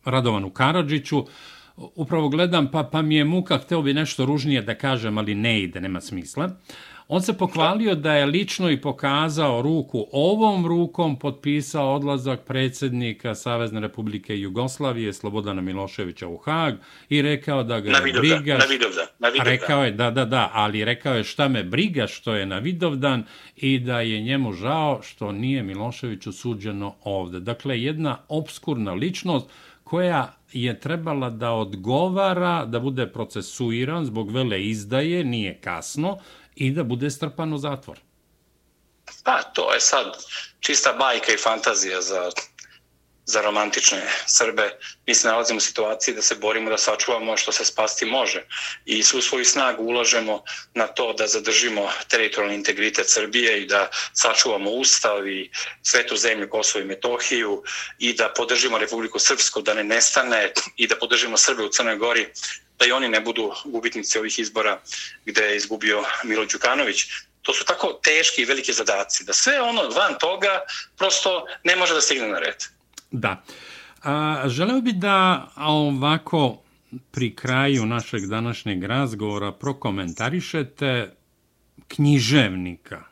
Radovanu 0.04 0.50
Karadžiću, 0.50 1.24
upravo 1.76 2.28
gledam, 2.28 2.70
pa, 2.70 2.82
pa 2.82 3.02
mi 3.02 3.16
je 3.16 3.24
muka, 3.24 3.58
hteo 3.58 3.82
bi 3.82 3.94
nešto 3.94 4.24
ružnije 4.24 4.62
da 4.62 4.74
kažem, 4.74 5.18
ali 5.18 5.34
ne 5.34 5.62
ide, 5.62 5.80
nema 5.80 6.00
smisla. 6.00 6.50
On 7.08 7.22
se 7.22 7.38
pokvalio 7.38 7.94
da 7.94 8.14
je 8.14 8.26
lično 8.26 8.70
i 8.70 8.80
pokazao 8.80 9.62
ruku, 9.62 10.06
ovom 10.12 10.66
rukom 10.66 11.18
potpisao 11.18 11.94
odlazak 11.94 12.40
predsjednika 12.40 13.34
Savezne 13.34 13.80
republike 13.80 14.38
Jugoslavije, 14.38 15.12
Slobodana 15.12 15.62
Miloševića 15.62 16.28
u 16.28 16.36
Hag 16.36 16.74
i 17.08 17.22
rekao 17.22 17.62
da 17.62 17.80
ga 17.80 17.90
na 17.90 17.98
briga... 18.00 18.58
Na 18.58 18.64
Vidovdan, 18.70 19.06
na 19.18 19.28
Vidovdan. 19.28 19.52
Rekao 19.52 19.84
je, 19.84 19.90
da, 19.90 20.10
da, 20.10 20.24
da, 20.24 20.50
ali 20.52 20.84
rekao 20.84 21.14
je 21.14 21.24
šta 21.24 21.48
me 21.48 21.64
briga 21.64 22.06
što 22.06 22.34
je 22.34 22.46
na 22.46 22.58
Vidovdan 22.58 23.24
i 23.56 23.78
da 23.78 24.00
je 24.00 24.20
njemu 24.20 24.52
žao 24.52 25.02
što 25.02 25.32
nije 25.32 25.62
Miloševiću 25.62 26.32
suđeno 26.32 26.94
ovde. 27.04 27.40
Dakle, 27.40 27.82
jedna 27.82 28.18
obskurna 28.28 28.92
ličnost 28.92 29.50
koja 29.86 30.34
je 30.52 30.80
trebala 30.80 31.30
da 31.30 31.50
odgovara, 31.50 32.64
da 32.64 32.80
bude 32.80 33.06
procesuiran 33.12 34.04
zbog 34.04 34.30
vele 34.30 34.62
izdaje, 34.62 35.24
nije 35.24 35.60
kasno, 35.60 36.18
i 36.56 36.70
da 36.70 36.84
bude 36.84 37.10
strpan 37.10 37.52
u 37.52 37.58
zatvor. 37.58 37.98
Pa, 39.24 39.42
to 39.42 39.74
je 39.74 39.80
sad 39.80 40.16
čista 40.60 40.92
bajka 40.92 41.32
i 41.32 41.38
fantazija 41.38 42.00
za 42.02 42.30
za 43.26 43.40
romantične 43.42 44.02
Srbe. 44.26 44.78
Mi 45.06 45.14
se 45.14 45.28
nalazimo 45.28 45.56
u 45.56 45.60
situaciji 45.60 46.14
da 46.14 46.22
se 46.22 46.34
borimo 46.34 46.70
da 46.70 46.78
sačuvamo 46.78 47.36
što 47.36 47.52
se 47.52 47.64
spasti 47.64 48.04
može 48.04 48.44
i 48.84 49.02
svu 49.02 49.20
svoju 49.20 49.44
snagu 49.44 49.84
ulažemo 49.84 50.44
na 50.74 50.86
to 50.86 51.12
da 51.12 51.26
zadržimo 51.26 51.90
teritorijalni 52.08 52.54
integritet 52.54 53.06
Srbije 53.08 53.62
i 53.62 53.66
da 53.66 53.90
sačuvamo 54.12 54.70
ustav 54.70 55.28
i 55.28 55.50
svetu 55.82 56.16
zemlju 56.16 56.50
Kosovo 56.50 56.82
i 56.82 56.86
Metohiju 56.86 57.62
i 57.98 58.12
da 58.12 58.32
podržimo 58.36 58.78
Republiku 58.78 59.18
Srpsku 59.18 59.62
da 59.62 59.74
ne 59.74 59.84
nestane 59.84 60.52
i 60.76 60.86
da 60.86 60.96
podržimo 60.96 61.36
Srbe 61.36 61.64
u 61.64 61.68
Crnoj 61.68 61.96
Gori 61.96 62.28
da 62.78 62.86
i 62.86 62.92
oni 62.92 63.08
ne 63.08 63.20
budu 63.20 63.54
gubitnici 63.64 64.18
ovih 64.18 64.38
izbora 64.38 64.80
gde 65.24 65.42
je 65.42 65.56
izgubio 65.56 66.04
Milo 66.24 66.44
Đukanović. 66.44 67.04
To 67.42 67.54
su 67.54 67.64
tako 67.64 67.92
teški 67.92 68.42
i 68.42 68.44
veliki 68.44 68.72
zadaci 68.72 69.24
da 69.24 69.32
sve 69.32 69.60
ono 69.60 69.88
van 69.88 70.18
toga 70.18 70.60
prosto 70.96 71.46
ne 71.64 71.76
može 71.76 71.94
da 71.94 72.00
stigne 72.00 72.28
na 72.28 72.38
red. 72.38 72.75
Da. 73.10 73.42
A, 74.02 74.42
želeo 74.46 74.80
bi 74.80 74.92
da 74.92 75.48
ovako 75.56 76.58
pri 77.10 77.34
kraju 77.34 77.86
našeg 77.86 78.26
današnjeg 78.26 78.84
razgovora 78.84 79.52
prokomentarišete 79.52 81.14
književnika. 81.88 83.02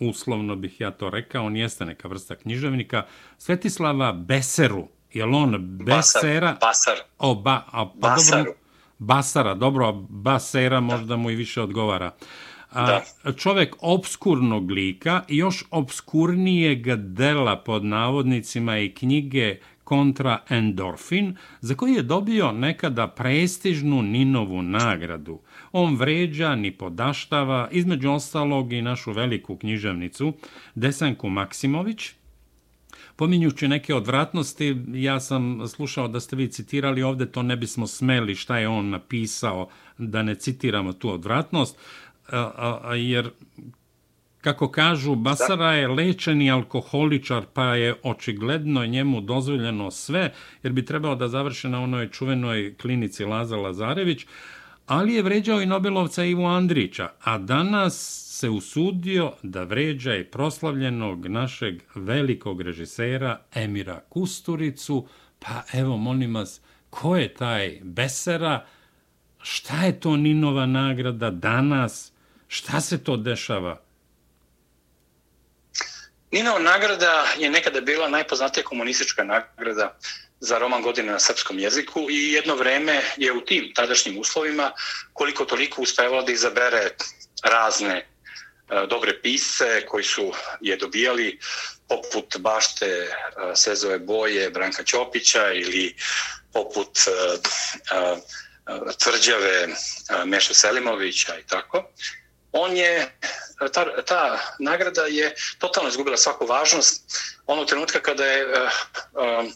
Uslovno 0.00 0.56
bih 0.56 0.80
ja 0.80 0.90
to 0.90 1.10
rekao, 1.10 1.46
on 1.46 1.56
jeste 1.56 1.84
neka 1.84 2.08
vrsta 2.08 2.36
književnika. 2.36 3.06
Svetislava 3.38 4.12
Beseru. 4.12 4.88
Je 5.12 5.26
li 5.26 5.36
on 5.36 5.78
Besera? 5.84 6.56
Basar. 6.60 6.96
O, 7.18 7.34
ba, 7.34 7.62
a, 7.72 7.86
pa 8.00 8.08
Basaru. 8.08 8.44
dobro, 8.44 8.54
Basara, 8.98 9.54
dobro, 9.54 9.92
Basera 9.92 10.80
možda 10.80 11.16
mu 11.16 11.30
i 11.30 11.34
više 11.34 11.62
odgovara. 11.62 12.14
A, 12.76 13.00
da. 13.24 13.32
čovek 13.32 13.76
obskurnog 13.80 14.70
lika 14.70 15.22
i 15.28 15.36
još 15.36 15.64
obskurnijeg 15.70 16.96
dela 16.96 17.56
pod 17.56 17.84
navodnicima 17.84 18.78
i 18.78 18.92
knjige 18.94 19.56
kontra 19.84 20.42
endorfin, 20.48 21.36
za 21.60 21.74
koji 21.74 21.94
je 21.94 22.02
dobio 22.02 22.52
nekada 22.52 23.06
prestižnu 23.08 24.02
Ninovu 24.02 24.62
nagradu. 24.62 25.40
On 25.72 25.96
vređa 25.96 26.54
ni 26.54 26.70
podaštava, 26.70 27.68
između 27.72 28.10
ostalog 28.10 28.72
i 28.72 28.82
našu 28.82 29.12
veliku 29.12 29.56
književnicu, 29.56 30.32
Desanku 30.74 31.28
Maksimović, 31.28 32.12
Pominjući 33.16 33.68
neke 33.68 33.94
odvratnosti, 33.94 34.76
ja 34.92 35.20
sam 35.20 35.68
slušao 35.68 36.08
da 36.08 36.20
ste 36.20 36.36
vi 36.36 36.48
citirali 36.52 37.02
ovde, 37.02 37.26
to 37.26 37.42
ne 37.42 37.56
bismo 37.56 37.86
smeli 37.86 38.34
šta 38.34 38.58
je 38.58 38.68
on 38.68 38.90
napisao, 38.90 39.68
da 39.98 40.22
ne 40.22 40.34
citiramo 40.34 40.92
tu 40.92 41.10
odvratnost 41.10 41.78
a, 42.32 42.80
a, 42.82 42.94
jer 42.94 43.30
kako 44.40 44.68
kažu, 44.70 45.14
Basara 45.14 45.72
je 45.72 45.88
lečeni 45.88 46.50
alkoholičar, 46.50 47.44
pa 47.52 47.64
je 47.64 47.94
očigledno 48.02 48.86
njemu 48.86 49.20
dozvoljeno 49.20 49.90
sve, 49.90 50.32
jer 50.62 50.72
bi 50.72 50.84
trebao 50.84 51.14
da 51.14 51.28
završe 51.28 51.68
na 51.68 51.82
onoj 51.82 52.10
čuvenoj 52.10 52.74
klinici 52.80 53.24
Laza 53.24 53.56
Lazarević, 53.56 54.26
ali 54.86 55.14
je 55.14 55.22
vređao 55.22 55.60
i 55.60 55.66
Nobelovca 55.66 56.24
Ivo 56.24 56.46
Andrića, 56.46 57.08
a 57.24 57.38
danas 57.38 58.22
se 58.38 58.48
usudio 58.48 59.32
da 59.42 59.62
vređa 59.62 60.16
i 60.16 60.24
proslavljenog 60.24 61.26
našeg 61.26 61.82
velikog 61.94 62.60
režisera 62.60 63.40
Emira 63.54 64.00
Kusturicu, 64.08 65.06
pa 65.38 65.62
evo, 65.72 65.96
molim 65.96 66.34
vas, 66.34 66.60
ko 66.90 67.16
je 67.16 67.34
taj 67.34 67.80
Besera, 67.82 68.64
šta 69.42 69.84
je 69.84 70.00
to 70.00 70.16
Ninova 70.16 70.66
nagrada 70.66 71.30
danas, 71.30 72.12
Šta 72.48 72.80
se 72.80 73.04
to 73.04 73.16
dešava? 73.16 73.80
Ninao 76.30 76.58
nagrada 76.58 77.26
je 77.38 77.50
nekada 77.50 77.80
bila 77.80 78.08
najpoznatija 78.08 78.64
komunistička 78.64 79.24
nagrada 79.24 79.98
za 80.40 80.58
roman 80.58 80.82
godine 80.82 81.12
na 81.12 81.18
srpskom 81.18 81.58
jeziku 81.58 82.06
i 82.10 82.32
jedno 82.32 82.54
vreme 82.54 83.02
je 83.16 83.32
u 83.32 83.40
tim 83.40 83.72
tadašnjim 83.74 84.18
uslovima 84.18 84.72
koliko 85.12 85.44
toliko 85.44 85.82
uspevala 85.82 86.22
da 86.22 86.32
izabere 86.32 86.90
razne 87.42 87.94
e, 87.96 88.06
dobre 88.90 89.22
pise 89.22 89.86
koji 89.86 90.04
su 90.04 90.32
je 90.60 90.76
dobijali 90.76 91.38
poput 91.88 92.36
bašte 92.38 92.86
e, 92.86 93.08
Sezove 93.54 93.98
boje 93.98 94.50
Branka 94.50 94.84
Ćopića 94.84 95.52
ili 95.52 95.96
poput 96.52 96.98
e, 96.98 97.10
tvrđave 98.98 99.68
Meša 100.24 100.54
Selimovića 100.54 101.38
i 101.38 101.46
tako 101.46 101.90
on 102.56 102.76
je, 102.76 103.08
ta, 103.72 104.02
ta 104.02 104.38
nagrada 104.58 105.02
je 105.02 105.34
totalno 105.58 105.88
izgubila 105.88 106.16
svaku 106.16 106.46
važnost 106.46 107.02
onog 107.46 107.68
trenutka 107.68 108.00
kada 108.00 108.24
je 108.24 108.46
uh, 108.46 108.52
uh, 109.12 109.50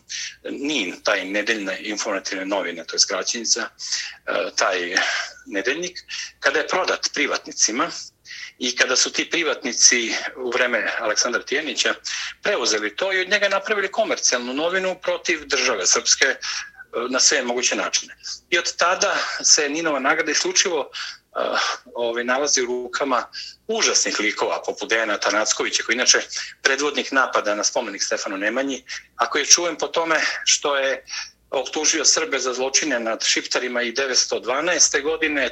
NIN, 0.51 1.01
taj 1.03 1.25
nedeljne 1.25 1.79
informativne 1.81 2.45
novine, 2.45 2.85
to 2.85 2.95
je 2.97 3.01
skraćenica, 3.01 3.61
uh, 3.61 3.69
eh, 4.27 4.51
taj 4.57 4.97
nedeljnik, 5.47 5.99
kada 6.41 6.59
je 6.59 6.69
prodat 6.69 7.09
privatnicima 7.15 7.91
i 8.59 8.77
kada 8.77 8.97
su 8.97 9.13
ti 9.13 9.31
privatnici 9.31 10.15
u 10.37 10.51
vreme 10.51 10.93
Aleksandra 10.99 11.43
Tijenića 11.43 11.95
preuzeli 12.43 12.97
to 12.97 13.13
i 13.13 13.21
od 13.21 13.29
njega 13.29 13.49
napravili 13.49 13.93
komercijalnu 13.93 14.55
novinu 14.55 14.97
protiv 15.03 15.47
države 15.47 15.87
srpske 15.87 16.27
na 17.11 17.21
sve 17.21 17.43
moguće 17.43 17.77
načine. 17.77 18.17
I 18.51 18.59
od 18.59 18.77
tada 18.77 19.17
se 19.43 19.69
Ninova 19.69 19.99
nagrada 19.99 20.31
isključivo 20.31 20.91
uh, 21.37 21.59
ovaj, 21.95 22.25
nalazi 22.25 22.63
u 22.63 22.67
rukama 22.67 23.25
užasnih 23.69 24.21
likova 24.21 24.63
poput 24.67 24.89
Dejana 24.89 25.19
Tarnackovića, 25.19 25.83
koji 25.83 25.95
inače 25.95 26.19
predvodnik 26.63 27.13
napada 27.13 27.55
na 27.55 27.65
spomenik 27.65 28.03
Stefanu 28.03 28.37
Nemanji, 28.37 28.85
a 29.17 29.31
koji 29.31 29.43
je 29.43 29.47
čuven 29.47 29.77
po 29.77 29.89
tome 29.89 30.21
što 30.45 30.77
je 30.77 31.05
optužio 31.51 32.05
Srbe 32.05 32.39
za 32.39 32.55
zločine 32.55 33.01
nad 33.01 33.25
Šiptarima 33.25 33.83
i 33.83 33.93
912. 33.93 35.03
godine 35.03 35.51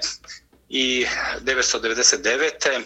i 0.68 1.06
999 1.40 2.82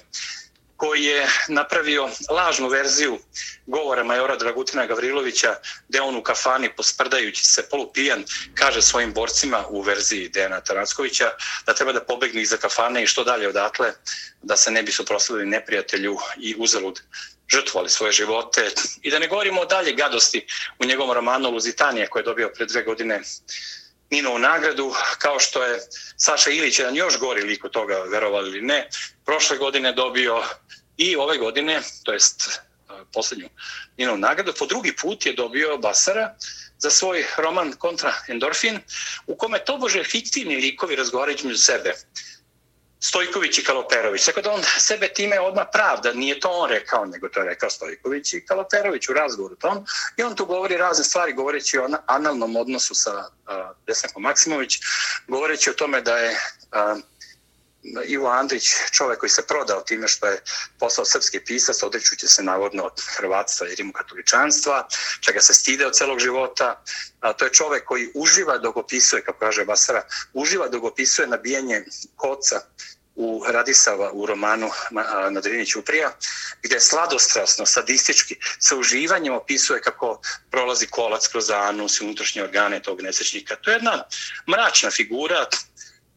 koji 0.83 1.05
je 1.05 1.27
napravio 1.49 2.09
lažnu 2.31 2.69
verziju 2.69 3.19
govora 3.67 4.05
majora 4.05 4.37
Dragutina 4.37 4.87
Gavrilovića, 4.87 5.55
gde 5.89 6.01
on 6.01 6.17
u 6.17 6.23
kafani, 6.23 6.73
posprdajući 6.77 7.45
se 7.45 7.69
polupijan, 7.71 8.25
kaže 8.55 8.83
svojim 8.83 9.13
borcima 9.13 9.65
u 9.69 9.81
verziji 9.81 10.29
Dejana 10.29 10.61
Taranskovića 10.61 11.31
da 11.67 11.75
treba 11.75 11.93
da 11.93 12.05
pobegnu 12.05 12.41
iza 12.41 12.57
kafane 12.57 13.03
i 13.03 13.07
što 13.07 13.25
dalje 13.25 13.49
odatle, 13.49 13.93
da 14.43 14.57
se 14.57 14.71
ne 14.71 14.83
bi 14.83 14.93
suproslavili 14.93 15.47
neprijatelju 15.51 16.17
i 16.37 16.55
uzalud 16.59 17.01
žrtvovali 17.53 17.91
svoje 17.91 18.13
živote. 18.13 18.71
I 19.03 19.11
da 19.11 19.19
ne 19.19 19.29
govorimo 19.29 19.61
o 19.61 19.65
dalje 19.67 19.93
gadosti 19.93 20.47
u 20.79 20.85
njegovom 20.85 21.13
romanu 21.13 21.51
Luzitanija 21.51 22.09
koje 22.09 22.21
je 22.21 22.25
dobio 22.25 22.53
pre 22.55 22.67
dve 22.67 22.83
godine 22.83 23.21
Ninovu 24.13 24.39
nagradu, 24.39 24.95
kao 25.19 25.41
što 25.41 25.63
je 25.63 25.81
Saša 26.17 26.51
Ilić, 26.51 26.79
jedan 26.79 26.97
još 26.97 27.19
gori 27.19 27.43
lik 27.43 27.65
od 27.65 27.71
toga, 27.71 27.99
verovali 27.99 28.49
ili 28.49 28.61
ne, 28.61 28.89
prošle 29.25 29.57
godine 29.59 29.93
dobio 29.93 30.43
i 30.97 31.17
ove 31.17 31.39
godine, 31.39 31.81
to 32.03 32.13
jest 32.13 32.49
e, 32.49 32.93
posljednju 33.13 33.49
Ninovu 33.97 34.19
nagradu, 34.19 34.53
po 34.59 34.67
drugi 34.67 34.97
put 34.97 35.27
je 35.27 35.33
dobio 35.33 35.79
Basara 35.79 36.35
za 36.79 36.91
svoj 36.91 37.25
roman 37.37 37.73
Kontra 37.73 38.13
Endorfin, 38.29 38.81
u 39.27 39.37
kome 39.37 39.65
tobože 39.65 40.05
fiktivni 40.05 40.57
likovi 40.57 40.97
razgovaraju 40.97 41.39
među 41.45 41.59
sebe. 41.59 41.95
Stojković 43.05 43.59
i 43.59 43.65
Kaloperović. 43.65 44.25
Tako 44.25 44.41
da 44.41 44.53
on 44.53 44.63
sebe 44.79 45.09
time 45.09 45.41
odmah 45.41 45.67
pravda. 45.73 46.13
Nije 46.13 46.41
to 46.41 46.49
on 46.51 46.71
rekao, 46.71 47.05
nego 47.05 47.29
to 47.29 47.41
je 47.41 47.47
rekao 47.47 47.71
Stojković 47.71 48.33
i 48.33 48.47
Kaloperović 48.47 49.09
u 49.09 49.13
razgovoru 49.13 49.57
tom. 49.57 49.87
I 50.17 50.23
on 50.23 50.37
tu 50.37 50.47
govori 50.47 50.77
razne 50.77 51.05
stvari, 51.05 51.33
govoreći 51.33 51.79
o 51.79 51.89
analnom 52.07 52.57
odnosu 52.57 52.95
sa 52.95 53.19
uh, 53.19 53.55
Desankom 53.87 54.23
Maksimović, 54.23 54.79
govoreći 55.29 55.71
o 55.71 55.73
tome 55.73 56.01
da 56.01 56.19
je 56.19 56.31
uh, 56.31 57.03
Ivo 58.07 58.29
Andrić, 58.29 58.71
čovjek 58.91 59.21
koji 59.21 59.31
se 59.31 59.47
prodao 59.47 59.81
time 59.81 60.09
što 60.09 60.27
je 60.27 60.43
postao 60.79 61.05
srpski 61.05 61.41
pisac, 61.41 61.83
odrećući 61.83 62.29
se 62.29 62.43
navodno 62.43 62.83
od 62.83 63.01
hrvatstva 63.17 63.69
i 63.69 63.75
rimokatoličanstva, 63.75 64.89
čega 65.21 65.41
se 65.41 65.55
stide 65.55 65.87
od 65.87 65.95
celog 65.95 66.19
života. 66.19 66.83
A, 67.21 67.33
to 67.33 67.45
je 67.45 67.53
čovjek 67.53 67.85
koji 67.85 68.11
uživa 68.15 68.59
dok 68.59 68.77
opisuje, 68.77 69.23
kako 69.23 69.39
kaže 69.39 69.65
Basara, 69.65 70.03
uživa 70.33 70.69
dok 70.69 70.85
opisuje 70.85 71.29
nabijanje 71.29 71.85
koca 72.17 72.61
u 73.15 73.45
Radisava 73.49 74.13
u 74.13 74.27
romanu 74.27 74.71
na 75.31 75.41
Drini 75.41 75.67
Ćuprija, 75.67 76.13
gdje 76.63 76.81
sladostrasno, 76.81 77.67
sadistički, 77.67 78.37
sa 78.59 78.77
uživanjem 78.77 79.35
opisuje 79.35 79.81
kako 79.81 80.21
prolazi 80.51 80.87
kolac 80.87 81.29
kroz 81.29 81.51
anus 81.51 82.01
i 82.01 82.05
unutrašnje 82.05 82.43
organe 82.43 82.83
tog 82.83 83.03
nesečnika. 83.03 83.57
To 83.57 83.71
je 83.71 83.75
jedna 83.75 84.05
mračna 84.49 84.91
figura, 84.91 85.47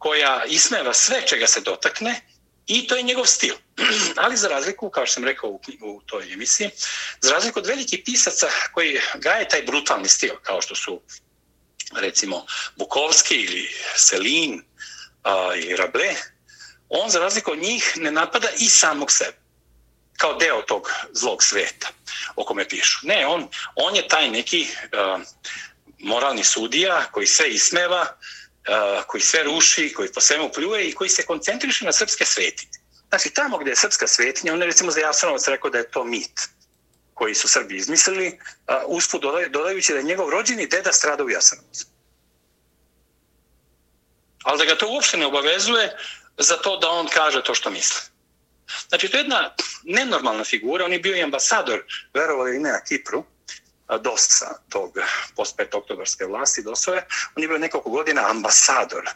koja 0.06 0.44
ismeva 0.48 0.94
sve 0.94 1.28
čega 1.28 1.48
se 1.48 1.62
dotakne 1.62 2.22
i 2.68 2.88
to 2.88 2.96
je 2.96 3.04
njegov 3.04 3.26
stil. 3.26 3.56
Ali 4.24 4.38
za 4.38 4.48
razliku, 4.48 4.90
kao 4.90 5.06
što 5.06 5.14
sam 5.14 5.24
rekao 5.24 5.50
u, 5.50 5.62
u 5.82 6.02
toj 6.06 6.34
emisiji, 6.34 6.70
za 7.22 7.32
razliku 7.32 7.60
od 7.60 7.66
velikih 7.66 8.02
pisaca 8.06 8.48
koji 8.74 9.00
gaje 9.16 9.48
taj 9.48 9.64
brutalni 9.64 10.08
stil, 10.08 10.36
kao 10.44 10.62
što 10.62 10.76
su 10.76 11.02
recimo 11.96 12.46
Bukovski 12.76 13.36
ili 13.36 13.70
Selin 13.96 14.64
a, 15.24 15.56
i 15.56 15.76
Rable, 15.76 16.16
on 16.90 17.10
za 17.10 17.20
razliku 17.20 17.52
od 17.52 17.60
njih 17.60 17.94
ne 17.96 18.12
napada 18.12 18.48
i 18.60 18.70
samog 18.70 19.12
sebe 19.12 19.38
kao 20.18 20.34
deo 20.34 20.62
tog 20.62 20.92
zlog 21.12 21.44
sveta 21.44 21.88
o 22.36 22.44
kome 22.44 22.70
pišu. 22.70 23.00
Ne, 23.08 23.28
on, 23.28 23.48
on 23.76 23.96
je 23.96 24.08
taj 24.08 24.30
neki 24.30 24.68
a, 24.94 25.20
moralni 26.00 26.44
sudija 26.44 27.06
koji 27.12 27.28
sve 27.28 27.50
ismeva, 27.50 28.18
Eh, 28.68 29.04
koji 29.08 29.22
sve 29.22 29.44
ruši, 29.44 29.94
koji 29.94 30.12
po 30.12 30.22
svemu 30.22 30.50
pljuje 30.54 30.90
i 30.90 30.94
koji 30.94 31.10
se 31.10 31.26
koncentriše 31.26 31.86
na 31.86 31.92
srpske 31.92 32.26
svetinje. 32.26 32.72
Znači, 33.10 33.30
tamo 33.30 33.58
gdje 33.58 33.72
je 33.72 33.76
srpska 33.76 34.08
svetinja, 34.08 34.54
on 34.54 34.60
je 34.60 34.66
recimo 34.66 34.92
za 34.92 35.00
Jasanovac 35.00 35.48
rekao 35.48 35.70
da 35.70 35.78
je 35.78 35.92
to 35.92 36.04
mit 36.04 36.42
koji 37.14 37.36
su 37.36 37.48
Srbi 37.48 37.76
izmislili, 37.76 38.28
eh, 38.28 38.74
usput 38.88 39.22
dodaj, 39.22 39.50
dodajući 39.50 39.92
da 39.94 39.98
je 39.98 40.04
njegov 40.04 40.30
rođeni 40.30 40.68
deda 40.68 40.94
strada 40.94 41.24
u 41.24 41.30
Jasanovcu. 41.30 41.86
Ali 44.44 44.58
da 44.58 44.66
ga 44.66 44.78
to 44.78 44.90
uopšte 44.90 45.18
ne 45.18 45.26
obavezuje 45.26 45.98
za 46.38 46.58
to 46.58 46.78
da 46.78 46.90
on 46.90 47.08
kaže 47.08 47.44
to 47.44 47.56
što 47.56 47.70
misli. 47.70 48.02
Znači, 48.90 49.08
to 49.08 49.18
je 49.18 49.22
jedna 49.22 49.56
nenormalna 49.84 50.44
figura, 50.44 50.86
on 50.86 50.94
je 50.94 51.00
bio 51.00 51.16
i 51.16 51.24
ambasador, 51.24 51.84
verovali 52.14 52.60
ne 52.60 52.72
na 52.72 52.84
Kipru, 52.84 53.24
dosta 54.02 54.64
tog 54.70 54.98
post 55.36 55.58
5. 55.58 55.78
oktobarske 55.78 56.26
vlasti, 56.26 56.64
dosove, 56.64 57.06
on 57.36 57.44
je 57.44 57.48
bio 57.48 57.58
nekoliko 57.58 57.90
godina 57.90 58.30
ambasador 58.30 59.10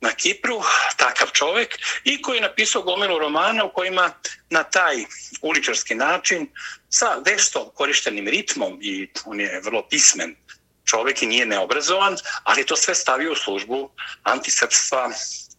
na 0.00 0.10
Kipru, 0.12 0.62
takav 0.96 1.28
čovjek, 1.32 1.78
i 2.04 2.22
koji 2.22 2.36
je 2.36 2.42
napisao 2.42 2.82
gomilu 2.82 3.18
romana 3.18 3.64
u 3.64 3.72
kojima 3.72 4.10
na 4.50 4.62
taj 4.62 5.04
uličarski 5.42 5.94
način, 5.94 6.48
sa 6.88 7.16
vešto 7.26 7.70
korištenim 7.70 8.28
ritmom, 8.28 8.78
i 8.82 9.10
on 9.24 9.40
je 9.40 9.60
vrlo 9.64 9.88
pismen 9.88 10.36
čovjek 10.84 11.22
i 11.22 11.26
nije 11.26 11.46
neobrazovan, 11.46 12.16
ali 12.42 12.66
to 12.66 12.76
sve 12.76 12.94
stavio 12.94 13.32
u 13.32 13.36
službu 13.36 13.90
antisrpstva, 14.22 15.10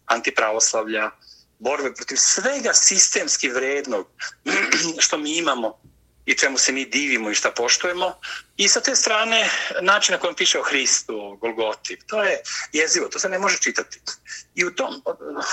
antipravoslavlja, 0.06 1.12
borbe 1.60 1.94
protiv 1.94 2.16
svega 2.16 2.74
sistemski 2.74 3.50
vrednog 3.50 4.08
što 5.06 5.18
mi 5.18 5.38
imamo 5.38 5.80
i 6.26 6.38
čemu 6.38 6.58
se 6.58 6.72
mi 6.72 6.86
divimo 6.86 7.32
i 7.32 7.36
šta 7.36 7.52
poštujemo. 7.52 8.14
I 8.58 8.68
sa 8.68 8.82
te 8.82 8.96
strane, 8.96 9.50
način 9.82 10.14
na 10.14 10.20
kojem 10.20 10.36
piše 10.36 10.60
o 10.60 10.64
Hristu, 10.64 11.20
o 11.20 11.36
Golgoti, 11.36 11.98
to 12.08 12.24
je 12.24 12.42
jezivo, 12.74 13.08
to 13.08 13.20
se 13.20 13.30
ne 13.30 13.40
može 13.40 13.58
čitati. 13.58 14.00
I 14.56 14.66
u 14.66 14.76
tom, 14.76 15.02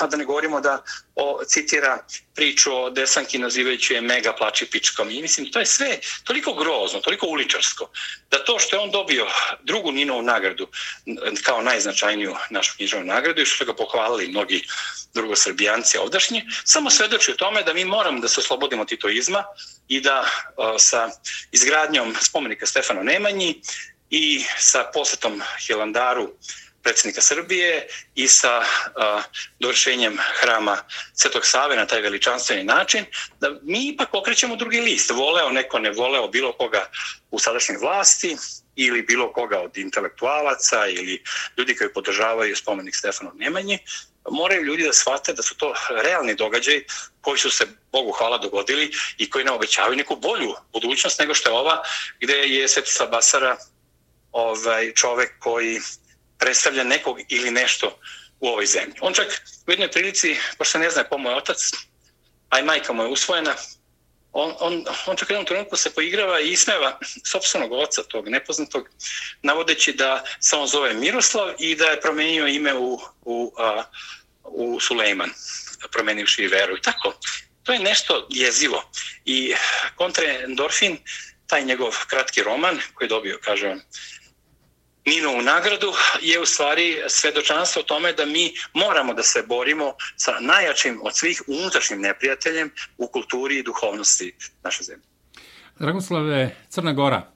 a 0.01 0.07
da 0.07 0.17
ne 0.17 0.25
govorimo 0.25 0.61
da 0.61 0.83
o, 1.15 1.45
citira 1.45 1.99
priču 2.35 2.75
o 2.75 2.91
Desanki 2.91 3.39
nazivajući 3.39 3.95
je 3.95 4.01
mega 4.01 4.33
plači 4.33 4.67
pičkom. 4.67 5.11
I 5.11 5.23
mislim, 5.23 5.51
to 5.51 5.59
je 5.59 5.67
sve 5.67 5.99
toliko 6.25 6.55
grozno, 6.55 7.01
toliko 7.01 7.27
uličarsko, 7.27 7.91
da 8.31 8.45
to 8.45 8.59
što 8.59 8.77
je 8.77 8.81
on 8.81 8.91
dobio 8.91 9.27
drugu 9.63 9.93
Ninovu 9.93 10.23
nagradu 10.23 10.69
kao 11.43 11.63
najznačajniju 11.63 12.37
našu 12.51 12.77
književnu 12.77 13.07
nagradu 13.07 13.43
i 13.43 13.47
što 13.47 13.65
ga 13.65 13.75
pohvalili 13.75 14.29
mnogi 14.29 14.65
drugosrbijanci 15.15 15.99
ovdašnji, 15.99 16.43
samo 16.65 16.91
svedoči 16.91 17.31
o 17.31 17.35
tome 17.35 17.63
da 17.63 17.75
mi 17.75 17.85
moramo 17.85 18.21
da 18.21 18.29
se 18.29 18.41
oslobodimo 18.41 18.85
titoizma 18.85 19.45
i 19.89 20.01
da 20.01 20.25
o, 20.57 20.79
sa 20.79 21.11
izgradnjom 21.53 22.15
spomenika 22.21 22.67
Stefanu 22.93 23.05
Nemanji 23.05 23.61
i 24.11 24.45
sa 24.59 24.91
posetom 24.95 25.41
Hilandaru 25.67 26.29
predsjednika 26.83 27.21
Srbije 27.21 27.87
i 28.15 28.29
sa 28.29 28.59
uh, 28.59 29.25
dovršenjem 29.59 30.19
hrama 30.41 30.77
Svetog 31.15 31.47
Save 31.47 31.77
na 31.77 31.87
taj 31.87 32.01
veličanstveni 32.01 32.65
način, 32.65 33.05
da 33.41 33.51
mi 33.63 33.89
ipak 33.89 34.15
okrećemo 34.15 34.57
drugi 34.57 34.81
list. 34.81 35.11
Voleo 35.11 35.51
neko, 35.51 35.79
ne 35.79 35.91
voleo 35.91 36.29
bilo 36.29 36.53
koga 36.53 36.91
u 37.31 37.39
sadašnjoj 37.39 37.79
vlasti 37.79 38.37
ili 38.77 39.03
bilo 39.03 39.33
koga 39.33 39.61
od 39.61 39.79
intelektualaca 39.79 40.87
ili 40.87 41.23
ljudi 41.59 41.77
koji 41.77 41.93
podržavaju 41.93 42.57
spomenik 42.57 42.97
Stefanu 42.97 43.33
Nemanji, 43.35 43.79
moraju 44.31 44.65
ljudi 44.65 44.83
da 44.83 44.93
shvate 44.93 45.33
da 45.33 45.43
su 45.43 45.57
to 45.57 45.75
realni 46.03 46.35
događaj 46.35 46.85
koji 47.21 47.39
su 47.39 47.51
se, 47.51 47.67
Bogu 47.93 48.13
hvala, 48.13 48.39
dogodili 48.39 48.93
i 49.19 49.31
koji 49.31 49.45
nam 49.45 49.55
obećavaju 49.55 49.97
neku 49.97 50.17
bolju 50.17 50.55
budućnost 50.73 51.19
nego 51.19 51.35
što 51.35 51.51
je 51.51 51.57
ova, 51.57 51.83
gde 52.21 52.33
je 52.35 52.69
Svetislav 52.69 53.09
Basara 53.09 53.57
ovaj, 54.33 54.93
čovek 54.95 55.39
koji 55.39 55.81
predstavlja 56.39 56.85
nekog 56.85 57.19
ili 57.29 57.51
nešto 57.51 57.99
u 58.41 58.49
ovoj 58.49 58.67
zemlji. 58.67 58.95
On 59.01 59.15
čak 59.15 59.43
u 59.67 59.71
jednoj 59.71 59.91
prilici, 59.91 60.37
pošto 60.59 60.79
ne 60.79 60.91
zna 60.91 61.05
ko 61.05 61.19
mu 61.19 61.31
je 61.31 61.37
otac, 61.37 61.59
a 62.49 62.59
i 62.59 62.63
majka 62.63 62.93
mu 62.93 63.03
je 63.03 63.09
usvojena, 63.09 63.55
on, 64.33 64.55
on, 64.61 64.85
on 65.07 65.17
čak 65.17 65.31
jednom 65.31 65.47
trenutku 65.47 65.77
se 65.77 65.91
poigrava 65.95 66.41
i 66.41 66.51
ismeva 66.51 66.99
sobstvenog 67.25 67.73
oca, 67.73 68.03
tog 68.03 68.29
nepoznatog, 68.29 68.89
navodeći 69.43 69.93
da 69.93 70.25
se 70.41 70.57
on 70.57 70.67
zove 70.67 70.95
Miroslav 70.95 71.55
i 71.59 71.75
da 71.77 71.85
je 71.85 72.01
promenio 72.01 72.47
ime 72.47 72.75
u, 72.75 73.01
u, 73.25 73.53
a, 73.59 73.85
u 74.45 74.81
Sulejman, 74.81 75.31
promenivši 75.93 76.47
veru 76.47 76.77
i 76.77 76.83
tako. 76.83 77.15
To 77.63 77.73
je 77.73 77.79
nešto 77.79 78.27
jezivo. 78.31 78.91
I 79.25 79.55
kontra 79.97 80.25
Endorfin, 80.25 80.99
taj 81.47 81.65
njegov 81.65 81.97
kratki 82.07 82.43
roman 82.43 82.81
koji 82.95 83.07
je 83.07 83.09
dobio, 83.09 83.39
kažem, 83.45 83.83
Ninovu 85.07 85.43
nagradu 85.43 85.93
je 86.23 86.41
u 86.41 86.47
stvari 86.47 86.97
svedočanstvo 87.09 87.81
o 87.81 87.83
tome 87.83 88.13
da 88.13 88.27
mi 88.27 88.55
moramo 88.75 89.15
da 89.15 89.23
se 89.23 89.45
borimo 89.49 89.95
sa 90.17 90.33
najjačim 90.41 91.01
od 91.03 91.17
svih 91.17 91.43
unutrašnjim 91.47 92.01
neprijateljem 92.01 92.71
u 92.99 93.07
kulturi 93.07 93.59
i 93.59 93.63
duhovnosti 93.63 94.35
naše 94.65 94.83
zemlje. 94.83 95.05
Dragoslave, 95.79 96.57
Crna 96.69 96.93
Gora, 96.93 97.33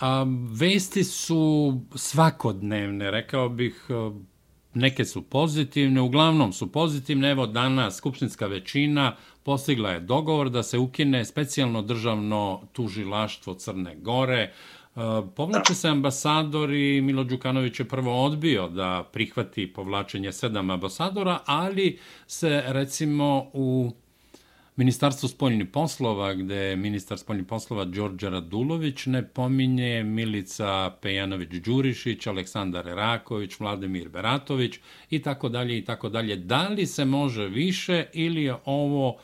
a, 0.00 0.26
vesti 0.60 1.04
su 1.04 1.72
svakodnevne, 1.96 3.10
rekao 3.10 3.48
bih, 3.48 3.74
neke 4.74 5.04
su 5.04 5.22
pozitivne, 5.22 6.00
uglavnom 6.00 6.52
su 6.52 6.72
pozitivne. 6.72 7.30
Evo 7.30 7.46
danas 7.46 7.96
skupštinska 7.96 8.46
većina 8.46 9.16
postigla 9.42 9.90
je 9.90 10.00
dogovor 10.00 10.50
da 10.50 10.62
se 10.62 10.78
ukine 10.78 11.24
specijalno 11.24 11.82
državno 11.82 12.68
tužilaštvo 12.72 13.54
Crne 13.54 13.94
Gore, 13.96 14.52
Povlače 15.34 15.74
se 15.74 15.88
ambasador 15.88 16.70
i 16.70 17.00
Milo 17.00 17.24
Đukanović 17.24 17.80
je 17.80 17.88
prvo 17.88 18.24
odbio 18.24 18.68
da 18.68 19.08
prihvati 19.12 19.72
povlačenje 19.72 20.32
sedam 20.32 20.70
ambasadora, 20.70 21.38
ali 21.46 21.98
se 22.26 22.62
recimo 22.66 23.50
u 23.52 23.92
Ministarstvo 24.76 25.28
spoljnih 25.28 25.68
poslova, 25.72 26.34
gde 26.34 26.54
je 26.54 26.76
ministar 26.76 27.18
spoljnih 27.18 27.46
poslova 27.46 27.84
Đorđe 27.84 28.30
Radulović, 28.30 29.06
ne 29.06 29.28
pominje 29.28 30.02
Milica 30.04 30.92
Pejanović-Đurišić, 31.02 32.28
Aleksandar 32.28 32.88
Eraković, 32.88 33.60
Vladimir 33.60 34.08
Beratović 34.08 34.78
i 35.10 35.22
tako 35.22 35.48
dalje 35.48 35.78
i 35.78 35.84
tako 35.84 36.08
dalje. 36.08 36.36
Da 36.36 36.68
li 36.68 36.86
se 36.86 37.04
može 37.04 37.46
više 37.46 38.06
ili 38.12 38.42
je 38.42 38.56
ovo 38.64 39.16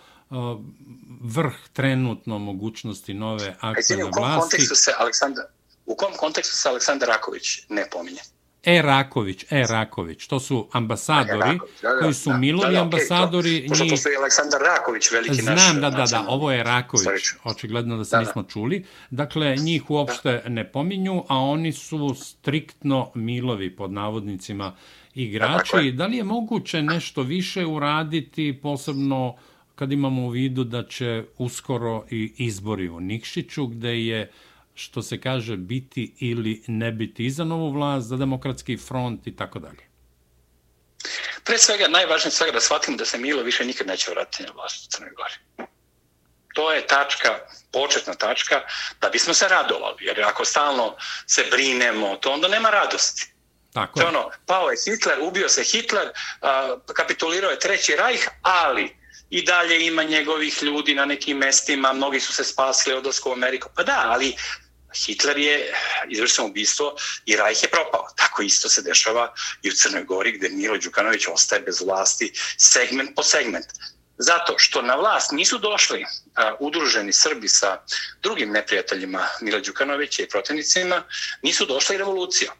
vrh 1.20 1.54
trenutno 1.72 2.38
mogućnosti 2.38 3.14
nove 3.14 3.56
akcije 3.60 3.96
na 3.96 4.04
vlasti? 4.04 4.20
U 4.20 4.22
kom 4.22 4.40
kontekstu 4.40 4.74
se 4.74 4.90
Aleksandar 4.98 5.44
u 5.92 5.96
kom 5.96 6.12
kontekstu 6.16 6.56
se 6.56 6.68
Aleksandar 6.68 7.08
Raković 7.08 7.60
ne 7.68 7.84
pominje? 7.92 8.20
E. 8.64 8.82
Raković, 8.82 9.44
E. 9.50 9.66
Raković, 9.68 10.26
to 10.26 10.40
su 10.40 10.68
ambasadori, 10.72 11.38
Raković, 11.38 11.80
da, 11.82 11.88
da, 11.88 12.00
koji 12.00 12.14
su 12.14 12.30
da, 12.30 12.36
Milovi 12.36 12.66
da, 12.66 12.72
da, 12.72 12.80
ambasadori. 12.80 13.50
Okay, 13.50 13.62
to, 13.62 13.68
pošto 13.68 13.88
postoji 13.88 14.16
Aleksandar 14.16 14.60
Raković, 14.60 15.10
veliki 15.10 15.34
Znam, 15.34 15.54
naš... 15.54 15.70
Znam, 15.70 15.80
da, 15.80 15.90
da, 15.90 16.04
da, 16.04 16.24
ovo 16.28 16.52
je 16.52 16.62
Raković, 16.64 17.04
Sreću. 17.04 17.34
očigledno 17.44 17.96
da 17.96 18.04
se 18.04 18.16
da, 18.16 18.20
nismo 18.20 18.42
čuli. 18.42 18.84
Dakle, 19.10 19.56
njih 19.56 19.90
uopšte 19.90 20.40
da. 20.44 20.48
ne 20.48 20.72
pominju, 20.72 21.24
a 21.28 21.38
oni 21.38 21.72
su 21.72 22.14
striktno 22.14 23.10
Milovi, 23.14 23.76
pod 23.76 23.92
navodnicima, 23.92 24.76
igrači. 25.14 25.90
Da, 25.90 25.96
da 25.96 26.06
li 26.06 26.16
je 26.16 26.24
moguće 26.24 26.82
nešto 26.82 27.22
više 27.22 27.66
uraditi, 27.66 28.58
posebno 28.62 29.36
kad 29.74 29.92
imamo 29.92 30.22
u 30.22 30.28
vidu 30.28 30.64
da 30.64 30.86
će 30.86 31.24
uskoro 31.38 32.04
i 32.10 32.32
izbori 32.38 32.88
u 32.88 33.00
Nikšiću, 33.00 33.66
gde 33.66 34.06
je 34.06 34.30
što 34.74 35.02
se 35.02 35.20
kaže 35.20 35.56
biti 35.56 36.14
ili 36.18 36.62
ne 36.66 36.92
biti 36.92 37.30
za 37.30 37.44
novu 37.44 37.72
vlast, 37.72 38.08
za 38.08 38.16
demokratski 38.16 38.76
front 38.76 39.26
i 39.26 39.36
tako 39.36 39.58
dalje? 39.58 39.92
Pre 41.44 41.58
svega, 41.58 41.88
najvažnije 41.88 42.32
svega 42.32 42.52
da 42.52 42.60
shvatim 42.60 42.96
da 42.96 43.04
se 43.04 43.18
Milo 43.18 43.42
više 43.42 43.64
nikad 43.64 43.86
neće 43.86 44.10
vratiti 44.10 44.42
na 44.42 44.52
vlast 44.54 44.86
u 44.86 44.90
Crnoj 44.90 45.10
Gori. 45.10 45.68
To 46.54 46.72
je 46.72 46.86
tačka, 46.86 47.38
početna 47.72 48.14
tačka, 48.14 48.60
da 49.00 49.08
bismo 49.08 49.34
se 49.34 49.48
radovali. 49.48 49.96
Jer 50.00 50.24
ako 50.24 50.44
stalno 50.44 50.96
se 51.26 51.44
brinemo, 51.50 52.16
to 52.16 52.32
onda 52.32 52.48
nema 52.48 52.70
radosti. 52.70 53.32
Tako 53.72 54.00
je. 54.00 54.06
Ono, 54.06 54.30
pao 54.46 54.70
je 54.70 54.76
Hitler, 54.84 55.18
ubio 55.20 55.48
se 55.48 55.62
Hitler, 55.64 56.08
kapitulirao 56.94 57.50
je 57.50 57.58
Treći 57.58 57.96
rajh, 57.96 58.28
ali 58.42 58.96
i 59.30 59.42
dalje 59.42 59.86
ima 59.86 60.02
njegovih 60.02 60.62
ljudi 60.62 60.94
na 60.94 61.04
nekim 61.04 61.36
mestima, 61.36 61.92
mnogi 61.92 62.20
su 62.20 62.32
se 62.32 62.44
spasili 62.44 62.96
odlasku 62.96 63.30
u 63.30 63.32
Ameriku. 63.32 63.68
Pa 63.76 63.82
da, 63.82 64.02
ali 64.06 64.36
Hitler 64.94 65.38
je 65.38 65.74
izvršeno 66.08 66.48
ubistvo 66.48 66.96
i 67.26 67.36
Rajh 67.36 67.62
je 67.62 67.68
propao. 67.68 68.06
Tako 68.16 68.42
isto 68.42 68.68
se 68.68 68.82
dešava 68.82 69.34
i 69.62 69.70
u 69.70 69.72
Crnoj 69.72 70.04
Gori 70.04 70.32
gde 70.32 70.48
Milo 70.48 70.78
Đukanović 70.78 71.26
ostaje 71.28 71.62
bez 71.62 71.80
vlasti 71.80 72.32
segment 72.58 73.10
po 73.16 73.22
segment. 73.22 73.66
Zato 74.18 74.54
što 74.58 74.82
na 74.82 74.94
vlast 74.94 75.32
nisu 75.32 75.58
došli 75.58 76.04
a, 76.34 76.54
udruženi 76.60 77.12
Srbi 77.12 77.48
sa 77.48 77.82
drugim 78.22 78.50
neprijateljima 78.50 79.28
Mila 79.40 79.60
Đukanovića 79.60 80.22
i 80.22 80.28
protivnicima, 80.28 81.02
nisu 81.42 81.66
došli 81.66 81.96
revolucijom. 81.96 82.54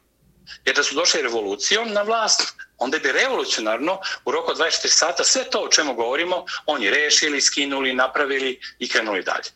Jer 0.65 0.77
da 0.77 0.83
su 0.83 0.95
došli 0.95 1.23
revolucijom 1.23 1.93
na 1.93 2.03
vlast, 2.03 2.43
onda 2.79 2.99
bi 2.99 3.13
revolucionarno 3.13 4.01
u 4.25 4.31
roku 4.31 4.53
24 4.53 4.89
sata 4.89 5.25
sve 5.25 5.51
to 5.51 5.59
o 5.59 5.69
čemu 5.69 5.95
govorimo, 5.95 6.45
oni 6.67 6.91
rešili, 6.91 7.41
skinuli, 7.41 7.95
napravili 7.95 8.61
i 8.79 8.89
krenuli 8.89 9.23
dalje. 9.23 9.51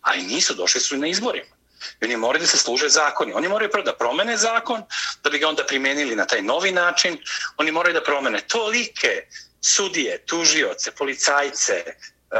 Ali 0.00 0.22
nisu, 0.22 0.54
došli 0.54 0.80
su 0.80 0.96
na 0.96 1.06
izborima. 1.06 1.53
I 2.00 2.04
oni 2.04 2.16
moraju 2.16 2.40
da 2.40 2.46
se 2.46 2.58
služe 2.58 2.88
zakoni. 2.88 3.32
Oni 3.32 3.48
moraju 3.48 3.70
prvo 3.70 3.84
da 3.84 3.96
promene 3.96 4.36
zakon, 4.36 4.82
da 5.22 5.30
bi 5.30 5.38
ga 5.38 5.48
onda 5.48 5.66
primenili 5.66 6.16
na 6.16 6.26
taj 6.26 6.42
novi 6.42 6.72
način. 6.72 7.18
Oni 7.56 7.72
moraju 7.72 7.94
da 7.94 8.02
promene 8.02 8.40
tolike 8.40 9.26
sudije, 9.60 10.18
tužioce, 10.26 10.90
policajce. 10.90 11.74
E, 11.74 11.94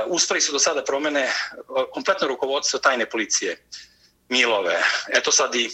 uspeli 0.06 0.40
su 0.40 0.52
do 0.52 0.58
sada 0.58 0.84
promene 0.84 1.20
e, 1.20 1.32
kompletno 1.92 2.28
rukovodstvo 2.28 2.78
tajne 2.78 3.06
policije, 3.06 3.56
Milove. 4.28 4.82
Eto 5.08 5.32
sad 5.32 5.54
i 5.54 5.70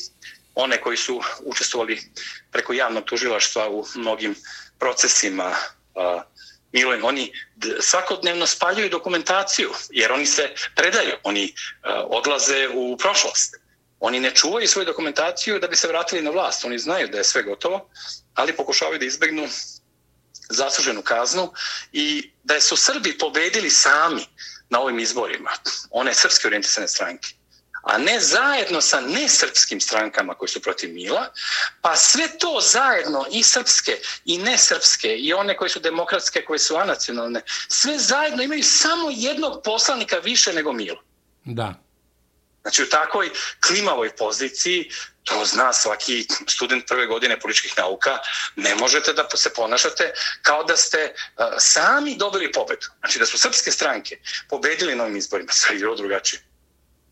one 0.54 0.80
koji 0.80 0.96
su 0.96 1.22
učestvovali 1.44 2.00
preko 2.50 2.72
javnog 2.72 3.04
tužilaštva 3.04 3.68
u 3.68 3.86
mnogim 3.94 4.34
procesima 4.78 5.54
Milen, 6.72 7.04
oni 7.04 7.32
svakodnevno 7.80 8.46
spaljuju 8.46 8.88
dokumentaciju, 8.88 9.70
jer 9.90 10.12
oni 10.12 10.26
se 10.26 10.54
predaju, 10.76 11.12
oni 11.24 11.44
e, 11.44 11.50
odlaze 11.92 12.68
u 12.74 12.96
prošlost. 12.96 13.59
Oni 14.00 14.20
ne 14.20 14.34
čuvaju 14.34 14.68
svoju 14.68 14.86
dokumentaciju 14.86 15.58
da 15.58 15.68
bi 15.68 15.76
se 15.76 15.88
vratili 15.88 16.22
na 16.22 16.30
vlast. 16.30 16.64
Oni 16.64 16.78
znaju 16.78 17.08
da 17.08 17.18
je 17.18 17.24
sve 17.24 17.42
gotovo, 17.42 17.88
ali 18.34 18.56
pokušavaju 18.56 18.98
da 18.98 19.04
izbegnu 19.04 19.48
zasluženu 20.50 21.02
kaznu 21.02 21.52
i 21.92 22.32
da 22.44 22.60
su 22.60 22.76
Srbi 22.76 23.18
pobedili 23.18 23.70
sami 23.70 24.26
na 24.68 24.80
ovim 24.80 24.98
izborima, 24.98 25.50
one 25.90 26.14
srpske 26.14 26.46
orijentisane 26.46 26.88
stranke 26.88 27.28
a 27.82 27.98
ne 27.98 28.20
zajedno 28.20 28.80
sa 28.80 29.00
nesrpskim 29.00 29.80
strankama 29.80 30.34
koji 30.34 30.48
su 30.48 30.62
protiv 30.62 30.94
Mila, 30.94 31.32
pa 31.80 31.96
sve 31.96 32.38
to 32.38 32.58
zajedno 32.60 33.26
i 33.32 33.42
srpske 33.42 33.98
i 34.24 34.38
nesrpske 34.38 35.16
i 35.16 35.32
one 35.32 35.56
koje 35.56 35.68
su 35.68 35.80
demokratske, 35.80 36.44
koje 36.44 36.58
su 36.58 36.76
anacionalne, 36.76 37.40
sve 37.68 37.98
zajedno 37.98 38.42
imaju 38.42 38.62
samo 38.64 39.10
jednog 39.10 39.60
poslanika 39.64 40.16
više 40.16 40.52
nego 40.52 40.72
Milo. 40.72 41.02
Da. 41.44 41.74
Znači 42.62 42.82
u 42.82 42.88
takvoj 42.88 43.30
klimavoj 43.66 44.16
poziciji, 44.16 44.90
to 45.24 45.44
zna 45.44 45.72
svaki 45.72 46.26
student 46.46 46.86
prve 46.86 47.06
godine 47.06 47.40
političkih 47.40 47.78
nauka, 47.78 48.18
ne 48.56 48.74
možete 48.74 49.12
da 49.12 49.28
se 49.34 49.52
ponašate 49.54 50.12
kao 50.42 50.64
da 50.64 50.76
ste 50.76 51.14
uh, 51.14 51.44
sami 51.58 52.16
dobili 52.16 52.52
pobedu. 52.52 52.86
Znači 52.98 53.18
da 53.18 53.26
su 53.26 53.38
srpske 53.38 53.70
stranke 53.70 54.18
pobedili 54.48 54.94
na 54.94 55.04
ovim 55.04 55.16
izborima, 55.16 55.52
sve 55.52 55.76
je 55.76 55.96
drugačije 55.96 56.50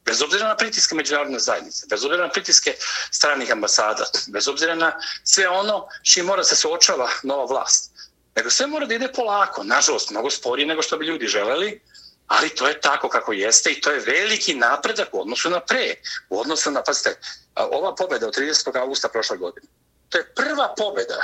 bez 0.09 0.23
obzira 0.23 0.49
na 0.49 0.57
pritiske 0.57 0.95
međunarodne 0.95 1.39
zajednice, 1.39 1.87
bez 1.91 2.05
obzira 2.05 2.27
na 2.27 2.33
pritiske 2.33 2.75
stranih 3.11 3.53
ambasada, 3.53 4.07
bez 4.33 4.49
obzira 4.49 4.75
na 4.75 4.93
sve 5.25 5.49
ono 5.49 5.89
što 6.03 6.25
mora 6.25 6.45
se 6.45 6.57
suočava 6.57 7.09
nova 7.23 7.45
vlast. 7.45 7.91
Nego 8.37 8.51
sve 8.51 8.67
mora 8.67 8.87
da 8.87 8.95
ide 8.95 9.13
polako, 9.13 9.65
nažalost, 9.65 10.11
mnogo 10.11 10.31
sporije 10.31 10.67
nego 10.67 10.83
što 10.83 10.99
bi 10.99 11.07
ljudi 11.07 11.27
želeli, 11.27 11.81
ali 12.29 12.49
to 12.49 12.69
je 12.69 12.81
tako 12.81 13.09
kako 13.09 13.33
jeste 13.33 13.71
i 13.71 13.81
to 13.81 13.91
je 13.91 14.01
veliki 14.01 14.55
napredak 14.55 15.09
u 15.13 15.21
odnosu 15.21 15.51
na 15.51 15.61
pre, 15.61 15.95
u 16.29 16.41
odnosu 16.41 16.71
na, 16.71 16.83
pazite, 16.83 17.19
ova 17.55 17.95
pobjeda 17.95 18.27
od 18.27 18.37
30. 18.37 18.77
augusta 18.77 19.09
prošle 19.09 19.37
godine, 19.37 19.67
to 20.09 20.19
je 20.19 20.35
prva 20.35 20.75
pobjeda, 20.77 21.21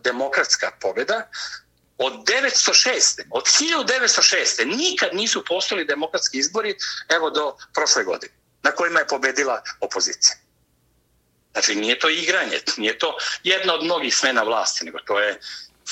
demokratska 0.00 0.70
pobjeda, 0.80 1.28
od 1.98 2.12
906. 2.12 3.22
Od 3.30 3.44
1906. 3.44 4.76
nikad 4.76 5.14
nisu 5.14 5.44
postali 5.44 5.84
demokratski 5.84 6.38
izbori, 6.38 6.76
evo 7.08 7.30
do 7.30 7.56
prošle 7.74 8.04
godine, 8.04 8.32
na 8.62 8.70
kojima 8.70 8.98
je 8.98 9.06
pobedila 9.06 9.62
opozicija. 9.80 10.36
Znači, 11.52 11.74
nije 11.74 11.98
to 11.98 12.08
igranje, 12.08 12.60
nije 12.76 12.98
to 12.98 13.16
jedna 13.42 13.74
od 13.74 13.84
mnogih 13.84 14.16
smena 14.16 14.42
vlasti, 14.42 14.84
nego 14.84 14.98
to 14.98 15.20
je 15.20 15.40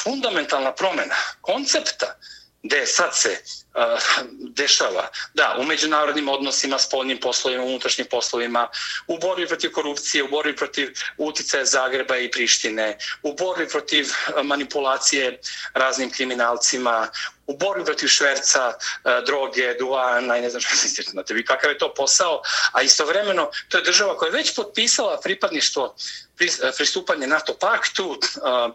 fundamentalna 0.03 0.75
promjena 0.75 1.15
koncepta 1.41 2.19
gde 2.65 2.87
sad 2.87 3.17
se 3.17 3.39
uh, 3.75 4.01
dešava, 4.39 5.09
da, 5.35 5.57
u 5.59 5.65
međunarodnim 5.65 6.29
odnosima, 6.29 6.79
spolnim 6.79 7.21
poslovima, 7.21 7.65
unutrašnjim 7.65 8.07
poslovima, 8.11 8.69
u 9.07 9.19
borbi 9.19 9.47
protiv 9.47 9.73
korupcije, 9.73 10.25
u 10.25 10.29
borbi 10.29 10.57
protiv 10.57 10.93
uticaja 11.19 11.65
Zagreba 11.65 12.17
i 12.17 12.31
Prištine, 12.31 12.99
u 13.23 13.35
borbi 13.35 13.69
protiv 13.69 14.07
eh, 14.07 14.43
manipulacije 14.43 15.41
raznim 15.75 16.11
kriminalcima, 16.11 17.09
u 17.47 17.57
borbi 17.57 17.85
protiv 17.85 18.09
šverca, 18.09 18.69
uh, 18.69 19.13
droge, 19.27 19.75
duana 19.79 20.37
i 20.37 20.41
ne 20.41 20.51
znam 20.51 20.63
što 20.63 20.77
se 20.77 21.03
znate 21.03 21.35
vi 21.35 21.45
kakav 21.45 21.71
je 21.71 21.79
to 21.79 21.95
posao, 21.95 22.43
a 22.73 22.83
istovremeno 22.83 23.51
to 23.69 23.79
je 23.79 23.85
država 23.85 24.17
koja 24.17 24.29
je 24.29 24.33
već 24.33 24.55
potpisala 24.55 25.21
pripadništvo, 25.21 25.95
pristupanje 26.77 27.27
NATO 27.27 27.55
paktu, 27.61 28.09
uh, 28.09 28.75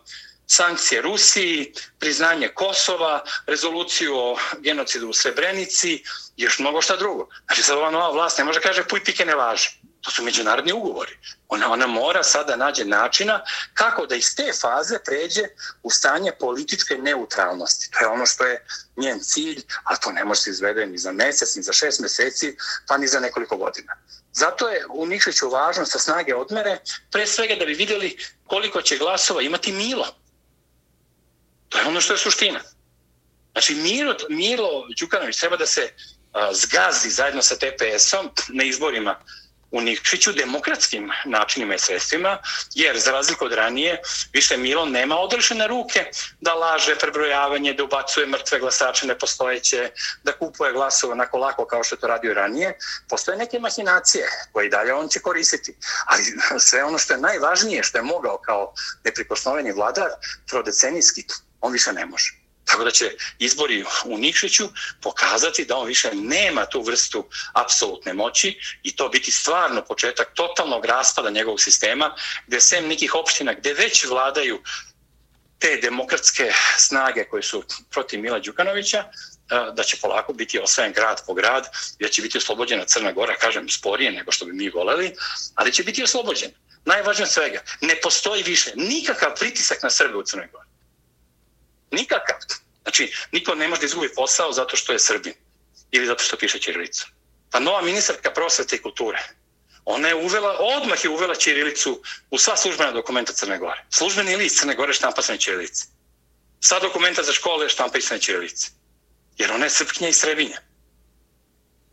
sankcije 0.50 1.02
Rusiji, 1.02 1.74
priznanje 2.00 2.48
Kosova, 2.48 3.24
rezoluciju 3.48 4.18
o 4.18 4.38
genocidu 4.60 5.10
u 5.10 5.14
Srebrenici 5.14 5.92
i 6.38 6.44
još 6.44 6.60
mnogo 6.60 6.82
šta 6.82 6.96
drugo. 6.96 7.28
Znači 7.46 7.64
sad 7.64 7.78
ova 7.78 7.92
nova 7.92 8.12
vlast 8.12 8.38
ne 8.38 8.44
može 8.44 8.60
kaže 8.60 8.84
puj 8.84 9.04
pike 9.04 9.26
ne 9.26 9.36
važe. 9.36 9.80
To 10.02 10.12
su 10.12 10.24
međunarodni 10.24 10.74
ugovori. 10.74 11.18
Ona, 11.48 11.72
ona 11.72 11.88
mora 11.88 12.24
sada 12.24 12.56
nađe 12.56 12.86
načina 12.86 13.44
kako 13.74 14.06
da 14.06 14.16
iz 14.16 14.36
te 14.36 14.54
faze 14.62 15.00
pređe 15.06 15.42
u 15.84 15.92
stanje 15.92 16.32
političke 16.40 16.98
neutralnosti. 16.98 17.92
To 17.92 18.00
je 18.00 18.08
ono 18.08 18.26
što 18.26 18.46
je 18.46 18.66
njen 18.98 19.20
cilj, 19.20 19.62
a 19.84 19.96
to 19.96 20.12
ne 20.12 20.26
može 20.26 20.42
se 20.42 20.50
izvede 20.50 20.86
ni 20.86 20.98
za 20.98 21.12
mesec, 21.12 21.56
ni 21.56 21.64
za 21.64 21.74
šest 21.74 22.00
meseci, 22.00 22.56
pa 22.88 22.98
ni 22.98 23.08
za 23.08 23.20
nekoliko 23.20 23.58
godina. 23.58 23.96
Zato 24.34 24.70
je 24.70 24.86
u 24.90 25.06
Nikšiću 25.06 25.50
važno 25.50 25.86
sa 25.86 26.00
snage 26.00 26.36
odmere, 26.36 26.78
pre 27.12 27.28
svega 27.28 27.56
da 27.56 27.66
bi 27.66 27.74
vidjeli 27.74 28.18
koliko 28.48 28.82
će 28.82 28.98
glasova 28.98 29.42
imati 29.42 29.72
Milo. 29.72 30.19
To 31.70 31.78
je 31.78 31.86
ono 31.86 32.02
što 32.02 32.14
je 32.14 32.18
suština. 32.18 32.60
Znači, 33.52 33.76
Miro, 33.76 34.16
Milo 34.30 34.88
Đukanović 35.00 35.38
treba 35.38 35.58
da 35.58 35.66
se 35.66 35.94
a, 36.34 36.54
zgazi 36.54 37.10
zajedno 37.10 37.42
sa 37.42 37.56
TPS-om 37.56 38.30
na 38.50 38.64
izborima 38.64 39.20
u 39.72 39.82
Nikšiću 39.82 40.32
demokratskim 40.34 41.12
načinima 41.26 41.76
i 41.76 41.80
sredstvima, 41.80 42.38
jer 42.74 43.00
za 43.00 43.12
razliku 43.12 43.46
od 43.46 43.54
ranije, 43.54 44.02
više 44.34 44.58
Milo 44.58 44.86
nema 44.86 45.18
odrešene 45.18 45.68
ruke 45.68 46.06
da 46.42 46.54
laže 46.54 46.96
prebrojavanje, 46.96 47.74
da 47.74 47.84
ubacuje 47.84 48.28
mrtve 48.28 48.60
glasače 48.60 49.08
nepostojeće, 49.08 49.92
da 50.24 50.32
kupuje 50.32 50.74
glasove 50.74 51.14
onako 51.14 51.38
lako 51.38 51.66
kao 51.66 51.84
što 51.84 51.96
je 51.96 52.00
to 52.00 52.08
radio 52.08 52.34
ranije. 52.34 52.78
Postoje 53.10 53.38
neke 53.38 53.60
mahinacije 53.60 54.30
koje 54.52 54.68
i 54.68 54.70
dalje 54.70 54.94
on 54.94 55.10
će 55.10 55.20
koristiti. 55.20 55.76
Ali 56.06 56.24
sve 56.68 56.84
ono 56.84 56.98
što 56.98 57.14
je 57.14 57.20
najvažnije, 57.20 57.84
što 57.84 57.98
je 57.98 58.04
mogao 58.04 58.38
kao 58.38 58.74
neprikosnoveni 59.04 59.72
vladar, 59.72 60.10
trodecenijski, 60.50 61.26
on 61.62 61.74
više 61.74 61.94
ne 61.94 62.06
može. 62.06 62.40
Tako 62.66 62.84
da 62.84 62.92
će 62.92 63.12
izbori 63.40 63.86
u 64.06 64.18
Nikšiću 64.18 64.70
pokazati 65.02 65.66
da 65.66 65.78
on 65.78 65.88
više 65.88 66.10
nema 66.14 66.66
tu 66.66 66.82
vrstu 66.82 67.30
apsolutne 67.54 68.14
moći 68.14 68.60
i 68.84 68.96
to 68.96 69.10
biti 69.10 69.32
stvarno 69.32 69.82
početak 69.82 70.34
totalnog 70.34 70.86
raspada 70.86 71.30
njegovog 71.30 71.62
sistema, 71.62 72.16
gde 72.48 72.60
sem 72.60 72.88
nekih 72.88 73.16
opština 73.16 73.54
gde 73.54 73.74
već 73.74 74.06
vladaju 74.06 74.62
te 75.60 75.80
demokratske 75.82 76.52
snage 76.78 77.24
koje 77.24 77.44
su 77.44 77.64
protiv 77.90 78.20
Mila 78.20 78.40
Đukanovića, 78.40 78.98
e, 78.98 79.06
da 79.74 79.84
će 79.84 79.98
polako 80.02 80.34
biti 80.34 80.60
osvajan 80.60 80.94
grad 80.94 81.22
po 81.28 81.34
grad 81.34 81.68
da 82.00 82.10
će 82.10 82.22
biti 82.22 82.38
oslobođena 82.38 82.86
Crna 82.86 83.12
Gora, 83.12 83.36
kažem, 83.36 83.70
sporije 83.70 84.12
nego 84.12 84.32
što 84.32 84.46
bi 84.46 84.54
mi 84.54 84.70
voleli, 84.70 85.16
ali 85.56 85.74
će 85.74 85.84
biti 85.84 86.04
oslobođen. 86.04 86.52
Najvažnije 86.86 87.28
svega, 87.28 87.62
ne 87.82 87.96
postoji 88.02 88.44
više 88.44 88.72
nikakav 88.76 89.36
pritisak 89.40 89.84
na 89.84 89.90
Srbe 89.90 90.18
u 90.18 90.24
Crnoj 90.24 90.48
Gori. 90.52 90.69
Nikakav. 91.92 92.36
Znači, 92.84 93.14
niko 93.32 93.56
ne 93.56 93.68
može 93.68 93.82
da 93.82 93.86
izgubi 93.86 94.14
posao 94.16 94.52
zato 94.52 94.76
što 94.76 94.94
je 94.94 95.00
Srbin 95.00 95.34
ili 95.92 96.08
zato 96.08 96.24
što 96.24 96.38
piše 96.38 96.60
Ćirilicu. 96.60 97.08
Pa 97.52 97.60
nova 97.60 97.82
ministarka 97.82 98.32
prosvete 98.32 98.76
i 98.76 98.82
kulture, 98.82 99.20
ona 99.86 100.08
je 100.08 100.16
uvela, 100.16 100.58
odmah 100.60 101.04
je 101.04 101.10
uvela 101.10 101.36
Ćirilicu 101.36 102.02
u 102.32 102.38
sva 102.38 102.58
službena 102.58 102.92
dokumenta 102.92 103.34
Crne 103.34 103.58
Gore. 103.58 103.86
Službeni 103.90 104.36
list 104.36 104.60
Crne 104.60 104.76
Gore 104.76 104.94
štampa 104.94 105.22
se 105.22 105.32
na 105.32 105.38
Sva 106.62 106.80
dokumenta 106.80 107.24
za 107.24 107.34
škole 107.34 107.70
štampa 107.70 108.02
se 108.02 108.14
na 108.14 108.20
Čirilici. 108.20 108.72
Jer 109.38 109.52
ona 109.52 109.66
je 109.66 109.70
Srpkinja 109.70 110.10
i 110.10 110.14
Srebinja 110.14 110.58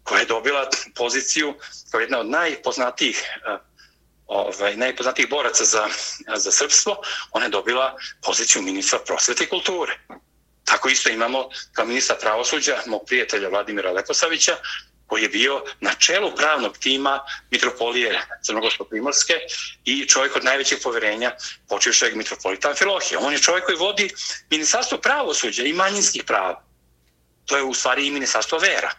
koja 0.02 0.20
je 0.20 0.26
dobila 0.26 0.70
poziciju 0.94 1.54
kao 1.90 2.00
jedna 2.00 2.18
od 2.18 2.26
najpoznatijih 2.26 3.22
eh, 3.22 3.58
ovaj, 4.26 4.76
najpoznatijih 4.76 5.30
boraca 5.30 5.64
za, 5.64 5.88
za 6.36 6.50
srpstvo, 6.50 6.96
ona 7.32 7.44
je 7.44 7.50
dobila 7.50 7.96
poziciju 8.22 8.62
ministra 8.62 8.98
prosvete 9.06 9.44
i 9.44 9.48
kulture. 9.48 9.98
Tako 10.64 10.88
isto 10.88 11.10
imamo 11.10 11.48
kao 11.72 11.86
ministra 11.86 12.16
pravosuđa 12.20 12.76
mog 12.86 13.02
prijatelja 13.06 13.48
Vladimira 13.48 13.92
Lekosavića, 13.92 14.56
koji 15.06 15.22
je 15.22 15.28
bio 15.28 15.64
na 15.80 15.94
čelu 15.94 16.32
pravnog 16.36 16.78
tima 16.78 17.20
Mitropolije 17.50 18.22
Crnogorsko-Primorske 18.42 19.34
i 19.84 20.08
čovjek 20.08 20.36
od 20.36 20.44
najvećeg 20.44 20.78
poverenja 20.82 21.32
počivšeg 21.68 22.16
Mitropolita 22.16 22.68
Amfilohije. 22.68 23.18
On 23.18 23.32
je 23.32 23.38
čovjek 23.38 23.64
koji 23.64 23.76
vodi 23.76 24.14
ministarstvo 24.50 24.98
pravosuđa 24.98 25.62
i 25.62 25.72
manjinskih 25.72 26.24
prava. 26.24 26.62
To 27.44 27.56
je 27.56 27.62
u 27.62 27.74
stvari 27.74 28.06
i 28.06 28.10
ministarstvo 28.10 28.58
vera. 28.58 28.90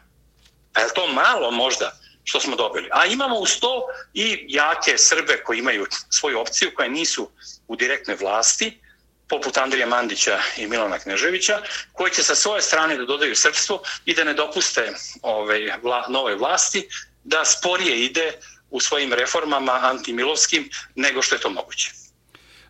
Pa 0.73 0.81
je 0.81 0.93
to 0.93 1.07
malo 1.07 1.51
možda 1.51 1.99
što 2.27 2.39
smo 2.39 2.55
dobili? 2.55 2.89
A 2.91 3.05
imamo 3.05 3.35
uz 3.35 3.59
to 3.59 3.83
i 4.13 4.45
jake 4.47 4.97
Srbe 4.97 5.43
koji 5.43 5.59
imaju 5.59 5.85
svoju 6.09 6.39
opciju, 6.39 6.71
koje 6.75 6.89
nisu 6.89 7.29
u 7.67 7.75
direktnoj 7.75 8.17
vlasti, 8.21 8.79
poput 9.27 9.57
Andrija 9.57 9.87
Mandića 9.87 10.39
i 10.57 10.67
Milana 10.67 10.99
Kneževića, 10.99 11.61
koji 11.93 12.11
će 12.11 12.23
sa 12.23 12.35
svoje 12.35 12.61
strane 12.61 12.97
da 12.97 13.05
dodaju 13.05 13.35
srpstvo 13.35 13.81
i 14.05 14.13
da 14.13 14.23
ne 14.23 14.33
dopuste 14.33 14.93
ove, 15.21 15.77
vla, 15.83 16.05
nove 16.09 16.35
vlasti 16.35 16.87
da 17.23 17.45
sporije 17.45 18.05
ide 18.05 18.31
u 18.69 18.79
svojim 18.79 19.13
reformama 19.13 19.79
antimilovskim 19.83 20.69
nego 20.95 21.21
što 21.21 21.35
je 21.35 21.41
to 21.41 21.49
moguće. 21.49 21.91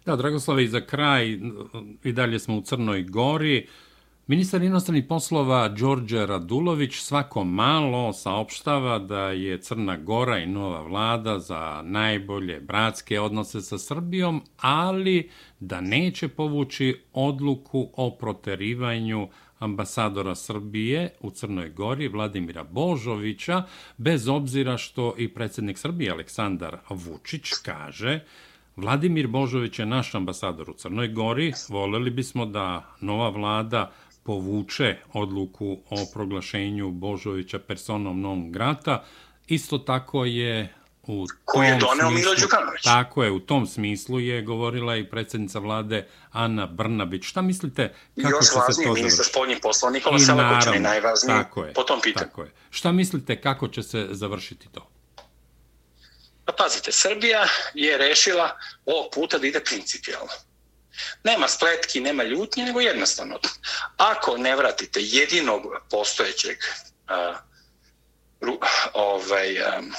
Da, 0.05 0.16
Dragoslave, 0.16 0.64
i 0.64 0.68
za 0.68 0.82
kraj, 0.86 1.39
i 2.03 2.12
dalje 2.12 2.39
smo 2.39 2.58
u 2.58 2.62
Crnoj 2.62 3.01
Gori, 3.01 3.70
Ministar 4.30 4.64
inostranih 4.64 5.06
poslova 5.10 5.70
Đorđe 5.70 6.26
Radulović 6.26 6.96
svako 6.96 7.44
malo 7.44 8.14
saopštava 8.14 9.00
da 9.00 9.30
je 9.30 9.62
Crna 9.62 9.98
Gora 9.98 10.40
i 10.40 10.46
nova 10.46 10.82
vlada 10.82 11.40
za 11.40 11.82
najbolje 11.86 12.60
bratske 12.60 13.20
odnose 13.20 13.62
sa 13.62 13.78
Srbijom, 13.78 14.42
ali 14.62 15.30
da 15.60 15.82
neće 15.82 16.28
povući 16.28 17.02
odluku 17.14 17.90
o 17.94 18.12
proterivanju 18.12 19.28
ambasadora 19.60 20.36
Srbije 20.36 21.10
u 21.20 21.32
Crnoj 21.32 21.70
Gori 21.70 22.08
Vladimira 22.08 22.64
Božovića, 22.64 23.64
bez 23.98 24.28
obzira 24.28 24.78
što 24.78 25.14
i 25.18 25.28
predsjednik 25.28 25.78
Srbije 25.78 26.12
Aleksandar 26.12 26.78
Vučić 26.90 27.54
kaže 27.66 28.20
Vladimir 28.78 29.28
Božović 29.28 29.80
je 29.80 29.86
naš 29.86 30.16
ambasador 30.16 30.70
u 30.70 30.74
Crnoj 30.74 31.08
Gori, 31.08 31.54
voleli 31.70 32.10
bismo 32.12 32.46
da 32.46 32.96
nova 33.02 33.30
vlada 33.30 33.92
povuče 34.28 34.96
odluku 35.14 35.78
o 35.90 36.06
proglašenju 36.14 36.92
Božovića 36.92 37.60
personom 37.60 38.22
non 38.22 38.52
grata. 38.52 39.04
Isto 39.48 39.78
tako 39.78 40.26
je 40.26 40.74
u 41.04 41.26
tom 41.54 41.64
je 41.64 41.78
doneo 41.80 42.10
Milo 42.10 42.36
Đukanović. 42.36 42.84
Tako 42.84 43.24
je, 43.24 43.32
u 43.32 43.40
tom 43.40 43.68
smislu 43.68 44.20
je 44.20 44.42
govorila 44.42 44.96
i 44.96 45.10
predsjednica 45.10 45.60
vlade 45.60 46.08
Ana 46.32 46.66
Brnabić. 46.66 47.24
Šta 47.24 47.42
mislite 47.42 47.94
kako 48.22 48.36
Još 48.36 48.46
će 48.46 48.46
se 48.46 48.54
to 48.54 48.60
završiti? 48.60 48.82
Još 48.82 48.86
važnije, 48.86 49.04
ministar 49.04 49.26
spoljnih 49.26 49.58
posla 49.62 49.90
Nikola 49.90 50.20
Selaković 50.20 50.66
je 50.74 50.80
najvažniji 50.80 51.38
tako 51.38 51.64
je, 51.64 51.74
po 51.74 51.84
tom 51.84 52.00
pitanju. 52.02 52.28
Tako 52.28 52.42
je. 52.42 52.52
Šta 52.70 52.92
mislite 52.92 53.42
kako 53.42 53.68
će 53.68 53.84
se 53.84 54.08
završiti 54.12 54.68
to? 54.72 54.90
Pa 56.46 56.54
pazite, 56.58 56.92
Srbija 56.92 57.46
je 57.74 57.98
rešila 57.98 58.58
ovog 58.86 59.12
puta 59.14 59.38
da 59.38 59.48
ide 59.48 59.64
principijalno. 59.64 60.47
Nema 61.24 61.48
spletki, 61.48 62.00
nema 62.00 62.24
ljutnje, 62.24 62.66
nego 62.66 62.80
jednostavno. 62.82 63.39
Ako 63.98 64.38
ne 64.38 64.56
vratite 64.56 65.00
jedinog 65.04 65.62
postojećeg 65.89 66.58
uh, 67.10 67.38
ovaj, 68.93 69.62
um, 69.62 69.93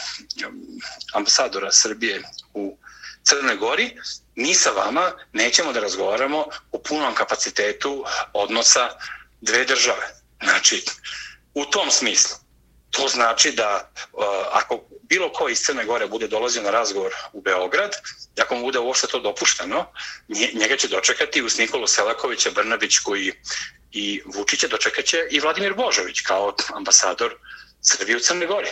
ambasadora 1.15 1.73
Srbije 1.73 2.23
u 2.55 2.79
Crnoj 3.23 3.57
Gori, 3.57 3.97
mi 4.35 4.55
sa 4.55 4.71
vama 4.71 5.13
nećemo 5.33 5.73
da 5.73 5.81
razgovaramo 5.81 6.47
o 6.73 6.79
punom 6.79 7.15
kapacitetu 7.15 8.05
odnosa 8.33 8.89
dve 9.41 9.65
države. 9.65 10.07
Znači, 10.43 10.85
u 11.55 11.65
tom 11.65 11.91
smislu, 11.91 12.37
to 12.91 13.09
znači 13.09 13.53
da 13.53 13.91
uh, 14.13 14.25
ako 14.53 14.81
bilo 15.09 15.33
ko 15.33 15.49
iz 15.49 15.61
Crne 15.61 15.85
Gore 15.85 16.07
bude 16.07 16.29
dolazio 16.29 16.63
na 16.63 16.71
razgovor 16.71 17.13
u 17.33 17.41
Beograd, 17.41 17.91
ako 18.41 18.55
mu 18.55 18.63
bude 18.63 18.79
uopšte 18.79 19.07
to 19.07 19.21
dopušteno, 19.21 19.87
njega 20.55 20.77
će 20.77 20.89
dočekati 20.89 21.43
uz 21.43 21.59
Nikolu 21.59 21.87
Selakovića, 21.87 22.51
Brnabić 22.51 22.99
koji 22.99 23.33
i 23.93 24.23
Vučića 24.25 24.69
dočekat 24.69 25.05
će 25.05 25.29
i 25.31 25.41
Vladimir 25.41 25.75
Božović 25.75 26.21
kao 26.21 26.55
ambasador 26.75 27.35
Srbije 27.81 28.17
u 28.17 28.21
Crne 28.21 28.47
Gori 28.47 28.69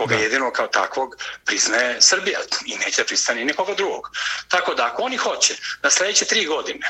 koga 0.00 0.14
da. 0.14 0.22
jedino 0.22 0.52
kao 0.52 0.66
takvog 0.66 1.16
priznaje 1.44 2.02
Srbija 2.02 2.38
i 2.66 2.76
neće 2.76 3.04
pristani 3.04 3.44
nikoga 3.44 3.74
drugog. 3.74 4.10
Tako 4.48 4.74
da 4.74 4.86
ako 4.86 5.02
oni 5.02 5.16
hoće 5.16 5.54
na 5.82 5.90
sljedeće 5.90 6.24
tri 6.24 6.44
godine 6.44 6.86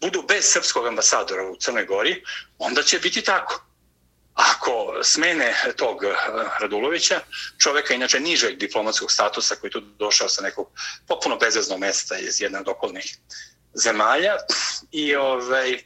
budu 0.00 0.22
bez 0.28 0.44
srpskog 0.44 0.86
ambasadora 0.86 1.42
u 1.42 1.56
Crnoj 1.56 1.84
Gori, 1.84 2.24
onda 2.58 2.82
će 2.82 2.98
biti 2.98 3.22
tako 3.22 3.71
ako 4.34 5.00
smene 5.02 5.54
tog 5.76 6.04
eh, 6.04 6.08
Radulovića, 6.60 7.20
čoveka 7.58 7.94
inače 7.94 8.20
nižeg 8.20 8.58
diplomatskog 8.58 9.12
statusa 9.12 9.56
koji 9.56 9.68
je 9.68 9.72
tu 9.72 9.80
došao 9.80 10.28
sa 10.28 10.42
nekog 10.42 10.68
popuno 11.08 11.36
bezveznog 11.36 11.78
mesta 11.78 12.18
iz 12.18 12.40
jedne 12.40 12.60
od 12.60 12.68
okolnih 12.68 13.16
zemalja 13.74 14.36
i 14.90 15.14
ovaj, 15.14 15.82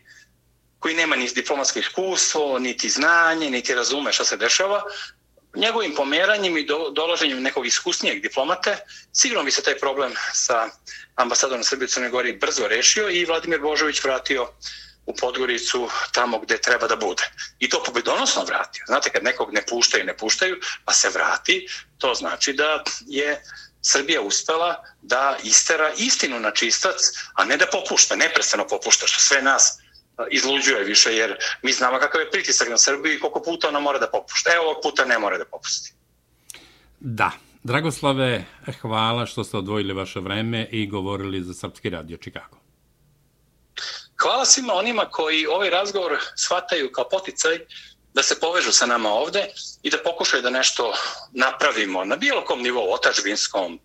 koji 0.78 0.94
nema 0.94 1.16
ni 1.16 1.28
diplomatsko 1.34 1.78
iskustvo, 1.78 2.58
niti 2.58 2.88
znanje, 2.88 3.50
niti 3.50 3.74
razume 3.74 4.12
šta 4.12 4.24
se 4.24 4.36
dešava, 4.36 4.82
njegovim 5.56 5.94
pomeranjem 5.94 6.56
i 6.56 6.64
do, 6.64 6.90
dolaženjem 6.90 7.42
nekog 7.42 7.66
iskusnijeg 7.66 8.22
diplomate, 8.22 8.76
sigurno 9.12 9.44
bi 9.44 9.50
se 9.50 9.62
taj 9.62 9.78
problem 9.78 10.12
sa 10.32 10.68
ambasadorom 11.14 11.64
Srbije 11.64 11.86
u 11.86 11.88
Crnoj 11.88 12.10
Gori 12.10 12.36
brzo 12.36 12.68
rešio 12.68 13.10
i 13.10 13.24
Vladimir 13.24 13.60
Božović 13.60 14.04
vratio 14.04 14.48
u 15.06 15.14
Podgoricu 15.14 15.88
tamo 16.12 16.38
gde 16.38 16.58
treba 16.58 16.86
da 16.86 16.96
bude. 16.96 17.22
I 17.58 17.68
to 17.68 17.82
pobedonosno 17.86 18.44
vratio. 18.44 18.84
Znate, 18.86 19.10
kad 19.10 19.24
nekog 19.24 19.52
ne 19.52 19.62
puštaju, 19.66 20.04
ne 20.04 20.16
puštaju, 20.16 20.56
pa 20.84 20.92
se 20.92 21.08
vrati, 21.08 21.66
to 21.98 22.14
znači 22.14 22.52
da 22.52 22.82
je 23.06 23.42
Srbija 23.82 24.20
uspela 24.20 24.84
da 25.02 25.36
istera 25.42 25.92
istinu 25.98 26.40
na 26.40 26.50
čistac, 26.50 26.96
a 27.34 27.44
ne 27.44 27.56
da 27.56 27.66
popušta, 27.72 28.16
neprestano 28.16 28.66
popušta, 28.66 29.06
što 29.06 29.20
sve 29.20 29.42
nas 29.42 29.78
izluđuje 30.30 30.84
više, 30.84 31.14
jer 31.16 31.36
mi 31.62 31.72
znamo 31.72 31.98
kakav 31.98 32.20
je 32.20 32.30
pritisak 32.30 32.68
na 32.68 32.78
Srbiju 32.78 33.14
i 33.14 33.20
koliko 33.20 33.42
puta 33.42 33.68
ona 33.68 33.80
mora 33.80 33.98
da 33.98 34.10
popušta. 34.10 34.50
Evo 34.54 34.64
ovog 34.64 34.82
puta 34.82 35.04
ne 35.04 35.18
mora 35.18 35.38
da 35.38 35.44
popusti. 35.44 35.92
Da. 37.00 37.30
Dragoslave, 37.62 38.44
hvala 38.80 39.26
što 39.26 39.44
ste 39.44 39.56
odvojili 39.56 39.92
vaše 39.92 40.20
vreme 40.20 40.68
i 40.70 40.86
govorili 40.86 41.42
za 41.42 41.54
Srpski 41.54 41.90
radio 41.90 42.16
Čikago. 42.16 42.65
Hvala 44.22 44.44
svima 44.44 44.74
onima 44.74 45.10
koji 45.10 45.46
ovaj 45.46 45.70
razgovor 45.70 46.18
shvataju 46.36 46.92
kao 46.92 47.08
poticaj 47.08 47.58
da 48.16 48.22
se 48.22 48.40
povežu 48.40 48.72
sa 48.72 48.86
nama 48.86 49.10
ovde 49.10 49.46
i 49.82 49.90
da 49.90 49.98
pokušaju 50.04 50.42
da 50.42 50.50
nešto 50.50 50.92
napravimo 51.32 52.04
na 52.04 52.16
bilo 52.16 52.44
kom 52.44 52.62
nivou, 52.62 52.92
otačbinskom, 52.92 53.80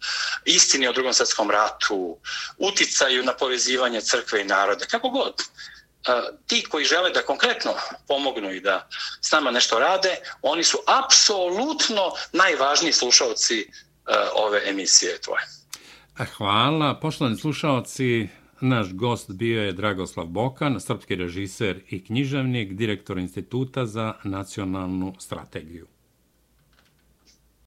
istini 0.45 0.87
o 0.87 0.93
drugom 0.93 1.13
svetskom 1.13 1.51
ratu, 1.51 2.17
uticaju 2.57 3.23
na 3.23 3.33
povezivanje 3.33 4.01
crkve 4.01 4.41
i 4.41 4.45
narode, 4.45 4.85
kako 4.85 5.09
god. 5.09 5.33
E, 5.41 6.21
ti 6.47 6.63
koji 6.69 6.85
žele 6.85 7.09
da 7.09 7.21
konkretno 7.21 7.73
pomognu 8.07 8.53
i 8.53 8.59
da 8.59 8.87
s 9.21 9.31
nama 9.31 9.51
nešto 9.51 9.79
rade, 9.79 10.15
oni 10.41 10.63
su 10.63 10.77
apsolutno 10.87 12.11
najvažniji 12.33 12.93
slušalci 12.93 13.59
e, 13.59 13.67
ove 14.33 14.61
emisije 14.69 15.21
tvoje. 15.21 15.43
E, 16.19 16.25
hvala, 16.37 16.99
poštovani 16.99 17.37
slušalci, 17.37 18.27
naš 18.61 18.93
gost 18.93 19.31
bio 19.31 19.63
je 19.63 19.73
Dragoslav 19.73 20.25
Bokan, 20.25 20.79
srpski 20.79 21.15
režiser 21.15 21.81
i 21.89 22.03
književnik, 22.03 22.73
direktor 22.73 23.17
Instituta 23.17 23.85
za 23.85 24.13
nacionalnu 24.23 25.13
strategiju. 25.19 25.87